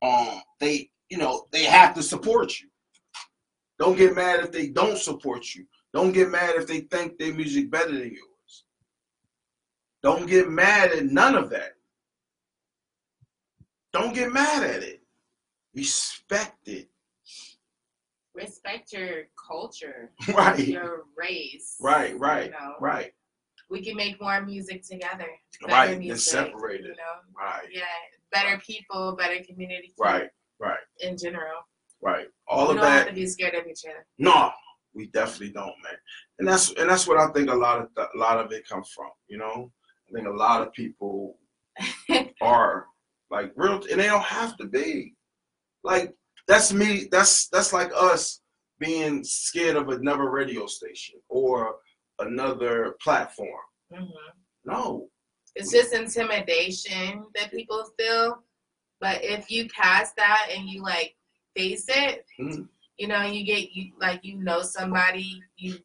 um 0.04 0.42
they 0.60 0.90
you 1.10 1.18
know 1.18 1.48
they 1.52 1.64
have 1.64 1.96
to 1.96 2.04
support 2.04 2.60
you. 2.60 2.68
Don't 3.80 3.98
get 3.98 4.16
mad 4.16 4.42
if 4.42 4.52
they 4.52 4.68
don't 4.68 4.98
support 4.98 5.56
you. 5.56 5.66
Don't 5.94 6.12
get 6.12 6.30
mad 6.30 6.54
if 6.56 6.68
they 6.68 6.82
think 6.82 7.18
their 7.18 7.34
music 7.34 7.72
better 7.72 7.92
than 7.92 8.12
yours. 8.12 8.66
Don't 10.04 10.28
get 10.28 10.50
mad 10.50 10.92
at 10.92 11.06
none 11.06 11.36
of 11.36 11.50
that. 11.50 11.74
Don't 13.92 14.14
get 14.14 14.32
mad 14.32 14.64
at 14.64 14.84
it. 14.84 15.02
Respect 15.76 16.68
it. 16.68 16.91
Respect 18.34 18.94
your 18.94 19.24
culture, 19.48 20.12
Right. 20.34 20.60
your 20.68 21.04
race. 21.18 21.76
Right, 21.82 22.18
right, 22.18 22.46
You 22.46 22.52
know, 22.52 22.76
right, 22.80 23.12
we 23.70 23.84
can 23.84 23.96
make 23.96 24.22
more 24.22 24.42
music 24.42 24.84
together. 24.88 25.28
right. 25.68 25.98
Music, 26.00 26.32
separate 26.32 26.82
You 26.82 26.92
it. 26.92 26.98
know, 26.98 27.20
Right, 27.38 27.68
yeah, 27.72 27.84
better 28.32 28.58
people, 28.66 29.16
better 29.18 29.44
community. 29.44 29.94
right, 30.00 30.30
right, 30.60 30.80
In 31.02 31.18
general, 31.18 31.60
right. 32.02 32.28
All 32.48 32.68
we 32.68 32.76
of 32.76 32.82
don't 32.82 32.86
have 32.92 33.06
that. 33.06 33.10
to 33.10 33.16
be 33.16 33.28
scared 33.28 33.56
of 33.56 33.68
each 33.68 33.84
other. 33.86 34.06
No, 34.18 34.52
we 34.94 35.08
definitely 35.08 35.52
don't, 35.52 35.76
man. 35.84 35.98
And 36.40 36.48
that's 36.48 36.72
and 36.74 36.90
that's 36.90 37.08
what 37.08 37.18
I 37.18 37.32
think 37.34 37.50
a 37.50 37.54
lot 37.56 37.82
of 37.82 37.88
a 37.98 38.18
lot 38.18 38.40
of 38.40 38.52
it 38.54 38.68
comes 38.68 38.90
from. 38.96 39.10
You 39.28 39.38
know, 39.40 39.72
I 40.10 40.14
think 40.14 40.28
a 40.28 40.32
lot 40.32 40.62
of 40.62 40.74
people 40.74 41.38
are 42.42 42.88
like 43.30 43.52
real, 43.56 43.76
and 43.90 44.00
they 44.00 44.08
don't 44.08 44.24
have 44.24 44.58
to 44.58 44.66
be. 44.66 45.16
Like 45.84 46.14
that's 46.48 46.74
me. 46.74 47.08
That's 47.12 47.48
that's 47.50 47.74
like 47.74 47.92
us 47.96 48.42
being 48.80 49.24
scared 49.24 49.76
of 49.76 49.90
another 49.90 50.30
radio 50.30 50.66
station 50.66 51.20
or 51.30 51.76
another 52.20 52.96
platform. 53.02 53.66
hmm 53.94 54.06
No, 54.66 55.10
It's 55.56 55.72
just 55.72 55.94
intimidation 55.94 57.26
that 57.36 57.52
people 57.52 57.84
feel. 57.98 58.44
But 59.00 59.24
if 59.24 59.50
you 59.50 59.68
cast 59.70 60.16
that 60.18 60.48
and 60.56 60.70
you 60.70 60.82
like 60.84 61.16
face 61.56 61.86
it, 61.90 62.26
Mhm. 62.40 62.68
you 62.98 63.08
know, 63.08 63.24
you 63.24 63.44
get 63.44 63.72
you 63.72 63.94
like 64.00 64.24
you 64.24 64.38
know 64.38 64.62
somebody, 64.62 65.42
you 65.58 65.80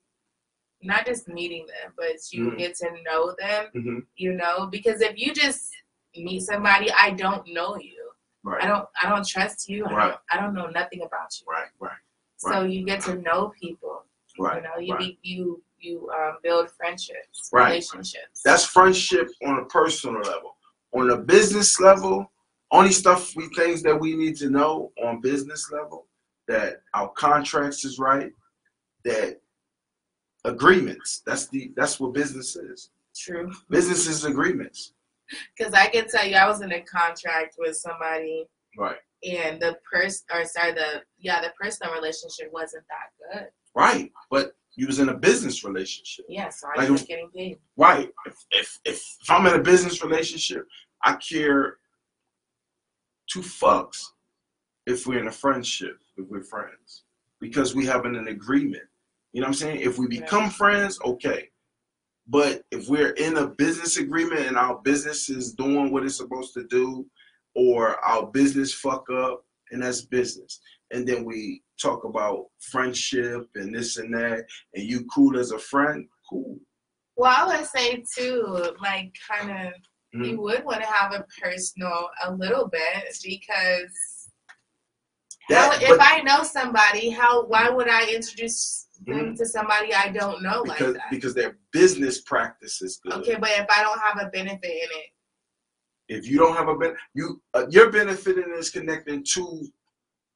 not 0.82 1.06
just 1.06 1.28
meeting 1.28 1.66
them, 1.66 1.92
but 1.96 2.16
you 2.32 2.50
Mhm. 2.50 2.58
get 2.58 2.74
to 2.76 2.90
know 3.02 3.34
them, 3.38 3.70
Mhm. 3.74 4.06
you 4.16 4.32
know, 4.32 4.66
because 4.66 5.00
if 5.00 5.16
you 5.18 5.32
just 5.34 5.72
meet 6.16 6.40
somebody, 6.42 6.90
I 6.92 7.10
don't 7.10 7.46
know 7.48 7.76
you. 7.78 8.05
Right, 8.46 8.62
I 8.64 8.66
don't 8.68 8.86
I 9.02 9.08
don't 9.08 9.26
trust 9.26 9.68
you. 9.68 9.86
I 9.86 9.90
don't 9.90 10.16
I 10.32 10.40
don't 10.40 10.54
know 10.54 10.66
nothing 10.68 11.02
about 11.02 11.28
you. 11.38 11.46
right, 11.48 11.68
right, 11.80 11.98
So 12.36 12.64
you 12.64 12.84
get 12.84 13.00
to 13.02 13.16
know 13.16 13.52
people. 13.60 14.04
right. 14.38 14.56
You 14.56 14.62
know, 14.62 14.78
you 14.78 14.94
right. 14.94 15.00
be, 15.00 15.18
you 15.22 15.62
you 15.78 16.10
um, 16.18 16.38
build 16.42 16.70
friendships, 16.70 17.50
Right. 17.52 17.66
relationships. 17.68 18.40
That's 18.44 18.64
friendship 18.64 19.28
on 19.44 19.58
a 19.58 19.64
personal 19.66 20.20
level. 20.22 20.56
On 20.94 21.10
a 21.10 21.16
business 21.18 21.78
level, 21.80 22.30
only 22.70 22.92
stuff 22.92 23.34
we 23.36 23.48
things 23.54 23.82
that 23.82 23.98
we 23.98 24.16
need 24.16 24.36
to 24.36 24.48
know 24.48 24.92
on 25.02 25.20
business 25.20 25.70
level 25.70 26.06
that 26.48 26.80
our 26.94 27.08
contracts 27.10 27.84
is 27.84 27.98
right, 27.98 28.32
that 29.04 29.40
agreements. 30.44 31.22
That's 31.26 31.48
the 31.48 31.72
that's 31.76 31.98
what 32.00 32.14
business 32.14 32.56
is. 32.56 32.90
true. 33.16 33.50
Business 33.70 34.06
is 34.06 34.24
agreements. 34.24 34.92
Because 35.56 35.72
I 35.74 35.86
can 35.88 36.08
tell 36.08 36.26
you, 36.26 36.36
I 36.36 36.46
was 36.48 36.60
in 36.60 36.72
a 36.72 36.80
contract 36.82 37.56
with 37.58 37.76
somebody, 37.76 38.46
Right. 38.78 38.98
and 39.26 39.60
the 39.60 39.76
person, 39.90 40.24
or 40.32 40.44
sorry, 40.44 40.72
the 40.72 41.02
yeah, 41.18 41.40
the 41.40 41.52
personal 41.60 41.92
relationship 41.94 42.50
wasn't 42.52 42.84
that 42.88 43.38
good. 43.40 43.48
Right. 43.74 44.12
But 44.30 44.52
you 44.76 44.86
was 44.86 44.98
in 45.00 45.08
a 45.08 45.14
business 45.14 45.64
relationship. 45.64 46.26
Yeah, 46.28 46.50
so 46.50 46.68
I 46.74 46.80
Like- 46.82 46.90
was 46.90 47.02
getting 47.02 47.30
paid. 47.30 47.58
Right. 47.76 48.10
If 48.26 48.36
if 48.50 48.78
if, 48.84 49.16
if 49.22 49.30
I'm 49.30 49.46
in 49.46 49.54
a 49.54 49.62
business 49.62 50.02
relationship, 50.04 50.66
I 51.02 51.14
care 51.16 51.78
two 53.28 53.40
fucks 53.40 54.04
if 54.86 55.06
we're 55.06 55.18
in 55.18 55.28
a 55.28 55.32
friendship, 55.32 55.98
if 56.16 56.26
we're 56.28 56.42
friends. 56.42 57.02
Because 57.40 57.74
we 57.74 57.84
have 57.86 58.04
an, 58.04 58.16
an 58.16 58.28
agreement. 58.28 58.84
You 59.32 59.40
know 59.40 59.46
what 59.48 59.56
I'm 59.56 59.60
saying? 59.60 59.80
If 59.80 59.98
we 59.98 60.06
become 60.06 60.48
friends, 60.50 60.98
okay. 61.04 61.50
But 62.28 62.62
if 62.72 62.88
we're 62.88 63.10
in 63.12 63.36
a 63.36 63.46
business 63.46 63.98
agreement 63.98 64.46
and 64.46 64.56
our 64.56 64.78
business 64.82 65.28
is 65.28 65.52
doing 65.52 65.92
what 65.92 66.04
it's 66.04 66.16
supposed 66.16 66.54
to 66.54 66.64
do, 66.64 67.06
or 67.54 68.04
our 68.04 68.26
business 68.26 68.74
fuck 68.74 69.08
up, 69.10 69.44
and 69.70 69.82
that's 69.82 70.02
business. 70.02 70.60
And 70.90 71.06
then 71.06 71.24
we 71.24 71.62
talk 71.80 72.04
about 72.04 72.46
friendship 72.60 73.48
and 73.54 73.74
this 73.74 73.96
and 73.96 74.12
that, 74.14 74.44
and 74.74 74.84
you 74.84 75.06
cool 75.14 75.38
as 75.38 75.52
a 75.52 75.58
friend, 75.58 76.06
cool. 76.28 76.58
Well, 77.16 77.34
I 77.34 77.56
would 77.56 77.66
say 77.66 78.04
too, 78.16 78.72
like 78.80 79.14
kind 79.28 79.68
of, 79.68 79.72
Mhm. 80.14 80.30
you 80.30 80.40
would 80.40 80.64
want 80.64 80.80
to 80.82 80.86
have 80.86 81.12
a 81.12 81.26
personal 81.40 82.10
a 82.24 82.32
little 82.34 82.68
bit 82.68 83.16
because 83.24 84.15
That- 85.48 85.82
if 85.82 85.88
but- 85.90 86.00
I 86.02 86.20
know 86.22 86.42
somebody, 86.42 87.10
how 87.10 87.44
why 87.46 87.68
would 87.70 87.88
I 87.88 88.06
introduce 88.12 88.88
them 89.06 89.36
to 89.36 89.46
somebody 89.46 89.92
I 89.94 90.08
don't 90.08 90.42
know 90.42 90.62
because 90.64 90.80
like 90.80 90.94
that? 90.94 91.10
because 91.10 91.34
their 91.34 91.58
business 91.72 92.20
practice 92.22 92.80
is 92.82 92.98
good. 93.02 93.12
Okay, 93.14 93.36
but 93.36 93.50
if 93.50 93.66
I 93.70 93.82
don't 93.82 94.00
have 94.00 94.18
a 94.20 94.30
benefit 94.30 94.64
in 94.64 94.88
it, 95.00 95.06
If 96.08 96.26
you 96.28 96.38
don't 96.38 96.56
have 96.56 96.68
a 96.68 96.76
ben- 96.76 96.96
you 97.14 97.42
uh, 97.54 97.66
your 97.70 97.90
benefiting 97.90 98.50
is 98.56 98.70
connecting 98.70 99.22
two 99.24 99.68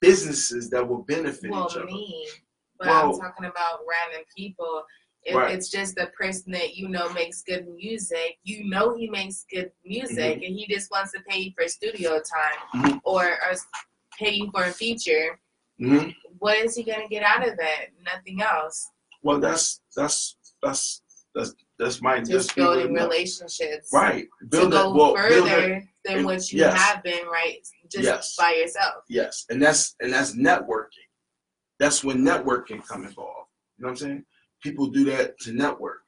businesses 0.01 0.71
that 0.71 0.87
will 0.87 1.03
benefit 1.03 1.51
well, 1.51 1.67
each 1.71 1.77
other. 1.77 1.87
me, 1.87 2.29
but 2.79 2.89
I'm 2.89 3.13
talking 3.13 3.47
about 3.47 3.81
random 3.89 4.25
people. 4.37 4.85
If 5.23 5.35
Right. 5.37 5.55
it's 5.55 5.69
just 5.69 5.99
a 5.99 6.07
person 6.07 6.53
that 6.53 6.75
you 6.77 6.89
know 6.89 7.13
makes 7.13 7.43
good 7.43 7.69
music, 7.69 8.39
you 8.43 8.65
know 8.69 8.97
he 8.97 9.09
makes 9.09 9.45
good 9.53 9.71
music, 9.85 10.37
Mm-hmm. 10.37 10.45
and 10.45 10.55
he 10.59 10.67
just 10.69 10.91
wants 10.91 11.13
to 11.13 11.21
pay 11.29 11.39
you 11.41 11.53
for 11.57 11.69
studio 11.69 12.21
time 12.21 12.61
Mhm. 12.85 13.01
or, 13.05 13.25
or 13.27 13.53
pay 14.21 14.33
you 14.35 14.51
for 14.53 14.65
a 14.65 14.71
feature. 14.73 15.41
Mhm. 15.81 16.15
What 16.39 16.59
is 16.59 16.75
he 16.77 16.83
gonna 16.85 17.09
get 17.09 17.23
out 17.23 17.47
of 17.47 17.57
that? 17.57 17.87
Nothing 18.05 18.43
else. 18.43 18.89
Well, 19.23 19.41
that's 19.41 19.81
that's 19.97 20.37
that's 20.63 21.03
that's 21.35 21.55
that's 21.79 22.03
my 22.03 22.19
Just 22.19 22.31
just 22.31 22.55
building 22.57 22.93
relationships. 22.93 23.89
Right. 23.93 24.27
To 24.41 24.47
Build 24.47 24.73
go 24.73 24.83
that. 24.93 24.99
Well, 24.99 25.15
further 25.15 25.83
than 26.05 26.17
and- 26.19 26.25
what 26.27 26.53
you 26.53 26.61
yes. 26.61 26.79
have 26.81 27.03
been, 27.03 27.27
right? 27.27 27.67
Just 27.91 28.05
Yes. 28.05 28.37
by 28.37 28.53
yourself. 28.53 29.05
Yes, 29.09 29.47
and 29.51 29.61
that's 29.63 29.97
and 30.01 30.13
that's 30.13 30.33
networking. 30.37 31.09
That's 31.79 32.05
when 32.05 32.19
networking 32.19 32.87
come 32.87 33.05
involved. 33.07 33.49
You 33.79 33.83
know 33.85 33.89
what 33.89 33.91
I'm 33.93 33.97
saying? 33.97 34.25
People 34.63 34.89
do 34.89 35.05
that 35.07 35.39
to 35.41 35.53
network. 35.53 36.03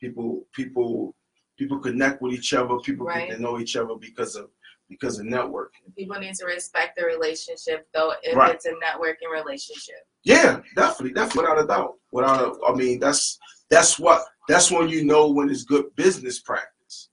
People 0.00 0.46
people 0.54 1.14
people 1.58 1.78
connect 1.80 2.22
with 2.22 2.32
each 2.32 2.54
other. 2.54 2.76
People 2.78 3.06
Right. 3.06 3.28
get 3.28 3.36
to 3.36 3.42
know 3.42 3.58
each 3.58 3.76
other 3.76 3.94
because 3.96 4.36
of 4.36 4.48
because 4.88 5.18
of 5.18 5.26
networking. 5.26 5.94
People 5.96 6.18
need 6.18 6.34
to 6.34 6.46
respect 6.46 6.96
the 6.96 7.04
relationship, 7.04 7.86
though, 7.94 8.14
if 8.22 8.34
Right. 8.36 8.54
it's 8.54 8.66
a 8.66 8.72
networking 8.72 9.30
relationship. 9.32 10.06
Yeah, 10.24 10.60
definitely, 10.74 11.12
definitely, 11.12 11.42
without 11.42 11.64
a 11.64 11.66
doubt. 11.66 11.94
Without 12.10 12.40
a, 12.40 12.66
I 12.66 12.74
mean, 12.74 12.98
that's 12.98 13.38
that's 13.70 13.98
what 13.98 14.22
that's 14.48 14.70
when 14.70 14.88
you 14.88 15.04
know 15.04 15.28
when 15.30 15.50
it's 15.50 15.64
good 15.64 15.94
business 15.94 16.40
practice. 16.40 17.10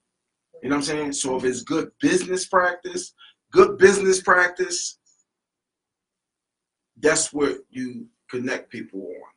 You 0.63 0.69
know 0.69 0.77
what 0.77 0.89
I'm 0.89 0.95
saying? 0.95 1.11
So 1.13 1.35
if 1.35 1.43
it's 1.43 1.61
good 1.61 1.91
business 1.99 2.47
practice, 2.47 3.13
good 3.51 3.77
business 3.77 4.21
practice, 4.21 4.97
that's 6.97 7.31
what 7.33 7.57
you 7.69 8.07
connect 8.29 8.69
people 8.71 9.01
on. 9.01 9.31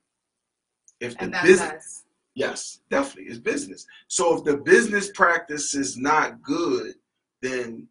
If 1.00 1.18
the 1.18 1.26
that's 1.26 1.46
business, 1.46 1.72
us. 1.72 2.04
yes, 2.34 2.80
definitely, 2.90 3.30
it's 3.30 3.38
business. 3.38 3.86
So 4.06 4.38
if 4.38 4.44
the 4.44 4.56
business 4.56 5.10
practice 5.12 5.74
is 5.74 5.96
not 5.96 6.40
good, 6.42 6.94
then 7.42 7.88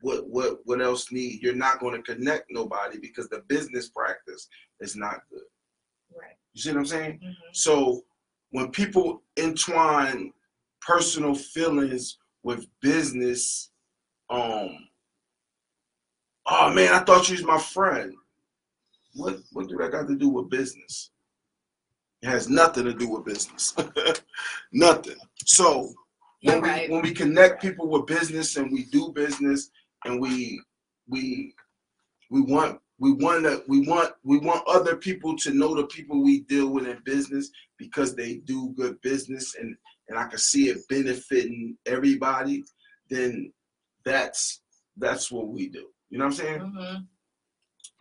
what 0.00 0.28
what 0.28 0.58
what 0.64 0.80
else 0.80 1.10
need? 1.10 1.42
You're 1.42 1.54
not 1.54 1.80
going 1.80 2.00
to 2.00 2.14
connect 2.14 2.46
nobody 2.50 2.98
because 2.98 3.28
the 3.28 3.40
business 3.48 3.88
practice 3.88 4.48
is 4.80 4.96
not 4.96 5.22
good. 5.30 5.40
Right. 6.14 6.36
You 6.52 6.60
see 6.62 6.70
what 6.70 6.78
I'm 6.78 6.86
saying? 6.86 7.20
Mhm. 7.24 7.34
So 7.52 8.04
when 8.50 8.70
people 8.70 9.22
entwine 9.36 10.32
personal 10.86 11.34
feelings 11.34 12.18
with 12.42 12.66
business. 12.80 13.70
Um. 14.30 14.88
Oh 16.48 16.72
man, 16.72 16.94
I 16.94 17.00
thought 17.00 17.28
you 17.28 17.34
was 17.34 17.44
my 17.44 17.58
friend. 17.58 18.14
What 19.14 19.38
what 19.52 19.68
do 19.68 19.76
that 19.78 19.92
got 19.92 20.06
to 20.08 20.16
do 20.16 20.28
with 20.28 20.48
business? 20.48 21.10
It 22.22 22.28
has 22.28 22.48
nothing 22.48 22.84
to 22.84 22.94
do 22.94 23.08
with 23.08 23.24
business. 23.24 23.74
nothing. 24.72 25.16
So 25.44 25.92
when 26.42 26.62
we 26.62 26.86
when 26.88 27.02
we 27.02 27.12
connect 27.12 27.60
people 27.60 27.88
with 27.88 28.06
business 28.06 28.56
and 28.56 28.72
we 28.72 28.84
do 28.84 29.12
business 29.12 29.70
and 30.06 30.20
we 30.20 30.60
we 31.08 31.54
we 32.30 32.40
want 32.40 32.80
we 32.98 33.12
want 33.12 33.44
to 33.44 33.62
we 33.68 33.86
want 33.86 34.12
we 34.24 34.38
want 34.38 34.66
other 34.66 34.96
people 34.96 35.36
to 35.36 35.50
know 35.52 35.74
the 35.74 35.86
people 35.86 36.22
we 36.22 36.40
deal 36.40 36.68
with 36.68 36.86
in 36.86 36.98
business 37.04 37.50
because 37.78 38.14
they 38.14 38.36
do 38.36 38.70
good 38.76 39.00
business 39.02 39.54
and 39.56 39.76
and 40.08 40.18
I 40.18 40.26
can 40.26 40.38
see 40.38 40.68
it 40.68 40.78
benefiting 40.88 41.76
everybody 41.86 42.64
then 43.10 43.52
that's 44.04 44.62
that's 44.96 45.30
what 45.30 45.48
we 45.48 45.68
do. 45.68 45.88
You 46.10 46.18
know 46.18 46.24
what 46.26 46.40
I'm 46.40 46.46
saying? 46.46 46.60
Hmm 46.60 46.96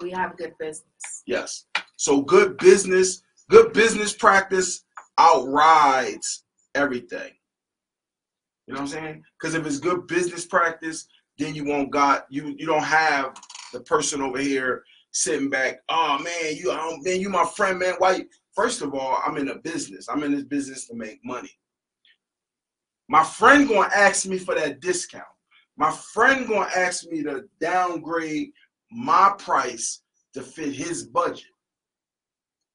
We 0.02 0.12
have 0.12 0.38
good 0.38 0.54
business. 0.60 1.24
yes. 1.26 1.66
So 1.98 2.22
good 2.22 2.58
business 2.58 3.22
good 3.50 3.74
business 3.74 4.14
practice 4.14 4.86
outrides 5.18 6.44
everything. 6.74 7.32
You 8.68 8.74
know 8.74 8.82
what 8.82 8.94
I'm 8.94 9.00
saying? 9.00 9.24
Because 9.40 9.54
if 9.54 9.66
it's 9.66 9.80
good 9.80 10.08
business 10.08 10.46
practice 10.46 11.08
then 11.38 11.56
you 11.56 11.66
won't 11.66 11.92
got 11.92 12.26
you 12.30 12.56
you 12.58 12.66
don't 12.66 12.84
have 12.84 13.36
the 13.74 13.80
person 13.82 14.22
over 14.22 14.40
here 14.40 14.84
sitting 15.12 15.50
back 15.50 15.80
oh 15.90 16.18
man 16.20 16.56
you 16.56 16.72
oh, 16.72 16.98
man 17.02 17.20
you 17.20 17.30
my 17.30 17.46
friend 17.46 17.80
man. 17.80 17.96
Why 17.98 18.26
first 18.54 18.82
of 18.82 18.94
all 18.94 19.20
i'm 19.26 19.38
in 19.38 19.50
a 19.50 19.56
business. 19.56 20.08
I'm 20.10 20.24
in 20.24 20.34
this 20.34 20.44
business 20.44 20.88
to 20.88 20.96
make 20.96 21.20
money. 21.24 21.52
My 23.08 23.24
friend 23.24 23.68
gonna 23.68 23.90
ask 23.94 24.26
me 24.26 24.38
for 24.38 24.56
that 24.56 24.80
discount. 24.80 25.24
My 25.78 25.92
friend 25.92 26.48
gonna 26.48 26.70
ask 26.76 27.06
me 27.08 27.24
to 27.24 27.44
downgrade 27.60 28.50
my 28.92 29.34
price 29.38 30.02
to 30.34 30.42
fit 30.42 30.74
his 30.74 31.06
budget. 31.06 31.46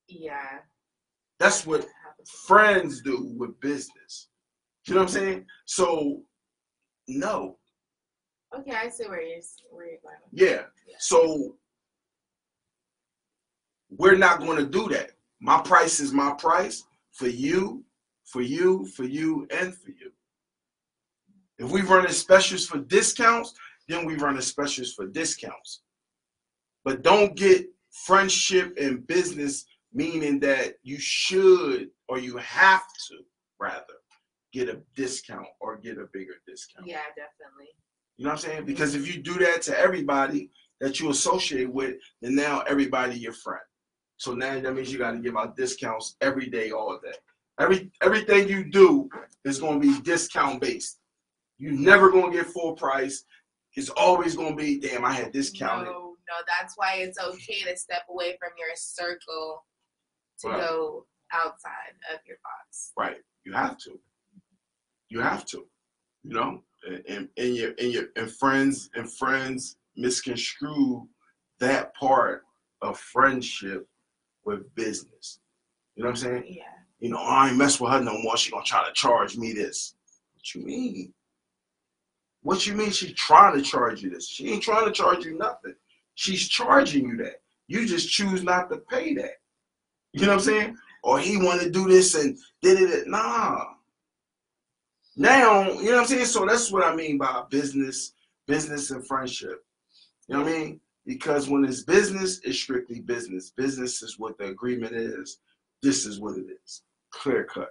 Yeah. 0.09 0.59
that's 1.39 1.65
what 1.67 1.87
friends 2.47 3.01
do 3.03 3.33
with 3.39 3.59
business. 3.61 4.29
You 4.87 4.95
know 4.95 5.01
what 5.03 5.09
i'm 5.09 5.15
saying? 5.15 5.47
So 5.67 6.23
no 7.07 7.60
Okay, 8.59 8.73
I 8.75 8.89
see 8.89 9.05
where 9.05 9.23
you're 9.23 9.41
where 9.71 9.87
you're 9.87 9.99
going. 10.03 10.17
Yeah. 10.33 10.63
So 10.99 11.57
we're 13.91 14.17
not 14.17 14.41
going 14.41 14.59
to 14.59 14.67
do 14.67 14.89
that. 14.89 15.13
My 15.41 15.61
price 15.61 16.01
is 16.01 16.13
my 16.13 16.33
price 16.33 16.85
for 17.13 17.29
you, 17.29 17.85
for 18.25 18.43
you, 18.43 18.87
for 18.87 19.05
you, 19.05 19.47
and 19.51 19.75
for 19.75 19.91
you. 19.91 20.13
If 21.59 21.71
we 21.71 21.83
run 21.83 22.07
a 22.07 22.13
specials 22.13 22.67
for 22.67 22.79
discounts, 22.79 23.55
then 23.89 24.05
we 24.05 24.17
run 24.17 24.37
a 24.37 24.43
specials 24.43 24.95
for 24.95 25.07
discounts. 25.07 25.83
But 26.85 27.03
don't 27.03 27.37
get 27.37 27.67
friendship 27.91 28.77
and 28.81 29.07
business 29.07 29.65
meaning 29.93 30.39
that 30.41 30.75
you 30.83 30.99
should 30.99 31.91
or 32.09 32.19
you 32.19 32.37
have 32.37 32.83
to 33.09 33.17
rather 33.59 33.85
get 34.53 34.69
a 34.69 34.81
discount 34.97 35.47
or 35.61 35.77
get 35.77 35.99
a 35.99 36.07
bigger 36.13 36.35
discount. 36.47 36.87
Yeah, 36.87 37.03
definitely. 37.17 37.69
You 38.21 38.27
know 38.27 38.33
what 38.33 38.45
I'm 38.45 38.51
saying? 38.51 38.65
Because 38.67 38.95
if 38.95 39.09
you 39.09 39.23
do 39.23 39.33
that 39.39 39.63
to 39.63 39.81
everybody 39.81 40.51
that 40.79 41.01
you 41.01 41.09
associate 41.09 41.73
with, 41.73 41.95
then 42.21 42.35
now 42.35 42.61
everybody 42.69 43.17
your 43.17 43.33
friend. 43.33 43.63
So 44.19 44.35
now 44.35 44.61
that 44.61 44.75
means 44.75 44.93
you 44.93 44.99
got 44.99 45.13
to 45.13 45.21
give 45.21 45.39
out 45.39 45.57
discounts 45.57 46.17
every 46.21 46.51
day, 46.51 46.71
all 46.71 47.01
day. 47.03 47.15
Every 47.59 47.91
everything 48.03 48.47
you 48.47 48.65
do 48.65 49.09
is 49.47 49.59
going 49.59 49.81
to 49.81 49.89
be 49.89 50.03
discount 50.03 50.61
based. 50.61 50.99
You're 51.57 51.73
never 51.73 52.11
going 52.11 52.31
to 52.31 52.37
get 52.37 52.49
full 52.49 52.75
price. 52.75 53.25
It's 53.75 53.89
always 53.89 54.37
going 54.37 54.55
to 54.55 54.63
be, 54.63 54.79
damn, 54.79 55.03
I 55.03 55.15
had 55.15 55.33
discounted. 55.33 55.87
No, 55.87 56.17
no, 56.29 56.35
that's 56.47 56.75
why 56.77 56.97
it's 56.97 57.19
okay 57.19 57.63
to 57.71 57.75
step 57.75 58.03
away 58.11 58.37
from 58.39 58.51
your 58.59 58.69
circle 58.77 59.65
to 60.41 60.49
Right. 60.49 60.61
go 60.61 61.07
outside 61.33 61.95
of 62.13 62.21
your 62.27 62.37
box. 62.45 62.93
Right. 62.99 63.23
You 63.45 63.55
have 63.55 63.79
to. 63.79 63.99
You 65.09 65.21
have 65.21 65.47
to. 65.47 65.65
You 66.23 66.35
know, 66.35 66.63
and 67.09 67.29
and, 67.37 67.57
your 67.57 67.73
and 67.79 67.93
your 67.93 68.05
and 68.17 68.31
friends 68.31 68.91
and 68.95 69.11
friends 69.13 69.77
misconstrue 69.97 71.07
that 71.59 71.95
part 71.95 72.45
of 72.83 72.99
friendship 72.99 73.87
with 74.45 74.75
business. 74.75 75.41
You 75.95 76.05
know 76.05 76.11
what 76.11 76.19
I'm 76.19 76.25
saying? 76.25 76.45
Yeah. 76.49 76.63
You 76.99 77.11
know, 77.11 77.19
I 77.19 77.49
ain't 77.49 77.57
mess 77.57 77.81
with 77.81 77.93
her 77.93 78.01
no 78.01 78.19
more. 78.19 78.37
She 78.37 78.51
gonna 78.51 78.65
try 78.65 78.87
to 78.87 78.93
charge 78.93 79.37
me 79.37 79.53
this. 79.53 79.95
What 80.35 80.55
you 80.55 80.65
mean? 80.65 81.13
What 82.43 82.67
you 82.67 82.75
mean 82.75 82.91
she 82.91 83.13
trying 83.13 83.57
to 83.57 83.63
charge 83.63 84.03
you 84.03 84.11
this? 84.11 84.29
She 84.29 84.51
ain't 84.51 84.63
trying 84.63 84.87
to 84.87 84.93
charge 84.93 85.25
you 85.25 85.37
nothing. 85.37 85.75
She's 86.15 86.49
charging 86.49 87.07
you 87.07 87.17
that. 87.19 87.43
You 87.69 87.87
just 87.87 88.11
choose 88.11 88.43
not 88.43 88.71
to 88.71 88.79
pay 88.79 89.15
that. 89.15 89.37
You 90.13 90.23
know 90.23 90.29
what 90.29 90.35
I'm 90.35 90.41
saying? 90.41 90.77
Or 91.03 91.19
he 91.19 91.37
want 91.37 91.63
to 91.63 91.71
do 91.71 91.89
this 91.89 92.15
and 92.15 92.37
did 92.63 92.79
it. 92.79 93.07
Nah. 93.07 93.65
Now, 95.17 95.71
you 95.73 95.87
know 95.87 95.93
what 95.93 96.01
I'm 96.03 96.07
saying? 96.07 96.27
So 96.27 96.47
that's 96.47 96.71
what 96.71 96.85
I 96.85 96.95
mean 96.95 97.19
by 97.19 97.43
business, 97.51 98.13
business 98.47 98.91
and 98.91 99.07
friendship. 99.07 99.65
You 100.29 100.37
know 100.37 100.43
what 100.45 100.53
I 100.53 100.59
mean? 100.59 100.81
Because 101.07 101.49
when 101.49 101.65
it's 101.65 101.83
business, 101.83 102.41
it's 102.45 102.59
strictly 102.59 103.01
business. 103.01 103.51
Business 103.51 104.03
is 104.03 104.19
what 104.19 104.39
the 104.39 104.47
agreement 104.47 104.95
is. 104.95 105.39
This 105.83 106.07
is 106.07 106.21
what 106.21 106.37
it 106.39 106.47
is. 106.63 106.83
Clear 107.11 107.45
cut. 107.45 107.71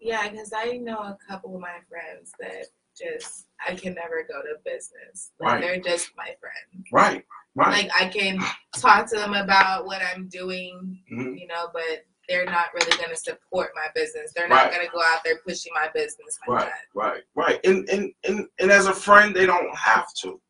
Yeah, 0.00 0.28
because 0.28 0.52
I 0.54 0.76
know 0.78 0.98
a 0.98 1.18
couple 1.28 1.54
of 1.54 1.60
my 1.60 1.78
friends 1.88 2.32
that 2.40 2.66
just 2.98 3.46
I 3.66 3.74
can 3.74 3.94
never 3.94 4.26
go 4.28 4.42
to 4.42 4.56
business. 4.64 5.32
Like 5.40 5.52
Right. 5.52 5.60
they're 5.60 5.80
just 5.80 6.10
my 6.16 6.34
friends. 6.40 6.86
Right. 6.92 7.24
Right. 7.54 7.84
Like 7.84 7.90
I 7.98 8.08
can 8.08 8.38
talk 8.76 9.08
to 9.10 9.16
them 9.16 9.34
about 9.34 9.86
what 9.86 10.02
I'm 10.02 10.28
doing, 10.28 11.02
Mhm. 11.10 11.38
you 11.40 11.46
know, 11.46 11.70
but 11.72 12.04
they're 12.30 12.44
not 12.46 12.72
really 12.72 12.96
gonna 12.96 13.16
support 13.16 13.72
my 13.74 13.88
business. 13.94 14.32
They're 14.34 14.48
not 14.48 14.66
Right. 14.66 14.72
gonna 14.72 14.88
go 14.88 15.02
out 15.02 15.22
there 15.24 15.38
pushing 15.38 15.72
my 15.74 15.88
business 15.92 16.38
like 16.46 16.60
Right, 16.60 16.66
that. 16.68 16.86
right, 16.94 17.24
right. 17.34 17.60
And, 17.66 17.88
and 17.90 18.14
and 18.24 18.48
and 18.60 18.70
as 18.70 18.86
a 18.86 18.94
friend, 18.94 19.34
they 19.34 19.46
don't 19.46 19.74
have 19.76 20.06
to. 20.22 20.40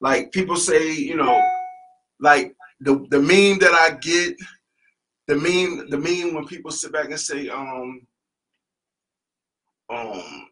Like 0.00 0.32
people 0.32 0.56
say, 0.56 0.92
you 0.92 1.14
know, 1.14 1.40
like 2.18 2.56
the 2.80 3.06
the 3.10 3.20
meme 3.20 3.60
that 3.60 3.72
I 3.72 3.96
get, 4.00 4.36
the 5.28 5.36
meme, 5.36 5.88
the 5.90 5.98
meme 5.98 6.34
when 6.34 6.44
people 6.44 6.72
sit 6.72 6.92
back 6.92 7.06
and 7.06 7.20
say, 7.20 7.48
um, 7.48 8.04
um, 9.90 10.48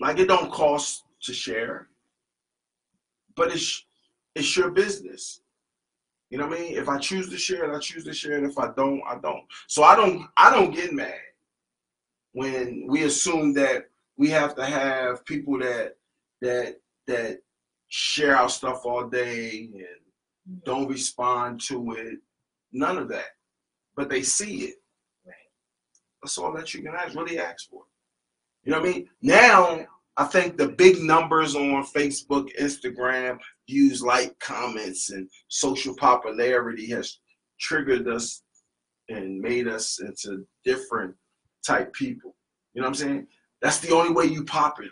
like 0.00 0.18
it 0.18 0.26
don't 0.28 0.50
cost 0.50 1.04
to 1.24 1.34
share, 1.34 1.88
but 3.36 3.52
it's 3.52 3.84
it's 4.34 4.56
your 4.56 4.70
business. 4.70 5.42
You 6.30 6.38
know 6.38 6.46
what 6.46 6.58
I 6.58 6.62
mean? 6.62 6.76
If 6.76 6.88
I 6.88 6.98
choose 6.98 7.28
to 7.28 7.36
share 7.36 7.64
it, 7.64 7.76
I 7.76 7.80
choose 7.80 8.04
to 8.04 8.12
share 8.12 8.38
it. 8.38 8.44
If 8.44 8.56
I 8.58 8.70
don't, 8.76 9.02
I 9.06 9.16
don't. 9.16 9.44
So 9.66 9.82
I 9.82 9.96
don't 9.96 10.26
I 10.36 10.54
don't 10.54 10.74
get 10.74 10.92
mad 10.92 11.14
when 12.32 12.86
we 12.88 13.02
assume 13.02 13.52
that 13.54 13.88
we 14.16 14.30
have 14.30 14.54
to 14.54 14.64
have 14.64 15.24
people 15.24 15.58
that 15.58 15.96
that 16.40 16.76
that 17.06 17.40
share 17.88 18.36
our 18.36 18.48
stuff 18.48 18.86
all 18.86 19.08
day 19.08 19.68
and 19.74 20.64
don't 20.64 20.88
respond 20.88 21.60
to 21.62 21.92
it. 21.94 22.18
None 22.72 22.98
of 22.98 23.08
that. 23.08 23.36
But 23.96 24.08
they 24.08 24.22
see 24.22 24.62
it. 24.62 24.74
That's 26.22 26.38
all 26.38 26.52
that 26.52 26.74
you 26.74 26.82
can 26.82 26.94
ask, 26.94 27.14
really 27.16 27.38
ask 27.38 27.68
for. 27.68 27.82
You 28.62 28.72
know 28.72 28.80
what 28.80 28.88
I 28.88 28.92
mean? 28.92 29.08
Now 29.22 29.86
I 30.16 30.24
think 30.24 30.56
the 30.56 30.68
big 30.68 31.00
numbers 31.00 31.54
on 31.54 31.84
Facebook, 31.84 32.48
Instagram, 32.60 33.38
views, 33.68 34.02
like, 34.02 34.38
comments, 34.38 35.10
and 35.10 35.28
social 35.48 35.94
popularity 35.96 36.86
has 36.90 37.18
triggered 37.58 38.08
us 38.08 38.42
and 39.08 39.40
made 39.40 39.66
us 39.66 40.00
into 40.00 40.46
different 40.64 41.14
type 41.66 41.92
people. 41.92 42.36
You 42.74 42.82
know 42.82 42.88
what 42.88 43.00
I'm 43.00 43.06
saying? 43.06 43.26
That's 43.62 43.78
the 43.80 43.94
only 43.94 44.12
way 44.12 44.24
you 44.24 44.44
popular. 44.44 44.90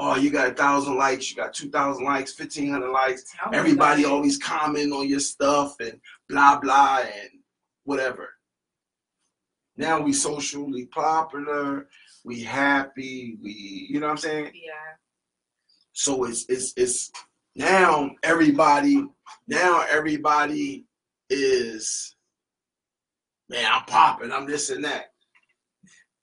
Oh, 0.00 0.14
you 0.14 0.30
got 0.30 0.52
a 0.52 0.54
thousand 0.54 0.96
likes, 0.96 1.28
you 1.28 1.36
got 1.36 1.52
two 1.52 1.70
thousand 1.70 2.04
likes, 2.04 2.32
fifteen 2.32 2.70
hundred 2.70 2.92
likes. 2.92 3.24
Everybody 3.52 4.04
always 4.04 4.38
comment 4.38 4.92
on 4.92 5.08
your 5.08 5.18
stuff 5.18 5.74
and 5.80 6.00
blah 6.28 6.60
blah 6.60 7.00
and 7.00 7.30
whatever. 7.82 8.28
Now 9.76 10.00
we 10.00 10.12
socially 10.12 10.86
popular, 10.86 11.88
we 12.24 12.42
happy, 12.42 13.38
we 13.42 13.86
you 13.90 14.00
know 14.00 14.06
what 14.06 14.12
I'm 14.12 14.18
saying? 14.18 14.50
Yeah. 14.54 14.96
So 15.92 16.24
it's 16.24 16.46
it's 16.48 16.72
it's 16.76 17.10
now 17.56 18.10
everybody 18.22 19.04
now 19.46 19.84
everybody 19.90 20.84
is 21.30 22.14
man, 23.48 23.70
I'm 23.72 23.84
popping, 23.84 24.32
I'm 24.32 24.46
this 24.46 24.70
and 24.70 24.84
that. 24.84 25.12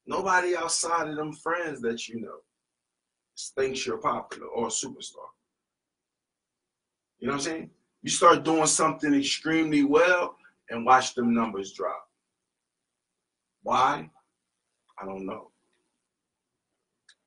Nobody 0.07 0.55
outside 0.55 1.07
of 1.07 1.15
them 1.15 1.33
friends 1.33 1.81
that 1.81 2.07
you 2.07 2.21
know 2.21 2.37
thinks 3.57 3.85
you're 3.85 3.97
popular 3.97 4.47
or 4.47 4.67
a 4.67 4.69
superstar. 4.69 5.27
You 7.19 7.27
know 7.27 7.33
what 7.33 7.39
I'm 7.39 7.41
saying? 7.41 7.69
You 8.03 8.11
start 8.11 8.43
doing 8.43 8.67
something 8.67 9.13
extremely 9.13 9.83
well 9.83 10.35
and 10.69 10.85
watch 10.85 11.15
them 11.15 11.33
numbers 11.33 11.73
drop. 11.73 12.07
Why? 13.63 14.09
I 15.01 15.05
don't 15.05 15.25
know. 15.25 15.51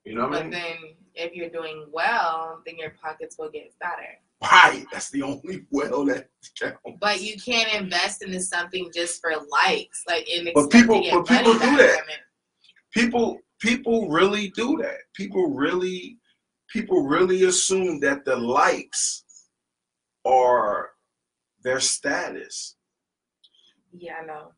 You 0.08 0.14
know 0.14 0.22
what 0.26 0.32
I 0.32 0.36
But 0.36 0.42
mean? 0.44 0.50
then 0.52 0.76
if 1.14 1.34
you're 1.34 1.50
doing 1.50 1.84
well, 1.92 2.62
then 2.64 2.78
your 2.78 2.94
pockets 3.02 3.36
will 3.38 3.50
get 3.50 3.74
fatter. 3.78 4.08
Right. 4.40 4.86
That's 4.90 5.10
the 5.10 5.22
only 5.22 5.66
well 5.70 6.06
that 6.06 6.30
counts. 6.58 6.78
But 6.98 7.20
you 7.20 7.36
can't 7.38 7.74
invest 7.74 8.22
into 8.22 8.40
something 8.40 8.90
just 8.94 9.20
for 9.20 9.32
likes, 9.66 10.04
like 10.08 10.26
in 10.30 10.48
But 10.54 10.70
people- 10.70 11.02
but 11.10 11.26
people 11.28 11.52
do 11.52 11.76
that. 11.76 12.00
people 12.94 13.38
people 13.60 14.08
really 14.08 14.48
do 14.50 14.78
that 14.78 14.98
people 15.12 15.50
really 15.50 16.16
people 16.72 17.02
really 17.06 17.42
assume 17.44 17.98
that 18.00 18.24
the 18.24 18.34
likes 18.36 19.24
are 20.24 20.90
their 21.64 21.80
status 21.80 22.76
Yeah, 23.92 24.18
I 24.22 24.26
know. 24.26 24.52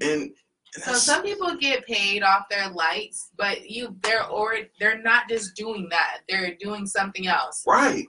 and 0.00 0.30
So 0.72 0.92
some 0.94 1.22
people 1.22 1.56
get 1.56 1.86
paid 1.86 2.22
off 2.22 2.44
their 2.48 2.68
likes, 2.68 3.30
but 3.36 3.68
you 3.68 3.96
they're 4.02 4.24
already 4.24 4.68
they're 4.78 5.02
not 5.02 5.28
just 5.28 5.56
doing 5.56 5.88
that. 5.90 6.18
They're 6.28 6.54
doing 6.60 6.86
something 6.86 7.26
else. 7.26 7.64
right. 7.66 8.06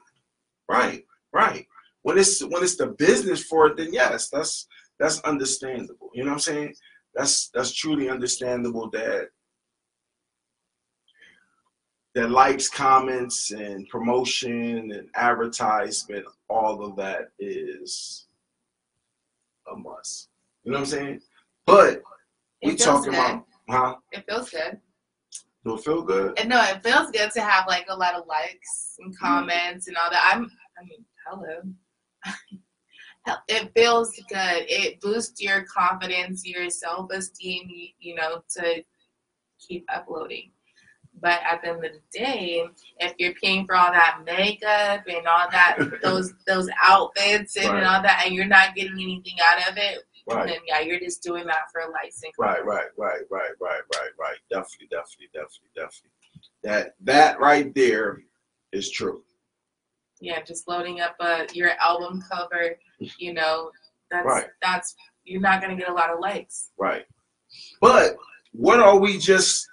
Right. 0.70 1.04
Right. 1.34 1.66
When 2.04 2.18
it's 2.18 2.44
when 2.44 2.64
it's 2.64 2.76
the 2.76 2.88
business 2.88 3.44
for 3.44 3.68
it 3.68 3.78
then 3.78 3.94
yes 3.94 4.30
that's 4.30 4.68
that's 5.00 5.20
understandable. 5.22 6.12
You 6.14 6.24
know 6.24 6.32
what 6.32 6.36
i'm 6.36 6.40
saying? 6.40 6.76
That's 7.16 7.50
that's 7.50 7.74
truly 7.74 8.10
understandable 8.10 8.90
that 8.92 9.30
that 12.14 12.30
likes 12.30 12.70
comments 12.70 13.52
and 13.52 13.88
promotion 13.90 14.92
and 14.92 15.10
advertisement 15.16 16.26
all 16.50 16.84
of 16.86 16.96
that 16.98 17.30
is 17.40 18.28
a 19.72 19.76
must. 19.76 20.30
You 20.64 20.72
know 20.72 20.80
what 20.80 20.84
i'm 20.84 20.90
saying? 20.92 21.22
But 21.66 22.04
we 22.64 22.76
talking 22.76 23.12
good. 23.12 23.20
about 23.20 23.46
huh 23.70 23.96
It 24.12 24.26
feels 24.28 24.50
good. 24.50 24.80
it 25.66 25.80
feel 25.84 26.02
good 26.02 26.38
And 26.40 26.50
no, 26.50 26.62
it 26.64 26.84
feels 26.84 27.12
good 27.12 27.32
to 27.32 27.42
have 27.42 27.66
like 27.68 27.86
a 27.90 27.96
lot 27.96 28.16
of 28.16 28.28
likes 28.28 28.96
and 29.00 29.14
Mm-hmm. 29.14 29.26
comments 29.26 29.88
and 29.88 29.98
all 29.98 30.10
that. 30.12 30.32
I'm 30.34 30.46
I 30.80 30.84
mean, 30.84 31.06
hello. 31.28 31.62
It 33.48 33.72
feels 33.76 34.12
good. 34.30 34.66
It 34.68 35.00
boosts 35.00 35.40
your 35.42 35.64
confidence, 35.64 36.44
your 36.46 36.70
self-esteem, 36.72 37.70
you, 37.70 37.88
you 38.00 38.16
know, 38.16 38.44
to 38.58 38.84
keep 39.60 39.86
uploading. 39.94 40.52
But 41.22 41.40
at 41.50 41.62
the 41.62 41.70
end 41.70 41.86
of 41.86 41.92
the 41.92 42.18
day, 42.20 42.66
if 42.98 43.14
you're 43.20 43.36
paying 43.36 43.68
for 43.68 43.76
all 43.76 43.92
that 43.92 44.22
makeup 44.26 45.04
and 45.08 45.28
all 45.28 45.48
that, 45.52 45.78
those 46.04 46.34
those 46.48 46.68
outfits 46.82 47.56
and, 47.58 47.70
Right. 47.70 47.84
all 47.84 48.02
that, 48.02 48.24
and 48.26 48.34
you're 48.34 48.46
not 48.48 48.74
getting 48.76 48.94
anything 49.00 49.36
out 49.46 49.70
of 49.70 49.78
it, 49.78 50.00
right 50.28 50.48
then 50.48 50.58
yeah, 50.68 50.80
you're 50.80 51.00
just 51.00 51.24
doing 51.24 51.46
that 51.46 51.70
for 51.72 51.82
likes 51.92 52.22
and 52.24 52.32
Right, 52.38 52.64
right, 52.66 52.86
right, 52.98 53.22
right, 53.30 53.52
right, 53.60 53.82
right, 53.96 54.12
right. 54.20 54.38
Definitely, 54.50 54.88
definitely, 54.90 55.30
definitely, 55.34 55.72
definitely. 55.76 56.12
That 56.64 56.96
that 57.02 57.40
right 57.40 57.74
there 57.76 58.22
is 58.72 58.90
true. 58.90 59.24
yeah, 60.20 60.42
just 60.44 60.68
loading 60.68 61.02
up 61.02 61.16
a 61.20 61.48
your 61.54 61.72
album 61.82 62.22
cover, 62.32 62.78
you 63.18 63.34
know, 63.34 63.72
that's 64.12 64.26
Right. 64.26 64.48
that's 64.62 64.96
you're 65.24 65.42
not 65.42 65.62
gonna 65.62 65.76
get 65.76 65.90
a 65.90 65.94
lot 65.94 66.10
of 66.12 66.20
likes. 66.20 66.70
Right. 66.78 67.06
But 67.82 68.16
what 68.54 68.80
are 68.80 68.98
we 69.00 69.18
just 69.18 69.68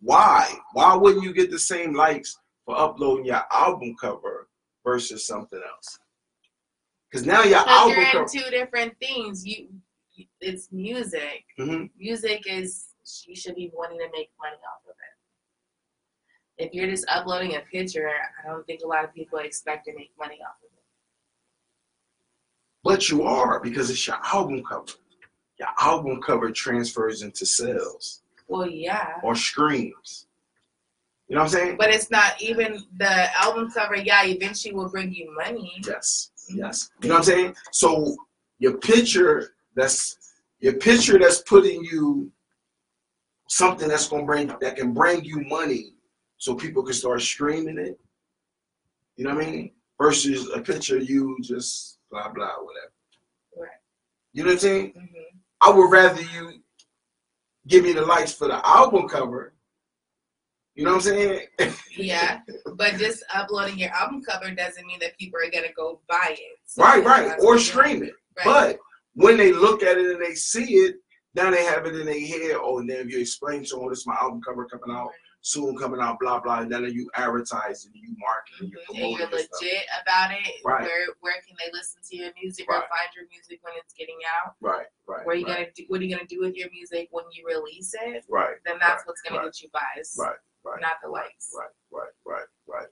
why? 0.00 0.52
Why 0.72 0.94
wouldn't 0.96 1.24
you 1.24 1.32
get 1.32 1.50
the 1.50 1.58
same 1.58 1.94
likes 1.94 2.36
for 2.66 2.76
uploading 2.78 3.26
your 3.26 3.44
album 3.52 3.94
cover 4.00 4.48
versus 4.84 5.26
something 5.26 5.60
else? 5.74 5.98
Because 7.10 7.26
now 7.26 7.42
your 7.44 7.58
album 7.58 7.90
you're 7.96 8.06
in 8.06 8.12
cover. 8.12 8.26
two 8.32 8.50
different 8.50 8.94
things. 8.98 9.46
You, 9.46 9.68
it's 10.42 10.70
music. 10.72 11.44
Mhm. 11.58 11.90
Music 11.98 12.42
is 12.46 12.88
you 13.26 13.34
should 13.34 13.54
be 13.54 13.70
wanting 13.74 13.98
to 13.98 14.08
make 14.12 14.30
money 14.40 14.56
off 14.56 14.84
of 14.84 14.90
it. 16.58 16.64
If 16.66 16.74
you're 16.74 16.88
just 16.88 17.04
uploading 17.08 17.56
a 17.56 17.60
picture, 17.60 18.08
I 18.08 18.46
don't 18.48 18.64
think 18.66 18.82
a 18.82 18.86
lot 18.86 19.04
of 19.04 19.14
people 19.14 19.38
expect 19.38 19.86
to 19.86 19.94
make 19.94 20.12
money 20.18 20.40
off 20.42 20.56
of 20.62 20.70
it. 20.72 20.84
But 22.84 23.08
you 23.08 23.22
are 23.22 23.60
because 23.60 23.90
it's 23.90 24.06
your 24.06 24.18
album 24.22 24.62
cover. 24.64 24.92
Your 25.58 25.68
album 25.78 26.20
cover 26.20 26.50
transfers 26.50 27.22
into 27.22 27.46
sales 27.46 28.22
Well, 28.48 28.68
yeah. 28.68 29.20
or 29.22 29.34
streams. 29.34 30.26
You 31.28 31.36
know 31.36 31.42
what 31.42 31.54
I'm 31.54 31.58
saying? 31.60 31.76
But 31.78 31.90
it's 31.94 32.10
not 32.10 32.40
even 32.42 32.84
the 32.98 33.40
album 33.40 33.70
cover. 33.70 33.96
Yeah, 33.96 34.24
eventually 34.24 34.74
will 34.74 34.88
bring 34.90 35.14
you 35.14 35.34
money. 35.34 35.80
Yes. 35.86 36.30
Yes. 36.48 36.90
You 37.00 37.08
know 37.08 37.14
what 37.14 37.18
I'm 37.20 37.24
saying? 37.24 37.56
So 37.70 38.16
your 38.58 38.76
picture 38.78 39.54
that's 39.74 40.18
your 40.62 40.74
picture 40.74 41.18
that's 41.18 41.42
putting 41.42 41.84
you 41.84 42.30
something 43.48 43.88
that's 43.88 44.08
gonna 44.08 44.24
bring 44.24 44.46
that 44.60 44.76
can 44.76 44.94
bring 44.94 45.22
you 45.24 45.40
money 45.40 45.92
so 46.38 46.54
people 46.54 46.82
can 46.82 46.94
start 46.94 47.20
streaming 47.20 47.78
it. 47.78 48.00
You 49.16 49.24
know 49.24 49.34
what 49.34 49.44
I 49.44 49.50
mean? 49.50 49.72
Versus 50.00 50.48
a 50.54 50.60
picture 50.60 50.96
of 50.96 51.10
you 51.10 51.36
just 51.42 51.98
blah 52.10 52.32
blah 52.32 52.54
whatever. 52.62 52.92
Right. 53.58 53.68
You 54.32 54.44
know 54.44 54.48
what 54.48 54.54
I'm 54.54 54.58
saying? 54.60 54.92
hmm 54.96 55.06
I 55.64 55.70
would 55.70 55.92
rather 55.92 56.20
you 56.20 56.60
give 57.68 57.84
me 57.84 57.92
the 57.92 58.04
likes 58.04 58.32
for 58.32 58.48
the 58.48 58.66
album 58.66 59.08
cover. 59.08 59.54
You 60.74 60.84
know 60.84 60.94
what 60.96 61.06
I'm 61.06 61.12
saying? 61.12 61.46
Yeah, 61.96 62.40
but 62.76 62.96
just 62.96 63.22
uploading 63.32 63.78
your 63.78 63.90
album 63.90 64.22
cover 64.22 64.50
doesn't 64.50 64.86
mean 64.86 64.98
that 65.00 65.16
people 65.18 65.38
are 65.38 65.50
gonna 65.50 65.72
go 65.76 66.00
buy 66.08 66.30
it. 66.30 66.58
So 66.64 66.82
right, 66.82 67.04
right. 67.04 67.38
Or 67.40 67.58
stream 67.58 68.02
it. 68.02 68.14
Right. 68.38 68.44
But 68.44 68.78
when 69.14 69.36
they 69.36 69.52
look 69.52 69.82
at 69.82 69.98
it 69.98 70.10
and 70.10 70.22
they 70.24 70.34
see 70.34 70.74
it, 70.74 70.96
now 71.34 71.50
they 71.50 71.64
have 71.64 71.86
it 71.86 71.94
in 71.94 72.06
their 72.06 72.20
head. 72.20 72.56
Oh, 72.60 72.78
and 72.78 72.88
then 72.88 73.06
if 73.06 73.10
you 73.10 73.18
explain 73.20 73.64
to 73.64 73.70
them, 73.76 73.80
oh, 73.84 73.88
this 73.90 74.00
is 74.00 74.06
my 74.06 74.16
album 74.20 74.40
cover 74.42 74.66
coming 74.66 74.94
out 74.94 75.10
soon, 75.40 75.76
coming 75.76 76.00
out, 76.00 76.18
blah 76.20 76.40
blah. 76.40 76.60
And 76.60 76.70
then 76.70 76.84
you 76.84 77.10
advertise 77.14 77.84
and 77.86 77.94
you 77.94 78.14
market 78.18 78.54
and 78.60 78.70
you 78.70 78.78
and 78.78 78.86
promote 78.86 79.18
you're 79.18 79.28
it. 79.28 79.32
and 79.32 79.40
stuff. 79.44 79.60
legit 79.62 79.84
about 80.02 80.30
it. 80.32 80.54
Right. 80.64 80.82
Where 80.82 81.06
where 81.20 81.34
can 81.46 81.56
they 81.58 81.72
listen 81.72 82.00
to 82.10 82.16
your 82.16 82.30
music 82.40 82.66
or 82.68 82.74
find 82.74 83.10
your 83.16 83.24
music 83.30 83.60
when 83.62 83.74
it's 83.76 83.94
getting 83.94 84.18
out? 84.44 84.54
Right, 84.60 84.86
right. 85.06 85.24
Where 85.26 85.34
are 85.34 85.38
you 85.38 85.46
right, 85.46 85.56
gonna 85.56 85.66
do? 85.74 85.84
What 85.88 86.00
are 86.00 86.04
you 86.04 86.14
gonna 86.14 86.28
do 86.28 86.40
with 86.40 86.54
your 86.54 86.70
music 86.70 87.08
when 87.10 87.24
you 87.32 87.44
release 87.46 87.94
it? 87.94 88.24
Right, 88.28 88.56
Then 88.66 88.76
that's 88.78 89.00
right, 89.00 89.06
what's 89.06 89.22
gonna 89.22 89.42
get 89.44 89.62
you 89.62 89.68
buys, 89.72 90.14
right, 90.18 90.36
right, 90.64 90.80
not 90.80 90.96
the 91.02 91.08
likes. 91.08 91.50
right, 91.58 91.68
right, 91.90 92.12
right, 92.26 92.46
right. 92.68 92.88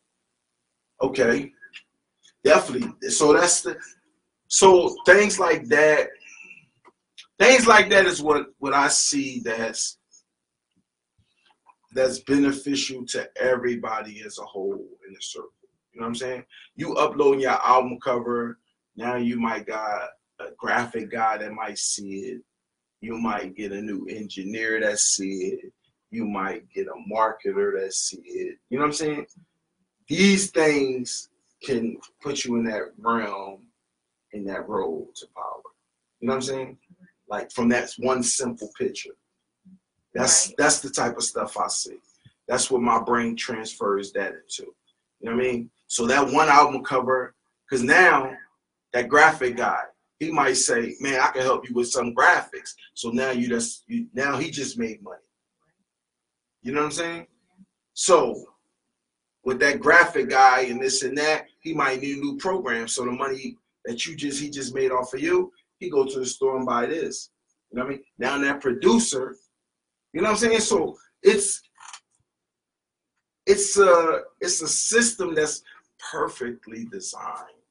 Okay, 1.02 1.52
definitely. 2.44 3.10
So 3.10 3.32
that's 3.32 3.60
the. 3.62 3.76
So 4.50 4.96
things 5.06 5.38
like 5.38 5.66
that, 5.66 6.08
things 7.38 7.68
like 7.68 7.88
that 7.90 8.04
is 8.04 8.20
what 8.20 8.46
what 8.58 8.74
I 8.74 8.88
see 8.88 9.40
that's 9.44 9.96
that's 11.92 12.18
beneficial 12.18 13.06
to 13.06 13.30
everybody 13.40 14.22
as 14.26 14.38
a 14.38 14.44
whole 14.44 14.84
in 15.06 15.14
the 15.14 15.20
circle. 15.20 15.50
You 15.92 16.00
know 16.00 16.06
what 16.06 16.08
I'm 16.08 16.14
saying? 16.16 16.44
You 16.74 16.94
uploading 16.96 17.42
your 17.42 17.64
album 17.64 17.98
cover, 18.02 18.58
now 18.96 19.14
you 19.14 19.38
might 19.38 19.66
got 19.66 20.08
a 20.40 20.46
graphic 20.58 21.12
guy 21.12 21.38
that 21.38 21.52
might 21.52 21.78
see 21.78 22.32
it. 22.32 22.42
You 23.00 23.18
might 23.18 23.54
get 23.54 23.70
a 23.70 23.80
new 23.80 24.04
engineer 24.10 24.80
that 24.80 24.98
see 24.98 25.58
it. 25.62 25.72
You 26.10 26.26
might 26.26 26.68
get 26.74 26.88
a 26.88 27.12
marketer 27.12 27.80
that 27.80 27.92
see 27.94 28.20
it. 28.24 28.58
You 28.68 28.78
know 28.78 28.82
what 28.82 28.86
I'm 28.86 28.92
saying? 28.94 29.26
These 30.08 30.50
things 30.50 31.28
can 31.62 31.98
put 32.20 32.44
you 32.44 32.56
in 32.56 32.64
that 32.64 32.90
realm, 32.98 33.69
in 34.32 34.44
that 34.44 34.68
road 34.68 35.08
to 35.16 35.26
power. 35.34 35.62
You 36.20 36.28
know 36.28 36.34
what 36.34 36.36
I'm 36.36 36.42
saying? 36.42 36.78
Like 37.28 37.50
from 37.52 37.68
that 37.70 37.90
one 37.98 38.22
simple 38.22 38.70
picture. 38.78 39.10
That's 40.14 40.48
Right. 40.48 40.56
that's 40.58 40.80
the 40.80 40.90
type 40.90 41.16
of 41.16 41.22
stuff 41.22 41.56
I 41.56 41.68
see. 41.68 41.98
That's 42.48 42.70
what 42.70 42.82
my 42.82 43.00
brain 43.00 43.36
transfers 43.36 44.12
that 44.12 44.34
into. 44.34 44.64
You 45.20 45.30
know 45.30 45.36
what 45.36 45.44
I 45.44 45.48
mean? 45.48 45.70
So 45.86 46.06
that 46.06 46.32
one 46.32 46.48
album 46.48 46.82
cover, 46.82 47.34
because 47.68 47.82
now 47.84 48.36
that 48.92 49.08
graphic 49.08 49.56
guy, 49.56 49.82
he 50.18 50.30
might 50.32 50.54
say, 50.54 50.96
"Man, 51.00 51.20
I 51.20 51.28
can 51.28 51.42
help 51.42 51.68
you 51.68 51.74
with 51.74 51.88
some 51.88 52.14
graphics." 52.14 52.74
So 52.94 53.10
now 53.10 53.30
you 53.30 53.48
just 53.48 53.84
you, 53.86 54.06
now 54.12 54.36
he 54.36 54.50
just 54.50 54.78
made 54.78 55.02
money. 55.02 55.18
You 56.62 56.72
know 56.72 56.80
what 56.80 56.86
I'm 56.86 56.92
saying? 56.92 57.26
So 57.94 58.44
with 59.44 59.60
that 59.60 59.80
graphic 59.80 60.28
guy 60.28 60.62
and 60.62 60.80
this 60.82 61.02
and 61.02 61.16
that, 61.18 61.46
he 61.60 61.72
might 61.72 62.00
need 62.00 62.18
a 62.18 62.20
new 62.20 62.36
program. 62.36 62.88
So 62.88 63.04
the 63.04 63.12
money 63.12 63.56
that 63.90 64.06
you 64.06 64.14
just 64.14 64.40
he 64.40 64.48
just 64.48 64.72
made 64.72 64.92
off 64.92 65.12
of 65.14 65.20
you, 65.20 65.52
he 65.78 65.90
go 65.90 66.04
to 66.04 66.18
the 66.20 66.24
store 66.24 66.56
and 66.56 66.64
buy 66.64 66.86
this. 66.86 67.30
You 67.70 67.78
know 67.78 67.84
what 67.84 67.90
I 67.90 67.94
mean? 67.94 68.04
Now 68.18 68.38
that 68.38 68.60
producer, 68.60 69.36
you 70.12 70.22
know 70.22 70.28
what 70.28 70.34
I'm 70.42 70.48
saying? 70.48 70.60
So 70.60 70.96
it's 71.24 71.60
it's 73.46 73.76
a 73.78 74.20
it's 74.40 74.62
a 74.62 74.68
system 74.68 75.34
that's 75.34 75.62
perfectly 76.12 76.84
designed 76.84 77.64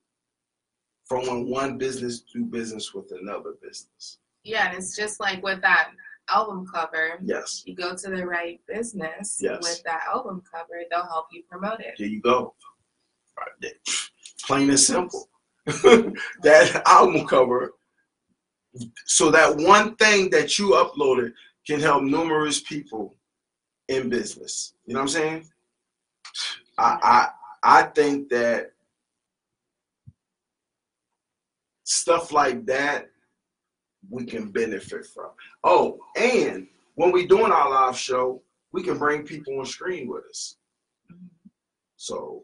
from 1.05 1.25
when 1.25 1.49
one 1.49 1.77
business 1.77 2.21
do 2.33 2.43
business 2.43 2.93
with 2.93 3.11
another 3.21 3.53
business. 3.61 4.19
Yeah, 4.43 4.67
and 4.67 4.77
it's 4.77 4.95
just 4.95 5.21
like 5.21 5.41
with 5.41 5.61
that 5.61 5.91
album 6.29 6.65
cover. 6.73 7.17
Yes. 7.23 7.63
You 7.65 7.75
go 7.75 7.95
to 7.95 8.09
the 8.09 8.25
right 8.27 8.59
business 8.67 9.39
Yes. 9.41 9.59
with 9.61 9.81
that 9.85 10.01
album 10.13 10.43
cover, 10.53 10.81
they'll 10.91 11.05
help 11.05 11.27
you 11.31 11.43
promote 11.49 11.79
it. 11.79 11.95
There 11.97 12.07
you 12.07 12.21
go. 12.21 12.53
Right 13.37 13.47
there. 13.61 13.71
Plain 14.45 14.69
and 14.69 14.79
simple. 14.79 15.29
that 16.43 16.81
album 16.85 17.25
cover. 17.27 17.73
So 19.05 19.31
that 19.31 19.57
one 19.57 19.95
thing 19.95 20.29
that 20.29 20.57
you 20.57 20.71
uploaded 20.71 21.33
can 21.65 21.79
help 21.79 22.03
numerous 22.03 22.61
people 22.61 23.15
in 23.87 24.09
business. 24.09 24.73
You 24.85 24.93
know 24.93 25.01
what 25.01 25.03
I'm 25.03 25.09
saying? 25.09 25.45
I 26.77 27.29
I 27.63 27.79
I 27.79 27.83
think 27.83 28.29
that 28.29 28.71
stuff 31.83 32.31
like 32.31 32.65
that 32.67 33.09
we 34.09 34.25
can 34.25 34.51
benefit 34.51 35.05
from. 35.05 35.31
Oh, 35.63 35.99
and 36.15 36.67
when 36.95 37.11
we're 37.11 37.27
doing 37.27 37.51
our 37.51 37.69
live 37.69 37.97
show, 37.97 38.41
we 38.71 38.83
can 38.83 38.97
bring 38.97 39.23
people 39.23 39.59
on 39.59 39.65
screen 39.65 40.07
with 40.07 40.23
us. 40.25 40.57
So, 41.97 42.43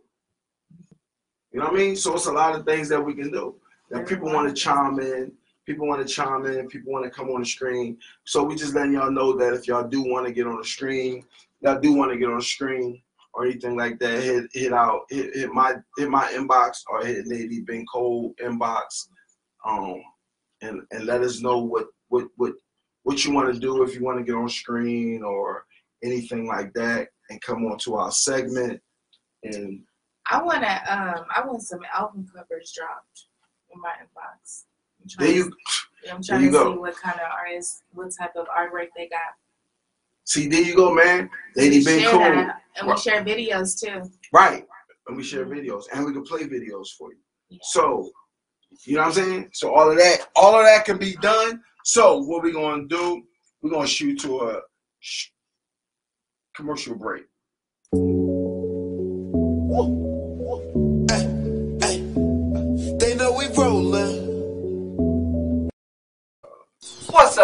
you 1.56 1.62
know 1.62 1.68
what 1.68 1.76
I 1.76 1.84
mean? 1.84 1.96
So 1.96 2.16
it's 2.16 2.26
a 2.26 2.34
lot 2.34 2.54
of 2.54 2.66
things 2.66 2.90
that 2.90 3.00
we 3.00 3.14
can 3.14 3.32
do. 3.32 3.56
That 3.90 4.06
people 4.06 4.28
want 4.28 4.50
to 4.50 4.54
chime 4.54 5.00
in, 5.00 5.32
people 5.66 5.88
want 5.88 6.06
to 6.06 6.14
chime 6.14 6.46
in, 6.46 6.68
people 6.68 6.92
want 6.92 7.06
to 7.06 7.10
come 7.10 7.30
on 7.30 7.40
the 7.40 7.46
screen. 7.46 7.98
So 8.26 8.44
we 8.44 8.56
just 8.56 8.76
letting 8.76 8.92
y'all 8.92 9.10
know 9.10 9.38
that 9.38 9.54
if 9.54 9.66
y'all 9.66 9.88
do 9.88 10.04
want 10.04 10.28
to 10.28 10.34
get 10.34 10.48
on 10.48 10.58
the 10.58 10.66
screen, 10.66 11.24
y'all 11.62 11.80
do 11.80 11.94
want 11.94 12.12
to 12.12 12.18
get 12.18 12.28
on 12.28 12.40
the 12.40 12.44
screen 12.44 13.02
or 13.34 13.46
anything 13.46 13.78
like 13.78 14.00
that, 14.00 14.22
hit 14.22 14.50
hit 14.52 14.74
out 14.74 15.04
hit, 15.10 15.34
hit 15.34 15.50
my 15.50 15.76
hit 15.98 16.10
my 16.10 16.26
inbox 16.34 16.84
or 16.90 17.06
hit 17.06 17.26
Lady 17.26 17.62
Ben 17.62 17.86
Cole 17.86 18.36
inbox, 18.44 19.08
um, 19.66 20.02
and 20.62 20.82
and 20.92 21.06
let 21.06 21.22
us 21.22 21.40
know 21.40 21.60
what 21.60 21.86
what 22.10 22.26
what 22.36 22.52
what 23.04 23.24
you 23.24 23.34
want 23.34 23.54
to 23.54 23.58
do 23.58 23.82
if 23.82 23.96
you 23.96 24.04
want 24.04 24.18
to 24.18 24.26
get 24.26 24.36
on 24.36 24.50
screen 24.50 25.24
or 25.24 25.64
anything 26.04 26.48
like 26.48 26.74
that, 26.74 27.08
and 27.30 27.42
come 27.42 27.66
on 27.66 27.78
to 27.78 27.96
our 27.96 28.12
segment. 28.12 28.82
And 29.44 29.84
I 30.30 30.42
wanna 30.42 30.82
um 30.90 31.26
I 31.36 31.46
want 31.46 31.62
some 31.62 31.82
album 31.94 32.28
covers 32.34 32.74
dropped 32.76 33.26
in 33.74 33.80
my 33.82 33.92
inbox. 34.02 34.64
I'm 35.02 35.08
there 35.20 35.28
to- 35.28 35.36
you 35.36 35.44
I'm 36.12 36.22
there 36.22 36.38
trying 36.38 36.42
you 36.44 36.48
to 36.52 36.52
go. 36.58 36.74
see 36.74 36.80
what 36.80 36.96
kind 36.98 37.16
of 37.20 37.28
artists, 37.32 37.84
what 37.94 38.12
type 38.20 38.36
of 38.36 38.48
artwork 38.48 38.88
they 38.96 39.08
got. 39.08 39.20
see, 40.24 40.48
there 40.48 40.62
you 40.62 40.76
go, 40.76 40.94
man. 40.94 41.30
Lady 41.56 41.80
We 41.80 41.86
Ben 41.86 42.00
share 42.00 42.12
Cole, 42.12 42.20
that, 42.22 42.62
and 42.78 42.88
we 42.88 42.98
share 42.98 43.24
videos 43.24 43.80
too. 43.80 44.10
right? 44.34 44.66
And 45.08 45.16
we 45.16 45.24
share 45.24 45.46
videos, 45.46 45.84
and 45.94 46.04
we 46.06 46.12
can 46.14 46.24
play 46.24 46.44
videos 46.48 46.90
for 46.98 47.12
you. 47.12 47.20
Yeah. 47.50 47.60
So, 47.62 48.10
you 48.86 48.96
know 48.96 49.02
what 49.02 49.08
I'm 49.10 49.14
saying? 49.14 49.50
So 49.54 49.74
all 49.74 49.90
of 49.92 49.98
that, 49.98 50.28
all 50.36 50.56
of 50.60 50.66
that 50.66 50.84
can 50.86 50.98
be 50.98 51.16
done. 51.18 51.62
So 51.84 52.18
what 52.20 52.42
we 52.44 52.52
gonna 52.52 52.88
do? 52.88 53.22
We're 53.62 53.70
gonna 53.70 53.88
shoot 53.88 54.20
to 54.22 54.40
a 54.50 54.62
sh- 55.00 55.30
commercial 56.56 56.96
break. 56.96 57.26
They 57.92 58.00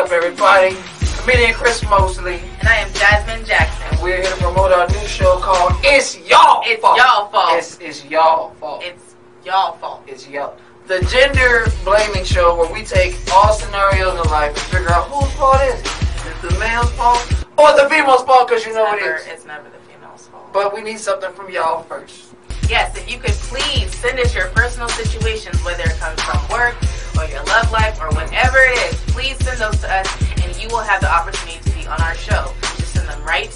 up, 0.02 0.12
everybody? 0.12 0.76
Comedian 1.20 1.54
Chris 1.54 1.84
Mosley, 1.84 2.40
And 2.60 2.68
I 2.68 2.78
am 2.78 2.92
Jasmine 2.94 3.46
Jackson. 3.46 3.86
and 3.92 4.02
we're 4.02 4.18
here 4.18 4.32
to 4.32 4.38
promote 4.38 4.72
our 4.72 4.88
new 4.88 5.06
show 5.08 5.38
called 5.38 5.74
"It's 5.84 6.18
Y'all 6.28 6.64
It's 6.66 6.82
Fault." 6.82 6.98
y'all 6.98 7.30
fault. 7.30 7.58
It's, 7.60 7.78
it's 7.80 8.04
y'all 8.06 8.50
fault. 8.60 8.82
It's 8.84 9.16
y'all 9.46 9.78
fault. 9.78 10.02
It's 10.08 10.28
y'all. 10.28 10.58
The 10.88 11.02
gender 11.06 11.68
blaming 11.84 12.24
show 12.26 12.58
where 12.58 12.74
we 12.74 12.84
take 12.84 13.16
all 13.32 13.54
scenarios 13.54 14.14
in 14.26 14.32
life 14.32 14.50
and 14.50 14.60
figure 14.74 14.90
out 14.90 15.08
whose 15.10 15.32
fault 15.34 15.62
is 15.62 15.80
it? 15.80 15.86
Is 15.86 16.26
it 16.26 16.50
the 16.50 16.60
male's 16.60 16.92
fault 16.94 17.22
or 17.60 17.72
the 17.78 17.88
female's 17.88 18.24
fault? 18.24 18.48
Because 18.48 18.66
you 18.66 18.74
know 18.74 18.86
never, 18.86 19.18
it 19.18 19.22
is. 19.22 19.28
It's 19.28 19.46
never 19.46 19.70
the 19.70 19.78
female's 19.94 20.28
fault. 20.30 20.52
But 20.52 20.74
we 20.74 20.82
need 20.82 20.98
something 20.98 21.32
from 21.34 21.52
y'all 21.52 21.84
first. 21.84 22.34
Yes, 22.68 22.98
if 22.98 23.08
you 23.12 23.20
could 23.20 23.38
please 23.54 23.94
send 23.96 24.20
us 24.20 24.34
your 24.34 24.48
personal 24.48 24.90
situations, 24.90 25.64
whether 25.64 25.84
it 25.84 25.96
comes 26.00 26.20
from 26.24 26.40
work 26.50 26.76
or 27.18 27.26
your 27.26 27.44
love 27.46 27.72
life 27.72 28.00
or 28.00 28.10
whatever 28.12 28.58
it 28.58 28.78
is, 28.92 29.00
please 29.12 29.38
send 29.44 29.60
those 29.60 29.80
to 29.82 29.92
us 29.92 30.08
and 30.44 30.56
you 30.62 30.68
will 30.70 30.84
have 30.84 31.02
the 31.02 31.12
opportunity 31.12 31.60
to 31.64 31.72
be 31.78 31.88
on 31.88 32.02
our 32.02 32.16
show. 32.16 32.54
Just 32.78 32.94
send 32.94 33.08
them 33.08 33.24
right 33.24 33.52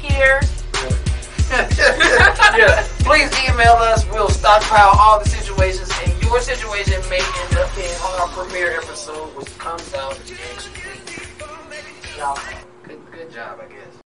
here. 0.00 0.40
yeah. 1.50 2.82
Please 3.00 3.30
email 3.44 3.76
us. 3.78 4.06
We'll 4.10 4.28
stockpile 4.28 4.96
all 4.98 5.20
the 5.22 5.28
situations, 5.28 5.90
and 6.02 6.22
your 6.22 6.40
situation 6.40 7.00
may 7.10 7.20
end 7.20 7.56
up 7.56 7.74
being 7.76 7.94
on 8.02 8.20
our 8.20 8.28
premiere 8.28 8.80
episode, 8.80 9.28
which 9.36 9.56
comes 9.58 9.94
out 9.94 10.18
next 10.18 10.70
week. 10.74 11.28
Y'all, 12.16 12.38
good, 12.82 13.00
good 13.12 13.32
job, 13.32 13.60
I 13.62 13.66
guess. 13.72 14.03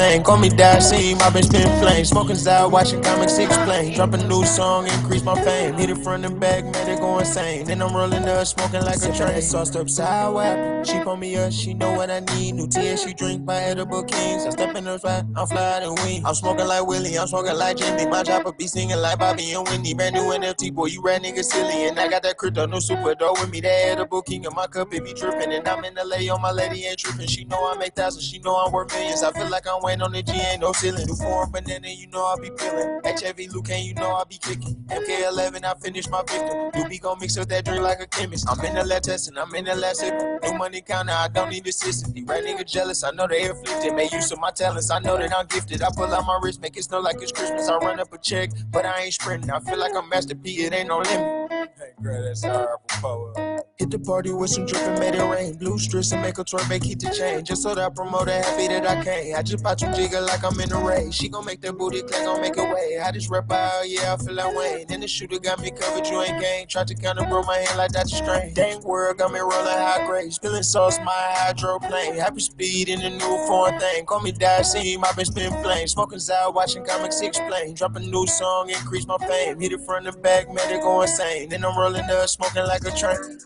Thing. 0.00 0.22
Call 0.22 0.38
me 0.38 0.48
Daseem, 0.48 1.20
I've 1.20 1.34
been 1.34 1.42
spitting 1.42 1.78
flames. 1.78 2.08
Smoking 2.08 2.36
Zao, 2.36 2.70
watching 2.70 3.02
comics 3.02 3.36
explain. 3.36 3.92
Drop 3.94 4.14
a 4.14 4.16
new 4.16 4.46
song, 4.46 4.86
increase 4.86 5.22
my 5.22 5.34
fame. 5.44 5.74
Hit 5.74 5.90
it 5.90 5.98
front 5.98 6.24
and 6.24 6.40
back, 6.40 6.64
man, 6.64 6.86
they 6.86 6.96
go 6.96 7.18
insane. 7.18 7.66
Then 7.66 7.82
I'm 7.82 7.94
rolling 7.94 8.26
up, 8.26 8.46
smoking 8.46 8.82
like 8.82 9.02
a 9.02 9.12
train. 9.14 9.42
Sauced 9.42 9.76
up 9.76 9.90
sour, 9.90 10.82
she 10.86 10.96
on 11.00 11.20
me 11.20 11.36
up, 11.36 11.52
she 11.52 11.74
know 11.74 11.92
what 11.92 12.08
I 12.10 12.20
need. 12.20 12.52
New 12.54 12.66
tea, 12.66 12.96
she 12.96 13.12
drink 13.12 13.44
by 13.44 13.56
edible 13.56 14.02
kings. 14.04 14.46
I 14.46 14.50
step 14.50 14.74
in 14.74 14.84
the 14.84 14.98
flat, 14.98 15.26
I'm 15.36 15.46
fly 15.46 15.80
and 15.82 15.98
wing. 15.98 16.24
I'm 16.24 16.34
smoking 16.34 16.66
like 16.66 16.86
Willie, 16.86 17.18
I'm 17.18 17.26
smoking 17.26 17.56
like 17.56 17.76
Jimmy. 17.76 18.06
My 18.06 18.22
chopper 18.22 18.52
be 18.52 18.68
singing 18.68 18.96
like 18.96 19.18
Bobby 19.18 19.52
and 19.52 19.68
Whitney. 19.68 19.92
Brand 19.92 20.14
new 20.14 20.22
NFT, 20.22 20.72
boy, 20.72 20.86
you 20.86 21.02
rat 21.02 21.22
nigga 21.22 21.44
silly. 21.44 21.84
And 21.88 22.00
I 22.00 22.08
got 22.08 22.22
that 22.22 22.38
crypto, 22.38 22.64
no 22.64 22.80
super 22.80 23.14
dough 23.14 23.32
with 23.32 23.50
me. 23.50 23.60
That 23.60 23.92
edible 23.92 24.22
king 24.22 24.44
in 24.44 24.54
my 24.54 24.66
cup, 24.66 24.94
it 24.94 25.04
be 25.04 25.12
dripping. 25.12 25.52
And 25.52 25.68
I'm 25.68 25.84
in 25.84 25.94
the 25.94 26.06
lay 26.06 26.26
on 26.30 26.40
my 26.40 26.52
lady 26.52 26.86
ain't 26.86 26.98
tripping. 26.98 27.26
She 27.26 27.44
know 27.44 27.70
I 27.70 27.76
make 27.76 27.94
thousands, 27.94 28.24
she 28.24 28.38
know 28.38 28.56
I'm 28.56 28.72
worth 28.72 28.94
millions. 28.94 29.22
I 29.22 29.30
feel 29.32 29.50
like 29.50 29.66
I'm 29.68 29.89
waiting 29.90 30.02
on 30.02 30.12
the 30.12 30.22
G, 30.22 30.32
ain't 30.32 30.60
no 30.60 30.72
ceiling. 30.72 31.06
New 31.06 31.14
form 31.14 31.50
banana, 31.50 31.88
you 31.88 32.06
know 32.08 32.24
I'll 32.24 32.38
be 32.38 32.50
peeling. 32.50 33.00
HIV 33.04 33.52
Luke, 33.52 33.68
you 33.70 33.94
know 33.94 34.10
I'll 34.10 34.24
be 34.24 34.38
kicking. 34.38 34.76
MK11, 34.88 35.64
I 35.64 35.74
finish 35.80 36.08
my 36.08 36.22
victim. 36.22 36.70
You 36.74 36.88
be 36.88 36.98
gon' 36.98 37.18
mix 37.20 37.36
up 37.36 37.48
that 37.48 37.64
drink 37.64 37.82
like 37.82 38.00
a 38.00 38.06
chemist. 38.06 38.48
I'm 38.48 38.64
in 38.64 38.74
the 38.74 38.84
lab 38.84 39.02
testing, 39.02 39.36
I'm 39.36 39.54
in 39.54 39.64
the 39.64 39.74
lab 39.74 39.94
sipping. 39.94 40.38
New 40.42 40.58
money 40.58 40.80
counter, 40.80 41.12
I 41.12 41.28
don't 41.28 41.50
need 41.50 41.66
assistance. 41.66 42.12
The 42.12 42.22
right 42.24 42.44
nigga 42.44 42.66
jealous, 42.66 43.02
I 43.02 43.10
know 43.10 43.26
they 43.26 43.48
afflicted. 43.48 43.94
Make 43.94 44.12
use 44.12 44.30
of 44.30 44.38
my 44.38 44.50
talents, 44.50 44.90
I 44.90 45.00
know 45.00 45.16
that 45.16 45.34
I'm 45.36 45.46
gifted. 45.46 45.82
I 45.82 45.88
pull 45.94 46.12
out 46.12 46.26
my 46.26 46.38
wrist, 46.42 46.60
make 46.60 46.76
it 46.76 46.84
snow 46.84 47.00
like 47.00 47.16
it's 47.20 47.32
Christmas. 47.32 47.68
I 47.68 47.76
run 47.78 47.98
up 47.98 48.12
a 48.12 48.18
check, 48.18 48.50
but 48.70 48.86
I 48.86 49.02
ain't 49.02 49.14
sprinting. 49.14 49.50
I 49.50 49.60
feel 49.60 49.78
like 49.78 49.92
I'm 49.96 50.08
Master 50.08 50.34
P, 50.34 50.64
it 50.64 50.72
ain't 50.72 50.88
no 50.88 50.98
limit. 50.98 51.50
Hey, 51.50 51.92
girl, 52.02 52.22
that's 52.22 52.44
our 52.44 52.78
power. 52.88 53.60
Hit 53.78 53.90
the 53.90 53.98
party 53.98 54.30
with 54.30 54.50
some 54.50 54.66
dripping, 54.66 54.98
made 54.98 55.14
it 55.14 55.22
rain. 55.22 55.56
Blue 55.56 55.78
strips 55.78 56.12
and 56.12 56.20
make 56.20 56.36
a 56.36 56.44
twerk, 56.44 56.68
make 56.68 56.82
keep 56.82 56.98
the 56.98 57.10
chain. 57.10 57.42
Just 57.42 57.62
so 57.62 57.74
that 57.74 57.82
I 57.82 57.88
promote 57.88 58.28
it, 58.28 58.44
happy 58.44 58.68
that 58.68 58.86
I 58.86 59.02
came. 59.02 59.34
I 59.34 59.42
just 59.42 59.64
bought 59.64 59.79
you 59.82 59.88
jigger 59.92 60.20
like 60.20 60.44
I'm 60.44 60.58
in 60.60 60.72
a 60.72 60.80
race. 60.84 61.14
She 61.14 61.28
gon' 61.28 61.44
make 61.44 61.60
that 61.62 61.76
booty 61.76 62.02
clap, 62.02 62.24
gon' 62.24 62.40
make 62.40 62.56
it 62.56 62.68
way. 62.74 62.98
I 62.98 63.10
just 63.12 63.30
rap 63.30 63.50
out, 63.50 63.88
yeah, 63.88 64.14
I 64.14 64.16
feel 64.22 64.34
like 64.34 64.56
Wayne. 64.56 64.86
Then 64.88 65.00
the 65.00 65.08
shooter 65.08 65.38
got 65.38 65.60
me 65.60 65.70
covered, 65.70 66.06
you 66.06 66.20
ain't 66.20 66.40
gang. 66.40 66.66
Tried 66.66 66.88
to 66.88 66.94
kinda 66.94 67.26
broke 67.26 67.46
my 67.46 67.56
hand 67.56 67.78
like 67.78 67.92
Dr. 67.92 68.16
Strange. 68.16 68.54
Dang 68.54 68.82
world 68.82 69.18
got 69.18 69.32
me 69.32 69.40
rolling 69.40 69.66
high 69.66 70.06
grade. 70.06 70.32
Spilling 70.32 70.62
sauce, 70.62 70.98
my 70.98 71.12
hydroplane. 71.12 72.14
Happy 72.14 72.40
speed 72.40 72.88
in 72.88 73.00
the 73.00 73.10
new 73.10 73.46
foreign 73.46 73.78
thing. 73.78 74.04
Call 74.06 74.20
me 74.20 74.32
Daseem, 74.32 75.04
I've 75.04 75.16
been 75.16 75.24
spinning 75.24 75.62
flames. 75.62 75.92
Smoking 75.92 76.18
Zao, 76.18 76.54
watching 76.54 76.84
comics 76.84 77.20
explain. 77.20 77.74
Drop 77.74 77.96
a 77.96 78.00
new 78.00 78.26
song, 78.26 78.70
increase 78.70 79.06
my 79.06 79.18
fame. 79.18 79.60
Hit 79.60 79.72
it 79.72 79.80
from 79.86 80.04
the 80.04 80.12
back, 80.12 80.48
man, 80.48 80.70
it 80.70 80.82
go 80.82 81.02
insane. 81.02 81.48
Then 81.48 81.64
I'm 81.64 81.76
rolling 81.78 82.08
up, 82.10 82.28
smoking 82.28 82.64
like 82.66 82.84
a 82.84 82.90
train. 82.90 83.38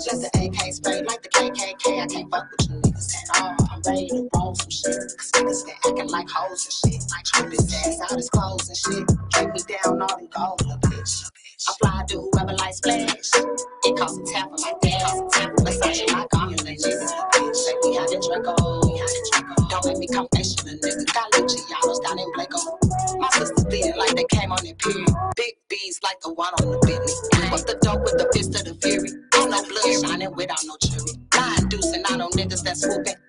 Just 0.00 0.22
the 0.22 0.30
AK 0.34 0.72
spray 0.72 1.02
like 1.02 1.22
the 1.22 1.28
KKK. 1.28 2.02
I 2.02 2.06
can't 2.06 2.30
fuck 2.30 2.46
with 2.50 2.84
you 2.84 2.89
I'm 3.34 3.82
ready 3.86 4.08
to 4.08 4.28
roll 4.36 4.54
some 4.56 4.70
shit. 4.70 4.96
Cause 5.18 5.32
niggas 5.34 5.66
been 5.66 5.76
acting 5.86 6.10
like 6.10 6.28
hoes 6.30 6.66
and 6.66 6.92
shit. 6.94 7.02
Like 7.10 7.24
trip 7.24 7.52
his 7.52 7.74
ass 7.74 8.00
out 8.10 8.16
his 8.18 8.30
clothes 8.30 8.68
and 8.68 8.78
shit. 8.78 9.08
Drink 9.30 9.54
me 9.54 9.60
down 9.84 10.02
all 10.02 10.16
them 10.18 10.28
gold, 10.30 10.62
little 10.66 10.78
bitch. 10.90 11.30
I 11.68 11.72
fly 11.82 12.04
to 12.08 12.16
whoever 12.32 12.54
likes 12.54 12.78
splash. 12.78 13.30
It 13.84 13.98
costs 13.98 14.18
a 14.18 14.32
tap 14.32 14.50
for 14.50 14.58
my 14.58 14.74
dad. 14.82 15.20
Like 16.12 16.28
I'm 16.34 16.50
in 16.50 16.56
the 16.56 16.72
Jesus, 16.76 17.12
bitch. 17.12 17.56
Say 17.56 17.74
we 17.84 17.96
had 17.96 18.10
a 18.10 18.20
Draco. 18.20 18.56
Don't 19.70 19.86
make 19.86 19.98
me 19.98 20.08
come 20.08 20.28
extra, 20.36 20.70
nigga. 20.72 21.14
Got 21.14 21.28
Luciano's 21.38 22.00
down 22.00 22.18
in 22.18 22.30
Blaco. 22.34 22.60
My 23.20 23.28
sister 23.30 23.64
bleeding 23.68 23.96
like 23.98 24.14
they 24.16 24.24
came 24.30 24.52
on 24.52 24.58
their 24.64 24.74
period. 24.74 25.10
Big 25.36 25.54
B's 25.68 26.00
like 26.02 26.20
the 26.20 26.32
one 26.34 26.52
on 26.60 26.72
the 26.72 26.78
Bentley. 26.86 27.50
What's 27.50 27.64
the 27.64 27.78
dope 27.82 28.02
with 28.04 28.18
the 28.18 28.28
fist 28.34 28.56
of 28.56 28.64
the 28.66 28.74
fury? 28.82 29.10
Ain't 29.36 29.50
no 29.50 29.62
blood 29.62 29.92
shining 30.02 30.34
without 30.36 30.64
no 30.66 30.76
jury. 30.82 31.14
Lying 31.36 31.68
deucing 31.70 32.04
out 32.10 32.20
on 32.20 32.30
niggas 32.32 32.64
that 32.64 32.78
swooping. 32.78 33.19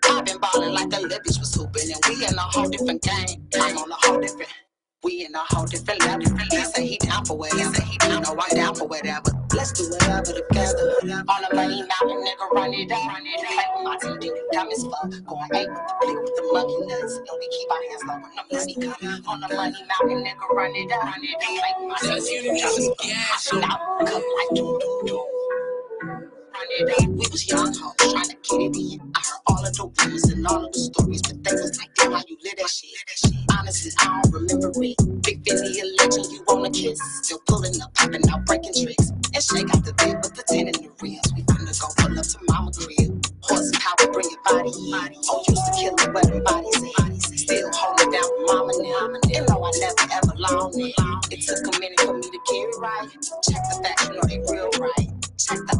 In 5.32 5.36
a 5.36 5.56
whole 5.56 5.66
different 5.66 6.00
level. 6.06 6.38
He 6.52 6.64
say 6.66 6.88
he 6.88 6.98
down 6.98 7.26
for 7.26 7.38
whatever. 7.38 7.82
He 7.82 7.98
down, 7.98 8.24
know 8.24 8.38
I'm 8.38 8.56
down 8.56 8.76
for 8.76 8.88
whatever. 8.88 9.32
Let's 9.56 9.72
do 9.72 9.90
whatever 9.90 10.24
together. 10.24 10.92
On 11.28 11.42
the 11.42 11.56
money 11.56 11.84
mountain, 11.88 12.24
nigga, 12.24 12.52
run 12.52 12.74
it 12.74 12.92
up. 12.92 13.08
Run 13.08 13.24
it 13.26 13.40
up. 13.40 13.76
with 13.76 13.84
my 13.84 13.98
TD, 13.98 14.30
dumb 14.52 14.68
as 14.72 14.84
fuck. 14.84 15.10
Going 15.26 15.50
eight 15.56 15.70
with 15.70 15.88
the 15.88 15.96
blick 16.02 16.18
with 16.20 16.36
the 16.36 16.44
monkey 16.52 16.86
nuts. 16.86 17.16
And 17.16 17.38
we 17.40 17.48
keep 17.48 17.72
our 17.72 17.84
hands 17.90 18.04
low 18.08 18.20
when 18.20 18.32
the 18.36 18.44
money 18.52 18.76
come. 18.76 19.24
On 19.28 19.40
the 19.40 19.56
money 19.56 19.82
mountain, 19.88 20.24
nigga, 20.24 20.50
run 20.52 20.76
it 20.76 20.92
up. 20.92 21.04
Run 21.04 21.24
it 21.24 21.36
up. 21.36 21.64
Like 21.64 21.80
my 21.88 22.20
TD, 22.20 22.44
dumb 22.60 22.76
as 22.76 22.88
fuck. 22.88 23.54
I'm 23.54 23.72
out, 23.72 24.08
come 24.08 24.24
like 24.38 24.50
do 24.56 24.80
do 24.82 25.02
doom. 25.08 25.71
We 26.54 27.26
was 27.32 27.48
young 27.48 27.74
hoes 27.74 27.96
trying 28.12 28.28
to 28.28 28.36
get 28.44 28.62
it 28.62 28.76
in. 28.76 29.00
I 29.16 29.20
heard 29.24 29.42
all 29.48 29.66
of 29.66 29.72
the 29.72 29.88
rumors 30.04 30.24
and 30.26 30.48
all 30.48 30.66
of 30.66 30.72
the 30.74 30.80
stories, 30.80 31.22
but 31.24 31.44
they 31.44 31.52
was 31.56 31.78
like, 31.80 31.94
damn, 31.96 32.12
how 32.12 32.22
you 32.28 32.38
lit 32.44 32.58
that 32.58 32.70
shit. 32.70 32.92
Honestly, 33.56 33.92
I 34.00 34.22
don't 34.24 34.34
remember 34.34 34.72
it. 34.84 34.98
Big 35.24 35.40
Vinny, 35.48 35.80
a 35.80 35.86
legend, 36.04 36.28
you 36.28 36.44
wanna 36.48 36.70
kiss. 36.72 37.00
Still 37.24 37.40
pulling 37.48 37.80
up, 37.82 37.94
popping 37.96 38.28
out, 38.30 38.46
breaking 38.46 38.76
tricks. 38.76 39.12
And 39.32 39.40
shake 39.44 39.72
out 39.72 39.86
the 39.88 39.94
bed 39.96 40.20
with 40.20 40.36
the 40.36 40.44
10 40.44 40.68
in 40.68 40.76
the 40.76 40.92
rims. 41.00 41.24
We 41.36 41.42
finna 41.48 41.72
go 41.72 41.88
pull 41.96 42.20
up 42.20 42.28
to 42.28 42.38
mama 42.52 42.72
crib. 42.76 43.12
Horsepower, 43.48 44.12
bring 44.12 44.28
your 44.28 44.44
body. 44.44 44.76
Oh, 45.32 45.40
used 45.48 45.64
to 45.64 45.72
kill 45.80 45.96
it 45.96 46.12
where 46.12 46.28
them 46.28 46.44
bodies 46.44 46.84
at. 47.00 47.16
Still 47.32 47.72
holding 47.72 48.12
down 48.12 48.28
for 48.28 48.44
mama 48.52 48.74
now. 48.76 49.08
And 49.08 49.48
no, 49.48 49.56
I 49.64 49.72
never 49.80 50.06
ever 50.20 50.36
lost 50.36 50.76
it. 50.76 50.96
It 51.32 51.40
took 51.48 51.64
a 51.64 51.80
minute 51.80 52.00
for 52.04 52.14
me 52.20 52.28
to 52.28 52.40
get 52.44 52.60
it 52.68 52.76
right. 52.84 53.08
Check 53.48 53.62
the 53.72 53.76
facts, 53.80 54.04
you 54.04 54.20
know 54.20 54.26
they 54.28 54.40
real 54.52 54.70
right. 54.84 55.10
Check 55.40 55.58
the 55.66 55.76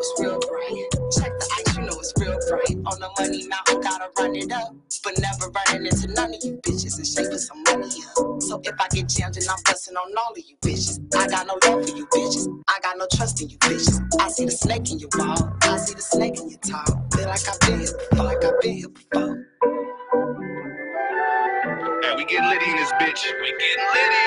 it's 0.00 0.20
real 0.20 0.40
bright. 0.40 0.88
Check 1.12 1.32
the 1.38 1.46
ice, 1.60 1.76
you 1.76 1.82
know 1.84 1.98
it's 2.00 2.12
real 2.18 2.38
bright. 2.48 2.76
On 2.88 2.96
the 3.00 3.10
money 3.18 3.46
mountain, 3.48 3.80
gotta 3.80 4.08
run 4.18 4.34
it 4.34 4.50
up. 4.52 4.74
But 5.04 5.18
never 5.20 5.50
running 5.50 5.86
into 5.86 6.08
none 6.08 6.34
of 6.34 6.40
you 6.44 6.60
bitches 6.64 6.96
and 6.98 7.06
shaping 7.06 7.38
some 7.38 7.62
money 7.64 7.88
up. 8.16 8.42
So 8.42 8.60
if 8.64 8.74
I 8.80 8.88
get 8.88 9.08
jammed 9.08 9.36
and 9.36 9.48
I'm 9.48 9.58
busting 9.64 9.96
on 9.96 10.12
all 10.16 10.32
of 10.32 10.38
you 10.38 10.56
bitches, 10.62 11.00
I 11.16 11.28
got 11.28 11.46
no 11.46 11.54
love 11.64 11.88
for 11.88 11.96
you 11.96 12.06
bitches. 12.06 12.48
I 12.68 12.80
got 12.82 12.98
no 12.98 13.06
trust 13.12 13.40
in 13.42 13.50
you 13.50 13.58
bitches. 13.58 14.00
I 14.20 14.28
see 14.30 14.46
the 14.46 14.52
snake 14.52 14.90
in 14.90 14.98
your 14.98 15.10
wall. 15.16 15.52
I 15.62 15.76
see 15.78 15.94
the 15.94 16.02
snake 16.02 16.38
in 16.38 16.50
your 16.50 16.60
talk. 16.60 16.88
Feel 17.14 17.26
like 17.28 17.48
I've 17.48 17.60
been 17.60 17.80
here 17.80 17.92
before, 17.98 18.24
like 18.24 18.44
I've 18.44 18.60
been 18.60 18.74
here 18.74 18.88
before. 18.88 19.46
Hey, 22.02 22.14
we 22.16 22.24
get 22.24 22.44
litty 22.44 22.70
in 22.70 22.76
this 22.76 22.92
bitch. 23.00 23.24
We 23.40 23.50
get 23.52 23.78
litty. 23.94 24.26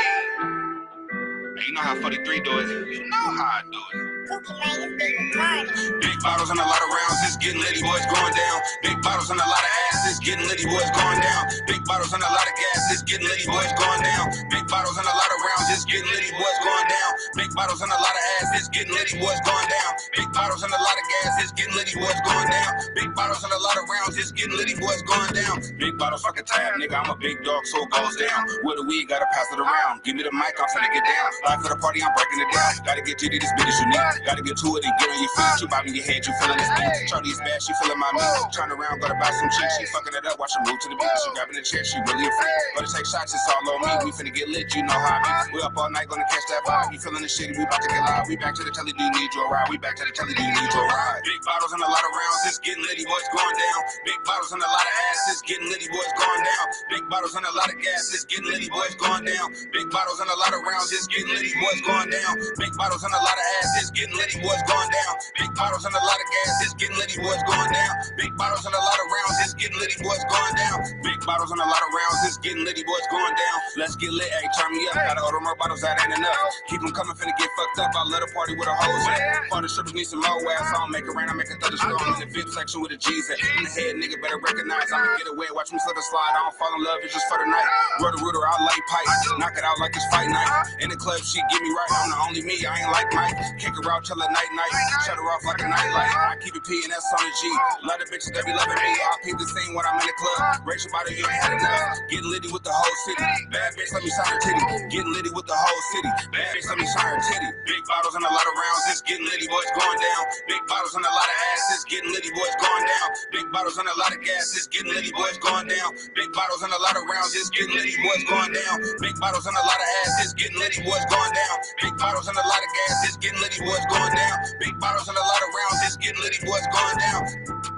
Hey, 1.58 1.68
you 1.68 1.74
know 1.74 1.82
how 1.82 1.96
43 1.96 2.42
do 2.42 2.60
it. 2.60 2.70
You 2.94 3.10
know 3.10 3.18
how 3.18 3.44
I 3.44 3.64
do 3.72 3.80
it. 4.00 4.13
Big 4.24 6.16
bottles 6.24 6.48
and 6.50 6.60
a 6.60 6.64
lot 6.64 6.80
of 6.80 6.90
rounds, 6.96 7.20
it's 7.28 7.36
getting 7.44 7.60
litty, 7.60 7.84
boys 7.84 8.06
going 8.08 8.32
down. 8.32 8.62
Big 8.80 8.96
bottles 9.04 9.30
and 9.30 9.40
a 9.40 9.44
lot 9.44 9.60
of 9.60 9.72
ass, 9.92 10.08
it's 10.08 10.20
getting 10.24 10.48
litty, 10.48 10.64
boys 10.64 10.88
going 10.96 11.20
down. 11.20 11.44
Big 11.68 11.84
bottles 11.84 12.14
and 12.16 12.24
a 12.24 12.32
lot 12.32 12.48
of 12.48 12.56
gas, 12.56 12.88
it's 12.96 13.04
getting 13.04 13.28
litty, 13.28 13.44
boys 13.44 13.68
going 13.76 14.00
down. 14.00 14.32
Big 14.48 14.64
bottles 14.72 14.96
and 14.96 15.04
a 15.04 15.12
lot 15.12 15.28
of 15.28 15.40
rounds, 15.44 15.76
it's 15.76 15.84
getting 15.84 16.08
litty, 16.08 16.32
boys 16.32 16.60
going 16.64 16.88
down. 16.88 17.12
Big 17.36 17.52
bottles 17.52 17.84
and 17.84 17.92
a 17.92 18.00
lot 18.00 18.16
of 18.16 18.24
ass, 18.40 18.64
it's 18.64 18.72
getting 18.72 18.96
litty, 18.96 19.20
boys 19.20 19.42
going 19.44 19.68
down. 19.68 19.92
Big 20.16 20.32
bottles 20.32 20.64
and 20.64 20.72
a 20.72 20.80
lot 20.80 20.96
of 20.96 21.04
gas, 21.04 21.44
it's 21.44 21.52
getting 21.52 21.76
litty, 21.76 22.00
boys 22.00 22.16
going 22.24 22.48
down. 22.48 22.72
Big 22.96 23.12
bottles 23.12 23.44
and 23.44 23.52
a 23.52 23.60
lot 23.60 23.76
of 23.76 23.84
rounds, 23.92 24.16
it's 24.16 24.32
getting 24.32 24.56
litty, 24.56 24.80
boys 24.80 25.04
going 25.04 25.36
down. 25.36 25.60
Big 25.76 26.00
bottles, 26.00 26.24
fuck 26.24 26.40
a 26.40 26.44
tab, 26.48 26.80
nigga, 26.80 26.96
I'm 26.96 27.12
a 27.12 27.20
big 27.20 27.44
dog, 27.44 27.68
so 27.68 27.84
it 27.84 27.92
goes 27.92 28.16
down. 28.16 28.48
With 28.64 28.80
the 28.80 28.88
weed, 28.88 29.12
gotta 29.12 29.28
pass 29.36 29.52
it 29.52 29.60
around. 29.60 30.00
Give 30.08 30.16
me 30.16 30.24
the 30.24 30.32
mic, 30.32 30.56
I'm 30.56 30.72
finna 30.72 30.88
get 30.96 31.04
down. 31.04 31.28
Live 31.44 31.60
for 31.60 31.76
the 31.76 31.80
party, 31.84 32.00
I'm 32.00 32.16
breaking 32.16 32.40
it 32.40 32.48
down. 32.56 32.72
Gotta 32.88 33.04
get 33.04 33.20
jitty, 33.20 33.44
this 33.44 33.52
bitch 33.60 33.68
is 33.68 33.80
unique. 33.84 34.23
Gotta 34.24 34.42
get 34.42 34.56
to 34.56 34.68
it 34.80 34.88
and 34.88 34.94
get 35.00 35.10
on 35.12 35.20
your 35.20 35.32
feet. 35.36 35.62
You 35.62 35.68
bobbing 35.68 35.96
your 35.96 36.08
head, 36.08 36.24
you 36.24 36.32
feeling 36.40 36.56
this 36.56 36.72
beat. 36.80 37.12
Charlie's 37.12 37.40
bad, 37.44 37.60
she 37.60 37.76
feeling 37.84 38.00
my 38.00 38.08
meat. 38.16 38.56
Turn 38.56 38.72
around, 38.72 39.04
gotta 39.04 39.20
buy 39.20 39.32
some 39.36 39.52
cheese. 39.52 39.74
She 39.80 39.86
fucking 39.92 40.16
it 40.16 40.24
up, 40.24 40.40
watch 40.40 40.56
her 40.56 40.64
move 40.64 40.80
to 40.80 40.88
the 40.88 40.96
beat. 40.96 41.18
She 41.20 41.30
grabbing 41.36 41.58
the 41.60 41.66
chair, 41.68 41.84
she 41.84 42.00
really 42.08 42.24
a 42.24 42.32
freak. 42.32 42.56
Gotta 42.80 42.88
take 42.88 43.08
shots, 43.08 43.36
it's 43.36 43.44
all 43.52 43.68
on 43.68 43.84
me. 43.84 43.92
We 44.08 44.12
finna 44.16 44.32
get 44.32 44.48
lit, 44.48 44.72
you 44.72 44.88
know 44.88 44.96
how 44.96 45.20
I 45.20 45.52
be. 45.52 45.60
We 45.60 45.62
up 45.62 45.76
all 45.76 45.92
night, 45.92 46.08
gonna 46.08 46.24
catch 46.32 46.48
that 46.56 46.64
vibe. 46.64 46.96
You 46.96 47.00
feeling 47.04 47.20
the 47.20 47.28
shitty, 47.28 47.60
we 47.60 47.68
about 47.68 47.84
to 47.84 47.90
get 47.92 48.00
live. 48.00 48.28
We 48.32 48.40
back 48.40 48.56
to 48.56 48.64
the 48.64 48.72
telly, 48.72 48.96
do 48.96 49.04
you 49.04 49.12
need 49.12 49.32
your 49.36 49.52
ride? 49.52 49.68
We 49.68 49.78
back 49.78 50.00
to 50.00 50.06
the 50.08 50.16
telly, 50.16 50.34
do 50.34 50.44
you 50.44 50.56
need 50.56 50.72
your 50.72 50.88
ride? 50.88 51.20
Big 51.28 51.44
bottles 51.44 51.76
and 51.76 51.84
a 51.84 51.90
lot 51.92 52.04
of 52.04 52.12
rounds, 52.16 52.48
it's 52.48 52.60
getting 52.64 52.84
litty, 52.88 53.04
boys 53.04 53.28
going 53.36 53.56
down. 53.60 53.80
Big 54.08 54.20
bottles 54.24 54.56
and 54.56 54.64
a 54.64 54.70
lot 54.72 54.88
of 54.88 54.94
ass, 55.12 55.36
it's 55.36 55.42
getting 55.44 55.68
litty, 55.68 55.88
boys 55.92 56.14
going 56.16 56.44
down. 56.48 56.66
Big 56.88 57.04
bottles 57.12 57.36
and 57.36 57.44
a 57.44 57.54
lot 57.54 57.68
of 57.68 57.78
gas, 57.84 58.08
it's 58.16 58.24
getting 58.24 58.48
litty, 58.48 58.72
boys 58.72 58.96
going 58.96 59.28
down. 59.28 59.52
Big 59.76 59.88
bottles 59.92 60.20
and 60.24 60.32
a 60.32 60.38
lot 60.40 60.56
of 60.56 60.64
rounds, 60.64 60.92
it's 60.96 61.08
getting 61.12 61.28
litty, 61.28 61.52
boys 61.60 61.82
going 61.84 62.10
down. 62.10 62.34
Big 62.56 62.74
bottles 62.80 63.04
and 63.04 63.14
a 63.14 63.22
lot 63.22 63.36
of 63.36 63.46
ass, 63.60 63.84
it's 63.84 63.92
getting 63.92 64.03
litty, 64.12 64.44
boys 64.44 64.60
going 64.68 64.90
down. 64.92 65.14
Big 65.40 65.52
bottles 65.56 65.86
and 65.88 65.96
a 65.96 66.04
lot 66.04 66.20
of 66.20 66.28
gas, 66.28 66.68
it's 66.68 66.76
getting 66.76 66.98
litty, 67.00 67.18
boys 67.24 67.40
going 67.48 67.72
down. 67.72 67.94
Big 68.20 68.32
bottles 68.36 68.66
and 68.68 68.76
a 68.76 68.84
lot 68.84 69.00
of 69.00 69.08
rounds, 69.08 69.38
it's 69.48 69.56
getting 69.56 69.80
litty, 69.80 69.98
boys 70.04 70.24
going 70.28 70.56
down. 70.60 70.78
Big 71.00 71.20
bottles 71.24 71.52
and 71.52 71.62
a 71.62 71.68
lot 71.68 71.80
of 71.80 71.90
rounds, 71.94 72.20
it's 72.28 72.40
getting 72.44 72.64
litty, 72.68 72.84
boys 72.84 73.08
going 73.08 73.36
down. 73.38 73.58
Let's 73.80 73.96
get 73.96 74.12
lit, 74.12 74.28
hey, 74.28 74.48
turn 74.60 74.72
me 74.76 74.84
up. 74.92 75.00
Gotta 75.00 75.24
order 75.24 75.40
more 75.40 75.56
bottles, 75.56 75.82
that 75.82 75.96
ain't 76.04 76.18
enough. 76.18 76.36
Keep 76.68 76.82
them 76.82 76.92
coming, 76.92 77.16
finna 77.16 77.38
get 77.40 77.50
fucked 77.56 77.80
up. 77.80 77.92
I 77.96 78.04
let 78.10 78.22
a 78.26 78.30
party 78.34 78.56
with 78.58 78.68
a 78.68 78.76
hose 78.76 79.08
at. 79.08 79.50
Party 79.50 79.68
strippers 79.72 79.94
need 79.94 80.10
some 80.10 80.20
more 80.20 80.42
ass. 80.52 80.74
I 80.74 80.84
don't 80.84 80.92
make 80.92 81.08
it 81.08 81.14
rain, 81.16 81.30
I 81.30 81.34
make 81.34 81.48
it 81.48 81.62
thunder 81.62 81.78
storm. 81.78 82.02
In 82.18 82.20
the 82.20 82.28
VIP 82.28 82.50
section 82.50 82.82
with 82.82 82.92
a 82.92 83.00
G's 83.00 83.30
at. 83.30 83.40
In 83.40 83.64
the 83.64 83.72
head, 83.72 83.96
nigga 83.96 84.20
better 84.20 84.38
recognize. 84.42 84.92
I'ma 84.92 85.16
get 85.22 85.30
away, 85.32 85.48
watch 85.54 85.72
me 85.72 85.80
slip 85.80 85.96
and 85.96 86.08
slide. 86.10 86.34
I 86.36 86.50
don't 86.50 86.56
fall 86.58 86.74
in 86.76 86.84
love, 86.84 87.00
it's 87.06 87.14
just 87.14 87.28
for 87.30 87.38
the 87.40 87.48
night. 87.48 87.70
Rotor 88.02 88.20
rooter, 88.20 88.42
I 88.44 88.58
light 88.66 88.84
pipe. 88.90 89.08
Knock 89.40 89.56
it 89.56 89.64
out 89.64 89.80
like 89.80 89.96
it's 89.96 90.08
fight 90.12 90.30
night. 90.30 90.50
In 90.82 90.90
the 90.90 90.98
club, 90.98 91.22
she 91.22 91.40
get 91.52 91.62
me 91.62 91.70
right. 91.70 91.92
I'm 91.94 92.10
the 92.10 92.18
only 92.28 92.42
me, 92.42 92.58
I 92.66 92.84
ain't 92.84 92.92
like 92.92 93.10
Mike. 93.14 93.38
Kick 93.60 93.74
her 93.78 93.84
out 93.94 94.02
till 94.02 94.18
the 94.18 94.26
night 94.26 94.52
night. 94.58 94.74
Shut 95.06 95.22
her 95.22 95.28
off 95.30 95.46
like 95.46 95.62
a 95.62 95.70
nightlight. 95.70 96.10
I 96.10 96.36
keep 96.42 96.58
it 96.58 96.66
P 96.66 96.82
and 96.82 96.90
that's 96.90 97.06
on 97.14 97.22
the 97.22 97.32
G. 97.38 97.42
Lot 97.86 98.02
of 98.02 98.10
bitches 98.10 98.34
that 98.34 98.42
be 98.42 98.54
loving 98.54 98.74
me. 98.74 98.90
I 98.90 99.22
peep 99.22 99.38
the 99.38 99.46
same 99.46 99.78
when 99.78 99.86
I'm 99.86 100.02
in 100.02 100.08
the 100.10 100.18
club. 100.18 100.66
Your 100.66 100.90
body, 100.90 101.14
you 101.14 101.24
ain't 101.30 101.38
had 101.38 101.54
enough. 101.54 102.02
Get 102.10 102.26
litty 102.26 102.50
with 102.50 102.66
the 102.66 102.74
whole 102.74 102.98
city. 103.06 103.24
Bad 103.54 103.78
bitch, 103.78 103.94
let 103.94 104.02
me 104.02 104.10
sign 104.10 104.26
her 104.34 104.40
titty. 104.42 104.66
Get 104.90 105.06
litty 105.06 105.30
with 105.30 105.46
the 105.46 105.54
whole 105.54 105.82
city. 105.94 106.12
Bad 106.34 106.50
bitch, 106.58 106.66
let 106.66 106.78
me 106.82 106.88
sign 106.90 107.06
her 107.14 107.22
titty. 107.22 107.50
Big 107.70 107.82
bottles 107.86 108.18
and 108.18 108.26
a 108.26 108.34
lot 108.34 108.42
of 108.42 108.54
rounds, 108.58 108.84
it's 108.90 109.06
getting 109.06 109.30
litty, 109.30 109.46
boys 109.46 109.70
going 109.78 110.00
down. 110.02 110.24
Big 110.50 110.64
bottles 110.66 110.98
and 110.98 111.06
a 111.06 111.14
lot 111.14 111.30
of 111.30 111.38
ass, 111.54 111.62
it's 111.78 111.86
getting 111.86 112.10
litty, 112.10 112.34
boys 112.34 112.56
going 112.58 112.86
down. 112.90 113.08
Big 113.30 113.46
bottles 113.54 113.78
and 113.78 113.86
a 113.86 113.96
lot 114.02 114.12
of 114.12 114.20
gas, 114.26 114.58
it's 114.58 114.68
getting 114.68 114.90
litty, 114.90 115.14
boys 115.14 115.38
going 115.38 115.70
down. 115.70 115.90
Big 116.18 116.30
bottles 116.34 116.66
and 116.66 116.74
a 116.74 116.82
lot 116.82 116.98
of 116.98 117.06
rounds, 117.06 117.38
it's 117.38 117.54
getting 117.54 117.78
litty, 117.78 117.94
boys 118.02 118.24
going 118.26 118.52
down. 118.52 118.76
Big 118.98 119.16
bottles 119.22 119.46
and 119.46 119.54
a 119.54 119.64
lot 119.64 119.78
of 119.78 119.88
ass, 120.02 120.26
it's 120.26 120.34
getting 120.34 120.58
litty, 120.58 120.82
boys 120.82 121.06
going 121.06 121.34
down. 121.38 121.56
Big 121.86 121.94
bottles 122.02 122.26
and 122.26 122.38
a 122.38 122.46
lot 122.50 122.62
of 122.66 122.70
gas, 122.74 122.98
it's 123.06 123.18
getting 123.22 123.40
litty, 123.40 123.62
boys 123.62 123.83
going 123.90 124.14
down. 124.16 124.38
Big 124.60 124.80
bottles 124.80 125.08
and 125.08 125.18
a 125.18 125.22
lot 125.22 125.42
of 125.42 125.50
rounds, 125.50 125.86
it's 125.86 125.98
getting 125.98 126.22
litty, 126.22 126.46
boys 126.46 126.66
going 126.72 126.98
down. 126.98 127.73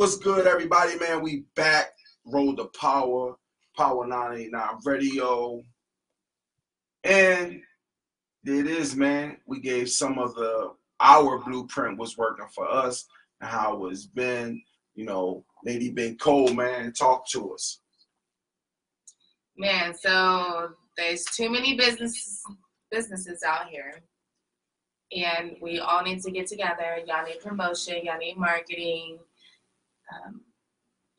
What's 0.00 0.16
good, 0.16 0.46
everybody, 0.46 0.98
man? 0.98 1.20
We 1.20 1.44
back. 1.54 1.92
Road 2.24 2.56
to 2.56 2.70
Power. 2.74 3.36
Power 3.76 4.06
989 4.06 4.78
Radio. 4.82 5.62
And 7.04 7.60
it 8.46 8.66
is, 8.66 8.96
man. 8.96 9.36
We 9.44 9.60
gave 9.60 9.90
some 9.90 10.18
of 10.18 10.34
the 10.36 10.72
our 11.00 11.38
blueprint 11.40 11.98
was 11.98 12.16
working 12.16 12.46
for 12.54 12.66
us 12.66 13.04
and 13.42 13.50
how 13.50 13.84
it's 13.88 14.06
been. 14.06 14.62
You 14.94 15.04
know, 15.04 15.44
Lady 15.66 15.90
Big 15.90 16.18
Cole, 16.18 16.54
man, 16.54 16.94
talk 16.94 17.28
to 17.32 17.52
us. 17.52 17.82
Man, 19.58 19.92
so 19.92 20.70
there's 20.96 21.26
too 21.26 21.50
many 21.50 21.76
businesses 21.76 22.42
businesses 22.90 23.42
out 23.46 23.68
here. 23.68 24.00
And 25.14 25.56
we 25.60 25.78
all 25.78 26.02
need 26.02 26.22
to 26.22 26.30
get 26.30 26.46
together. 26.46 27.00
Y'all 27.06 27.26
need 27.26 27.40
promotion, 27.40 28.02
y'all 28.02 28.16
need 28.16 28.38
marketing. 28.38 29.18
Um, 30.12 30.40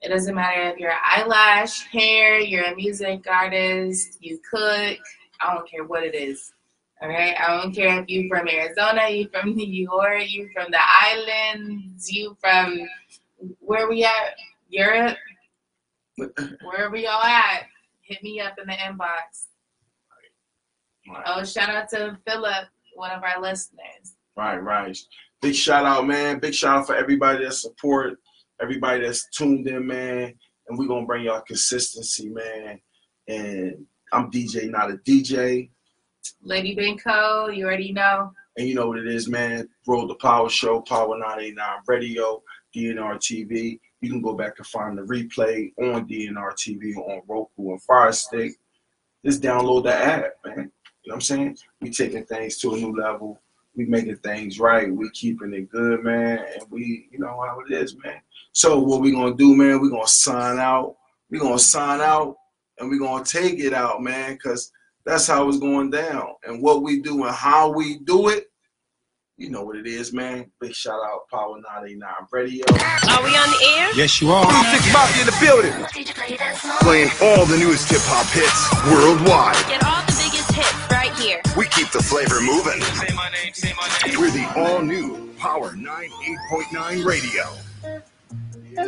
it 0.02 0.10
doesn't 0.10 0.34
matter 0.34 0.62
if 0.70 0.78
you're 0.78 0.92
eyelash, 0.92 1.86
hair, 1.88 2.40
you're 2.40 2.66
a 2.66 2.76
music 2.76 3.26
artist, 3.30 4.18
you 4.20 4.40
cook, 4.50 4.98
I 5.40 5.54
don't 5.54 5.70
care 5.70 5.84
what 5.84 6.04
it 6.04 6.16
is. 6.16 6.52
All 7.02 7.10
right. 7.10 7.36
I 7.40 7.62
don't 7.62 7.74
care 7.74 8.00
if 8.00 8.06
you're 8.08 8.30
from 8.30 8.48
Arizona, 8.48 9.10
you're 9.10 9.30
from 9.30 9.56
New 9.56 9.68
York, 9.68 10.24
you're 10.28 10.52
from 10.52 10.72
the 10.72 10.80
islands, 10.82 12.12
you 12.12 12.38
from 12.40 12.88
where 13.60 13.90
we 13.90 14.04
at? 14.04 14.36
Europe. 14.70 15.18
Wherever 16.18 16.96
y'all 16.96 17.24
at, 17.24 17.64
hit 18.02 18.22
me 18.24 18.40
up 18.40 18.56
in 18.60 18.68
the 18.68 18.74
inbox. 18.74 19.48
Oh, 21.26 21.44
shout 21.44 21.70
out 21.70 21.90
to 21.90 22.18
Philip, 22.28 22.68
one 22.96 23.12
of 23.12 23.24
our 23.24 23.42
listeners. 23.42 24.16
Right, 24.38 24.58
right. 24.58 24.98
Big 25.42 25.56
shout 25.56 25.86
out, 25.86 26.06
man. 26.08 26.40
Big 26.40 26.54
shout 26.54 26.80
out 26.80 26.88
for 26.88 26.96
everybody 26.96 27.44
that 27.44 27.54
support, 27.54 28.20
everybody 28.62 29.02
that's 29.02 29.30
tuned 29.30 29.68
in, 29.68 29.88
man. 29.88 30.34
And 30.68 30.78
we're 30.78 30.88
gonna 30.88 31.06
bring 31.06 31.26
y'all 31.26 31.42
consistency, 31.42 32.30
man. 32.30 32.80
And 33.28 33.86
I'm 34.14 34.32
DJ, 34.32 34.70
not 34.70 34.92
a 34.92 34.96
DJ. 34.98 35.70
Lady 36.44 36.76
Benko, 36.76 37.56
you 37.56 37.66
already 37.66 37.92
know. 37.92 38.32
And 38.58 38.68
you 38.68 38.76
know 38.76 38.88
what 38.88 39.00
it 39.00 39.08
is, 39.08 39.28
man. 39.28 39.68
Road 39.88 40.08
to 40.08 40.16
Power 40.16 40.50
Show, 40.50 40.82
Power 40.82 41.18
989 41.18 41.68
Radio, 41.88 42.44
DNR 42.76 43.16
TV. 43.18 43.80
You 44.02 44.10
can 44.10 44.22
go 44.22 44.34
back 44.34 44.54
and 44.58 44.68
find 44.68 44.98
the 44.98 45.04
replay 45.04 45.72
on 45.80 46.08
DNR 46.08 46.54
TV 46.54 46.96
on 46.98 47.22
Roku 47.28 47.72
and 47.72 47.82
Fire 47.84 48.12
Stick. 48.12 48.54
Just 49.26 49.42
download 49.42 49.84
the 49.84 49.94
app, 49.94 50.34
man. 50.46 50.72
You 51.04 51.12
know 51.12 51.14
what 51.14 51.16
I'm 51.16 51.22
saying? 51.22 51.58
We 51.80 51.92
taking 51.92 52.26
things 52.26 52.58
to 52.60 52.74
a 52.74 52.78
new 52.78 52.96
level. 52.96 53.42
We 53.76 53.86
making 53.86 54.18
things 54.18 54.60
right. 54.60 54.94
We 54.94 55.10
keeping 55.12 55.54
it 55.54 55.70
good, 55.72 56.04
man. 56.04 56.40
And 56.40 56.70
we, 56.70 57.08
you 57.12 57.20
know 57.20 57.42
how 57.46 57.62
it 57.68 57.74
is, 57.74 57.96
man. 58.04 58.20
So 58.52 58.80
what 58.80 59.02
we 59.02 59.12
gonna 59.12 59.36
do, 59.36 59.56
man? 59.56 59.82
We 59.82 59.90
gonna 59.90 60.08
sign 60.08 60.60
out. 60.60 60.98
We 61.30 61.40
gonna 61.40 61.60
sign 61.60 62.02
out, 62.02 62.36
and 62.80 62.90
we 62.90 63.00
gonna 63.00 63.24
take 63.24 63.60
it 63.60 63.74
out, 63.74 64.02
man. 64.04 64.38
Cause 64.38 64.72
that's 65.06 65.28
how 65.28 65.48
it's 65.48 65.58
going 65.60 65.90
down. 65.90 66.36
And 66.46 66.62
what 66.62 66.84
we 66.84 67.02
do 67.02 67.24
and 67.26 67.34
how 67.36 67.72
we 67.72 68.00
do 68.00 68.30
it 68.30 68.48
You 69.38 69.50
know 69.50 69.64
what 69.64 69.76
it 69.76 69.88
is, 69.88 70.14
man. 70.14 70.52
Big 70.60 70.74
shout 70.76 71.00
out 71.04 71.28
Power 71.32 71.60
99 71.80 72.10
Radio. 72.32 72.64
Are 72.70 73.24
we 73.24 73.36
on 73.36 73.50
the 73.50 73.66
air? 73.80 73.90
Yes, 73.96 74.22
you 74.22 74.30
are. 74.32 74.46
Music 74.46 74.94
Mafia 74.94 75.22
in 75.22 75.28
the 75.28 75.38
building. 75.42 75.74
Playing 76.82 77.10
all 77.24 77.46
the 77.48 77.58
newest 77.58 77.90
hip 77.90 78.02
hop 78.04 78.28
hits 78.30 78.70
worldwide. 78.92 80.11
Right 81.02 81.18
here. 81.18 81.42
We 81.58 81.66
keep 81.66 81.90
the 81.92 82.04
flavor 82.04 82.40
moving. 82.42 82.80
We're 84.20 84.30
the 84.30 84.54
all 84.56 84.82
new 84.82 85.34
Power 85.38 85.72
98.9 85.72 87.04
Radio. 87.04 87.71